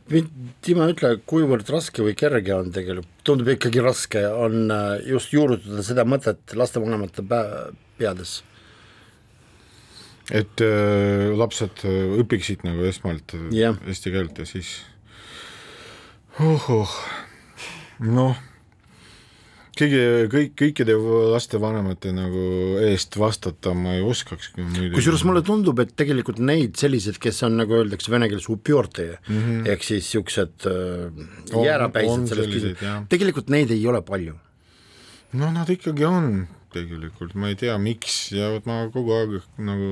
Dima, 0.05 0.85
ütle, 0.93 1.15
kuivõrd 1.25 1.71
raske 1.73 2.03
või 2.05 2.13
kerge 2.19 2.53
on 2.53 2.67
tegelikult, 2.75 3.09
tundub 3.25 3.49
ikkagi 3.55 3.81
raske, 3.81 4.27
on 4.29 4.69
äh, 4.69 4.99
just 5.09 5.33
juurutada 5.33 5.85
seda 5.87 6.05
mõtet 6.05 6.57
lastevanemate 6.59 7.25
peades 7.25 8.43
et 10.33 10.65
äh, 10.65 11.29
lapsed 11.37 11.85
äh, 11.85 12.17
õpiksid 12.23 12.65
nagu 12.65 12.87
esmalt 12.89 13.37
yeah. 13.53 13.77
eesti 13.85 14.13
keelt 14.15 14.39
ja 14.41 14.47
siis 14.49 14.79
oh-oh, 16.41 16.95
noh, 18.01 18.39
kõigi, 19.77 20.01
kõik, 20.33 20.55
kõikide 20.59 20.97
lastevanemate 21.35 22.15
nagu 22.17 22.47
eest 22.89 23.19
vastata 23.21 23.75
ma 23.77 23.99
ei 23.99 24.05
oskaks. 24.07 24.55
kusjuures 24.95 25.27
mulle 25.29 25.45
tundub, 25.47 25.85
et 25.85 25.93
tegelikult 25.99 26.41
neid 26.41 26.79
selliseid, 26.81 27.21
kes 27.23 27.45
on 27.47 27.61
nagu 27.61 27.77
öeldakse 27.83 28.13
vene 28.15 28.31
keeles 28.33 28.49
upjorte 28.49 29.19
mm 29.29 29.37
-hmm. 29.37 29.69
ehk 29.75 29.85
siis 29.85 30.09
niisugused 30.09 30.69
äh, 30.73 31.65
jäärapäised 31.69 32.29
selles 32.33 32.49
küsimuses, 32.49 33.09
tegelikult 33.13 33.53
neid 33.53 33.71
ei 33.71 33.87
ole 33.87 34.03
palju. 34.03 34.39
no 35.33 35.51
nad 35.51 35.69
ikkagi 35.69 36.05
on 36.05 36.47
tegelikult, 36.75 37.35
ma 37.39 37.53
ei 37.53 37.59
tea, 37.61 37.79
miks. 37.81 38.27
Ja 38.35 38.53
vot 38.55 38.69
ma 38.69 38.85
kogu 38.93 39.17
aeg 39.17 39.41
nagu 39.63 39.91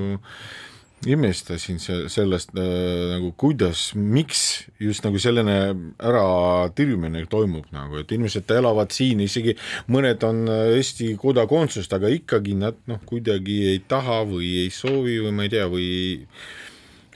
imestasin 1.07 1.81
se-, 1.83 2.09
sellest 2.13 2.53
äh, 2.59 2.63
nagu 3.11 3.33
kuidas, 3.39 3.91
miks 3.95 4.69
just 4.81 5.05
nagu 5.07 5.19
selline 5.23 5.57
äratirjumine 5.99 7.25
toimub 7.31 7.67
nagu, 7.75 7.99
et 8.01 8.13
inimesed 8.15 8.51
elavad 8.55 8.95
siin, 8.95 9.23
isegi 9.25 9.57
mõned 9.93 10.23
on 10.27 10.45
äh, 10.51 10.65
Eesti 10.77 11.13
kodakondsust, 11.21 11.93
aga 11.97 12.11
ikkagi 12.13 12.57
nad 12.59 12.79
noh, 12.91 13.03
kuidagi 13.09 13.63
ei 13.75 13.83
taha 13.89 14.23
või 14.29 14.53
ei 14.65 14.71
soovi 14.75 15.19
või 15.27 15.35
ma 15.37 15.49
ei 15.49 15.53
tea, 15.57 15.67
või 15.71 15.91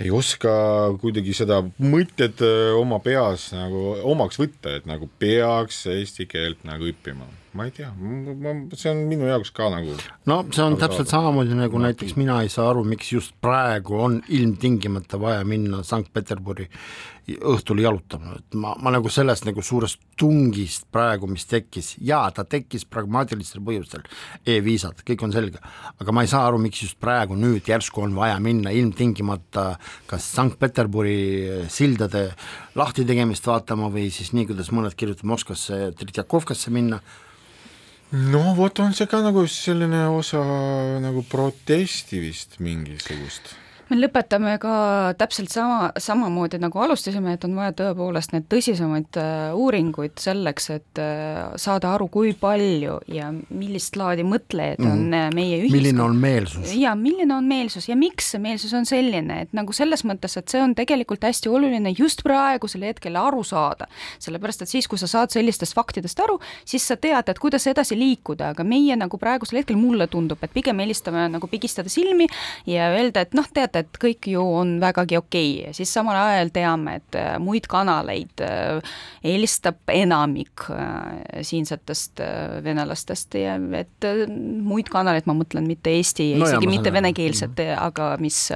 ei 0.03 0.13
oska 0.13 0.53
kuidagi 1.01 1.35
seda 1.37 1.63
mõtet 1.79 2.43
äh, 2.45 2.75
oma 2.77 2.99
peas 3.05 3.53
nagu 3.55 3.95
omaks 4.03 4.43
võtta, 4.43 4.77
et 4.81 4.91
nagu 4.91 5.09
peaks 5.21 5.85
eesti 5.95 6.29
keelt 6.31 6.67
nagu 6.69 6.91
õppima 6.91 7.29
ma 7.57 7.67
ei 7.69 7.75
tea, 7.75 7.91
ma, 7.97 8.55
see 8.77 8.93
on 8.93 9.03
minu 9.11 9.29
jaoks 9.31 9.53
ka 9.57 9.71
nagu 9.73 9.97
no 10.31 10.39
see 10.53 10.65
on 10.65 10.79
täpselt 10.81 11.11
samamoodi 11.13 11.57
nagu 11.57 11.81
no, 11.81 11.89
näiteks 11.89 12.17
mina 12.21 12.43
ei 12.45 12.53
saa 12.53 12.69
aru, 12.71 12.85
miks 12.89 13.13
just 13.15 13.37
praegu 13.43 14.01
on 14.07 14.21
ilmtingimata 14.29 15.21
vaja 15.21 15.45
minna 15.49 15.83
Sankt-Peterburi 15.87 16.69
õhtul 17.27 17.81
jalutama, 17.83 18.37
et 18.39 18.55
ma, 18.55 18.77
ma 18.79 18.93
nagu 18.95 19.11
sellest 19.11 19.49
nagu 19.49 19.63
suurest 19.65 19.99
tungist 20.19 20.85
praegu, 20.95 21.27
mis 21.27 21.43
tekkis, 21.51 21.97
jaa, 22.07 22.29
ta 22.31 22.45
tekkis 22.47 22.87
pragmaatilistel 22.87 23.65
põhjustel 23.67 24.05
e, 24.05 24.55
e-viisad, 24.55 25.03
kõik 25.07 25.25
on 25.27 25.35
selge, 25.35 25.59
aga 25.99 26.15
ma 26.15 26.23
ei 26.23 26.31
saa 26.31 26.45
aru, 26.47 26.61
miks 26.63 26.85
just 26.85 27.01
praegu 27.03 27.35
nüüd 27.39 27.67
järsku 27.67 28.05
on 28.05 28.15
vaja 28.19 28.39
minna 28.43 28.71
ilmtingimata 28.71 29.73
kas 30.07 30.31
Sankt-Peterburi 30.37 31.67
sildade 31.73 32.29
lahtitegemist 32.79 33.51
vaatama 33.51 33.91
või 33.91 34.07
siis 34.15 34.31
nii, 34.37 34.47
kuidas 34.53 34.71
mõned 34.75 34.95
kirjutavad 34.95 35.35
Moskvasse, 35.35 35.81
Tretjakovkasse 35.99 36.71
minna 36.75 37.03
no 38.11 38.55
vot, 38.55 38.79
on 38.81 38.95
see 38.95 39.09
ka 39.11 39.21
nagu 39.25 39.47
selline 39.51 40.07
osa 40.15 40.43
nagu 41.03 41.25
protesti 41.27 42.21
vist 42.23 42.61
mingisugust 42.63 43.55
me 43.91 43.99
lõpetame 43.99 44.57
ka 44.63 44.77
täpselt 45.19 45.53
sama, 45.53 45.91
samamoodi 46.01 46.59
nagu 46.63 46.81
alustasime, 46.83 47.37
et 47.37 47.45
on 47.47 47.55
vaja 47.59 47.75
tõepoolest 47.79 48.33
neid 48.35 48.49
tõsisemaid 48.51 49.19
äh, 49.21 49.55
uuringuid 49.55 50.17
selleks, 50.21 50.69
et 50.75 51.01
äh, 51.03 51.55
saada 51.61 51.93
aru, 51.95 52.09
kui 52.13 52.33
palju 52.39 52.99
ja 53.13 53.31
millist 53.33 53.99
laadi 53.99 54.27
mõtlejaid 54.27 54.83
mm 54.83 54.95
on 54.97 55.15
äh, 55.15 55.25
meie 55.35 55.57
ühiskonnas. 55.59 55.77
milline 55.77 56.03
on 56.05 56.17
meelsus? 56.21 56.73
jaa, 56.79 56.95
milline 56.99 57.35
on 57.35 57.47
meelsus 57.49 57.89
ja 57.89 57.97
miks 57.99 58.31
see 58.33 58.41
meelsus 58.43 58.73
on 58.77 58.87
selline, 58.89 59.41
et 59.47 59.55
nagu 59.57 59.75
selles 59.77 60.05
mõttes, 60.07 60.37
et 60.39 60.51
see 60.51 60.61
on 60.63 60.77
tegelikult 60.79 61.25
hästi 61.27 61.51
oluline 61.51 61.91
just 61.97 62.23
praegusel 62.27 62.85
hetkel 62.87 63.19
aru 63.19 63.43
saada. 63.47 63.89
sellepärast, 64.23 64.63
et 64.63 64.71
siis, 64.71 64.87
kui 64.89 64.99
sa 64.99 65.09
saad 65.11 65.35
sellistest 65.35 65.75
faktidest 65.77 66.21
aru, 66.23 66.39
siis 66.65 66.87
sa 66.87 66.97
tead, 66.97 67.29
et 67.29 67.41
kuidas 67.43 67.67
edasi 67.67 67.99
liikuda, 67.99 68.53
aga 68.55 68.65
meie 68.67 68.97
nagu 68.97 69.19
praegusel 69.19 69.61
hetkel, 69.61 69.79
mulle 69.81 70.07
tundub, 70.11 70.43
et 70.43 70.55
pigem 70.55 70.79
helistame 70.83 71.27
nagu 71.33 71.51
pigistada 71.51 71.91
silmi 71.93 72.29
ja 72.71 72.91
öelda, 72.95 73.27
et 73.27 73.35
noh, 73.37 73.47
tead, 73.53 73.76
et 73.79 74.01
kõik 74.03 74.29
ju 74.31 74.43
on 74.61 74.77
vägagi 74.83 75.19
okei 75.19 75.51
okay. 75.53 75.67
ja 75.67 75.77
siis 75.77 75.93
samal 75.93 76.19
ajal 76.21 76.53
teame, 76.55 76.99
et 77.01 77.19
äh, 77.19 77.37
muid 77.43 77.69
kanaleid 77.71 78.43
äh, 78.45 78.97
eelistab 79.27 79.93
enamik 79.93 80.69
äh, 80.75 81.43
siinsetest 81.47 82.23
venelastest 82.65 83.37
ja 83.41 83.57
et 83.79 84.09
muid 84.67 84.91
kanaleid, 84.93 85.27
ma 85.29 85.37
mõtlen 85.37 85.67
mitte 85.69 85.93
eesti 85.97 86.33
no, 86.37 86.49
isegi 86.49 86.71
mitte 86.71 86.93
venekeelsed, 86.95 87.61
aga 87.77 88.15
mis 88.23 88.47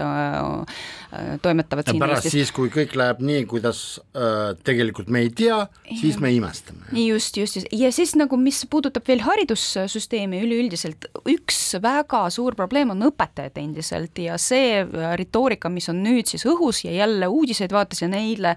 toimetavad 1.43 1.87
ja 1.87 1.93
siin 1.93 2.03
pärast 2.03 2.27
Eestis. 2.27 2.37
siis, 2.37 2.53
kui 2.55 2.71
kõik 2.73 2.95
läheb 2.99 3.21
nii, 3.25 3.45
kuidas 3.51 3.81
äh, 4.15 4.53
tegelikult 4.67 5.11
me 5.13 5.25
ei 5.25 5.31
tea, 5.35 5.59
siis 6.01 6.19
me 6.23 6.33
imestame. 6.35 6.87
just, 6.95 7.37
just, 7.37 7.59
just, 7.59 7.71
ja 7.75 7.91
siis 7.95 8.15
nagu, 8.19 8.39
mis 8.41 8.63
puudutab 8.71 9.07
veel 9.09 9.25
haridussüsteemi 9.25 10.43
üleüldiselt, 10.45 11.09
üks 11.29 11.61
väga 11.83 12.23
suur 12.35 12.57
probleem 12.59 12.95
on 12.95 13.09
õpetajad 13.11 13.59
endiselt 13.63 14.19
ja 14.23 14.39
see 14.41 14.85
retoorika, 15.19 15.71
mis 15.73 15.89
on 15.93 16.03
nüüd 16.05 16.31
siis 16.31 16.45
õhus 16.49 16.85
ja 16.85 16.93
jälle 16.95 17.29
uudiseid 17.31 17.73
vaatasin 17.75 18.15
eile, 18.17 18.55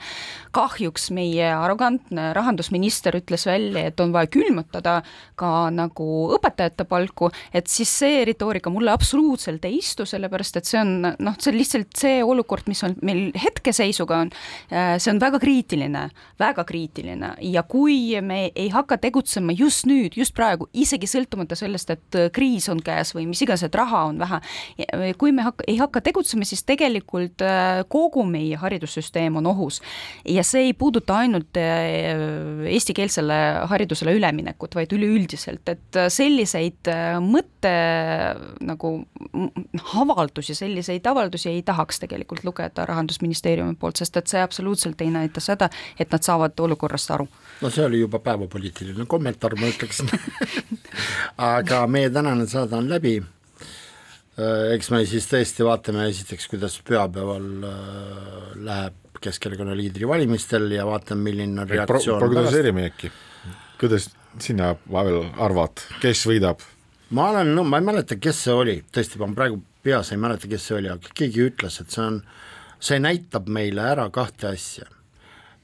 kahjuks 0.54 1.10
meie 1.16 1.50
arrogantne 1.54 2.32
rahandusminister 2.36 3.18
ütles 3.20 3.46
välja, 3.50 3.88
et 3.90 4.00
on 4.04 4.14
vaja 4.14 4.30
külmutada 4.34 5.00
ka 5.40 5.70
nagu 5.74 6.10
õpetajate 6.38 6.86
palku, 6.90 7.32
et 7.54 7.68
siis 7.72 7.92
see 8.04 8.24
retoorika 8.28 8.72
mulle 8.74 8.94
absoluutselt 8.94 9.66
ei 9.66 9.80
istu, 9.82 10.06
sellepärast 10.10 10.60
et 10.60 10.70
see 10.70 10.82
on 10.82 10.94
noh, 11.04 11.38
see 11.40 11.52
on 11.54 11.60
lihtsalt 11.60 11.98
see 11.98 12.22
olukord, 12.24 12.68
mis 12.72 12.84
on 12.86 12.96
meil 13.06 13.32
hetkeseisuga 13.38 14.20
on, 14.26 14.34
äh, 14.72 14.96
see 15.02 15.12
on 15.14 15.22
väga 15.22 15.40
kriitiline, 15.44 16.08
väga 16.40 16.66
kriitiline. 16.68 17.34
Ja 17.54 17.64
kui 17.68 18.22
me 18.22 18.52
ei 18.56 18.70
hakka 18.74 18.98
tegutsema 19.02 19.56
just 19.58 19.88
nüüd, 19.90 20.18
just 20.18 20.36
praegu, 20.38 20.68
isegi 20.74 21.10
sõltumata 21.10 21.58
sellest, 21.60 21.94
et 21.94 22.20
kriis 22.36 22.70
on 22.72 22.82
käes 22.84 23.14
või 23.16 23.28
mis 23.30 23.42
iganes, 23.46 23.66
et 23.66 23.76
raha 23.76 24.06
on 24.10 24.22
vähe, 24.22 24.40
kui 25.20 25.34
me 25.36 25.46
hakka, 25.46 25.66
ei 25.68 25.78
hakka 25.82 26.04
tegutsema, 26.06 26.43
siis 26.48 26.64
tegelikult 26.68 27.44
äh, 27.46 27.84
kogu 27.90 28.26
meie 28.28 28.58
haridussüsteem 28.60 29.38
on 29.42 29.48
ohus. 29.52 29.82
ja 30.26 30.44
see 30.44 30.70
ei 30.70 30.74
puuduta 30.74 31.18
ainult 31.24 31.58
eestikeelsele 31.58 33.40
haridusele 33.70 34.14
üleminekut, 34.18 34.76
vaid 34.76 34.94
üleüldiselt, 34.96 35.70
et 35.70 36.00
selliseid 36.14 36.90
mõtte 37.24 37.74
nagu 38.64 38.94
avaldusi, 40.02 40.56
selliseid 40.56 41.06
avaldusi 41.10 41.50
ei 41.50 41.62
tahaks 41.66 42.00
tegelikult 42.04 42.44
lugeda 42.44 42.86
Rahandusministeeriumi 42.86 43.76
poolt, 43.80 44.02
sest 44.02 44.18
et 44.20 44.32
see 44.32 44.42
absoluutselt 44.44 45.02
ei 45.02 45.12
näita 45.14 45.44
seda, 45.44 45.70
et 46.00 46.12
nad 46.12 46.24
saavad 46.26 46.60
olukorrast 46.60 47.12
aru. 47.16 47.28
no 47.62 47.70
see 47.70 47.86
oli 47.86 48.00
juba 48.00 48.20
päevapoliitiline 48.24 49.06
kommentaar, 49.06 49.56
ma 49.60 49.70
ütleksin 49.72 50.12
aga 51.54 51.86
meie 51.88 52.10
tänane 52.14 52.48
saade 52.50 52.76
on 52.78 52.90
läbi, 52.90 53.18
äh, 53.22 53.43
eks 54.74 54.90
me 54.90 55.04
siis 55.06 55.28
tõesti 55.30 55.66
vaatame 55.66 56.08
esiteks, 56.10 56.48
kuidas 56.50 56.80
pühapäeval 56.86 57.50
äh, 57.70 58.54
läheb 58.66 59.00
Keskerakonna 59.24 59.76
liidri 59.78 60.08
valimistel 60.10 60.66
ja 60.74 60.84
vaatame, 60.88 61.30
milline 61.30 61.62
on 61.62 61.70
reaktsioon 61.70 62.20
Pro 62.20 62.28
prognoseerime 62.28 62.88
äkki, 62.90 63.12
kuidas 63.80 64.10
sina, 64.42 64.74
Pavel, 64.90 65.22
arvad, 65.40 65.86
kes 66.02 66.26
võidab? 66.28 66.66
ma 67.14 67.30
olen, 67.30 67.54
no 67.56 67.64
ma 67.68 67.78
ei 67.80 67.86
mäleta, 67.86 68.18
kes 68.20 68.42
see 68.48 68.56
oli, 68.58 68.76
tõesti, 68.92 69.22
ma 69.22 69.30
praegu 69.38 69.62
peas 69.86 70.12
ei 70.12 70.20
mäleta, 70.20 70.50
kes 70.50 70.66
see 70.68 70.80
oli, 70.80 70.90
aga 70.92 71.14
keegi 71.16 71.46
ütles, 71.46 71.78
et 71.80 71.94
see 71.94 72.04
on, 72.04 72.20
see 72.84 73.00
näitab 73.00 73.48
meile 73.54 73.86
ära 73.94 74.10
kahte 74.12 74.50
asja. 74.50 74.90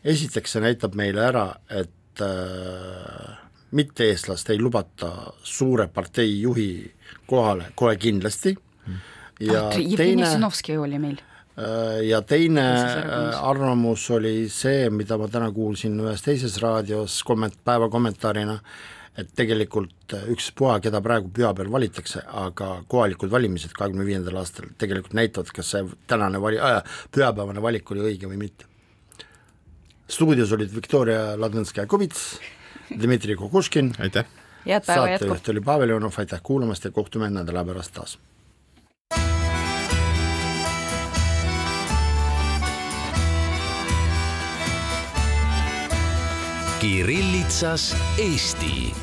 esiteks 0.05 0.55
see 0.55 0.63
näitab 0.63 0.95
meile 0.95 1.25
ära, 1.25 1.47
et 1.73 2.23
äh, 2.23 3.33
mitte-eestlast 3.75 4.53
ei 4.53 4.61
lubata 4.61 5.11
suure 5.43 5.89
partei 5.91 6.37
juhi 6.41 6.71
kohale 7.29 7.71
kohe 7.75 7.95
kindlasti 7.97 8.55
ja 9.39 9.67
ah, 9.67 9.73
teine 9.73 9.89
Jevgeni 9.95 10.25
Sinovski 10.27 10.77
oli 10.77 10.99
meil 10.99 11.19
ja 12.07 12.21
teine 12.21 12.63
siis 12.77 13.39
arvamus? 13.41 14.05
oli 14.15 14.49
see, 14.51 14.89
mida 14.93 15.17
ma 15.19 15.27
täna 15.31 15.49
kuulsin 15.51 15.97
ühes 15.99 16.23
teises 16.23 16.55
raadios 16.63 17.19
komment-, 17.27 17.59
päeva 17.65 17.89
kommentaarina, 17.91 18.55
et 19.19 19.33
tegelikult 19.35 20.15
ükspuha, 20.31 20.77
keda 20.83 21.01
praegu 21.03 21.31
püha 21.35 21.51
peal 21.57 21.71
valitakse, 21.71 22.23
aga 22.45 22.71
kohalikud 22.87 23.31
valimised 23.31 23.75
kahekümne 23.75 24.07
viiendal 24.07 24.39
aastal 24.39 24.71
tegelikult 24.79 25.17
näitavad, 25.19 25.51
kas 25.55 25.73
see 25.75 25.83
tänane 26.07 26.39
vali- 26.41 26.61
äh,, 26.63 26.79
pühapäevane 27.11 27.63
valik 27.63 27.91
oli 27.91 28.07
õige 28.11 28.31
või 28.31 28.39
mitte. 28.45 28.67
stuudios 30.09 30.51
olid 30.55 30.71
Viktoria 30.73 31.35
Ladõnskaja-Kubits, 31.37 32.23
Dmitri 33.01 33.35
Kukuškin, 33.35 33.93
saatejuht 34.83 35.49
oli 35.49 35.61
Pavel 35.61 35.89
Jonov, 35.89 36.11
aitäh 36.17 36.39
kuulamast 36.43 36.83
ja 36.83 36.91
kohtume 36.91 37.29
nädala 37.29 37.65
pärast 37.65 37.93
taas. 37.93 38.19
Kirillitsas 46.79 47.95
Eesti 48.17 48.93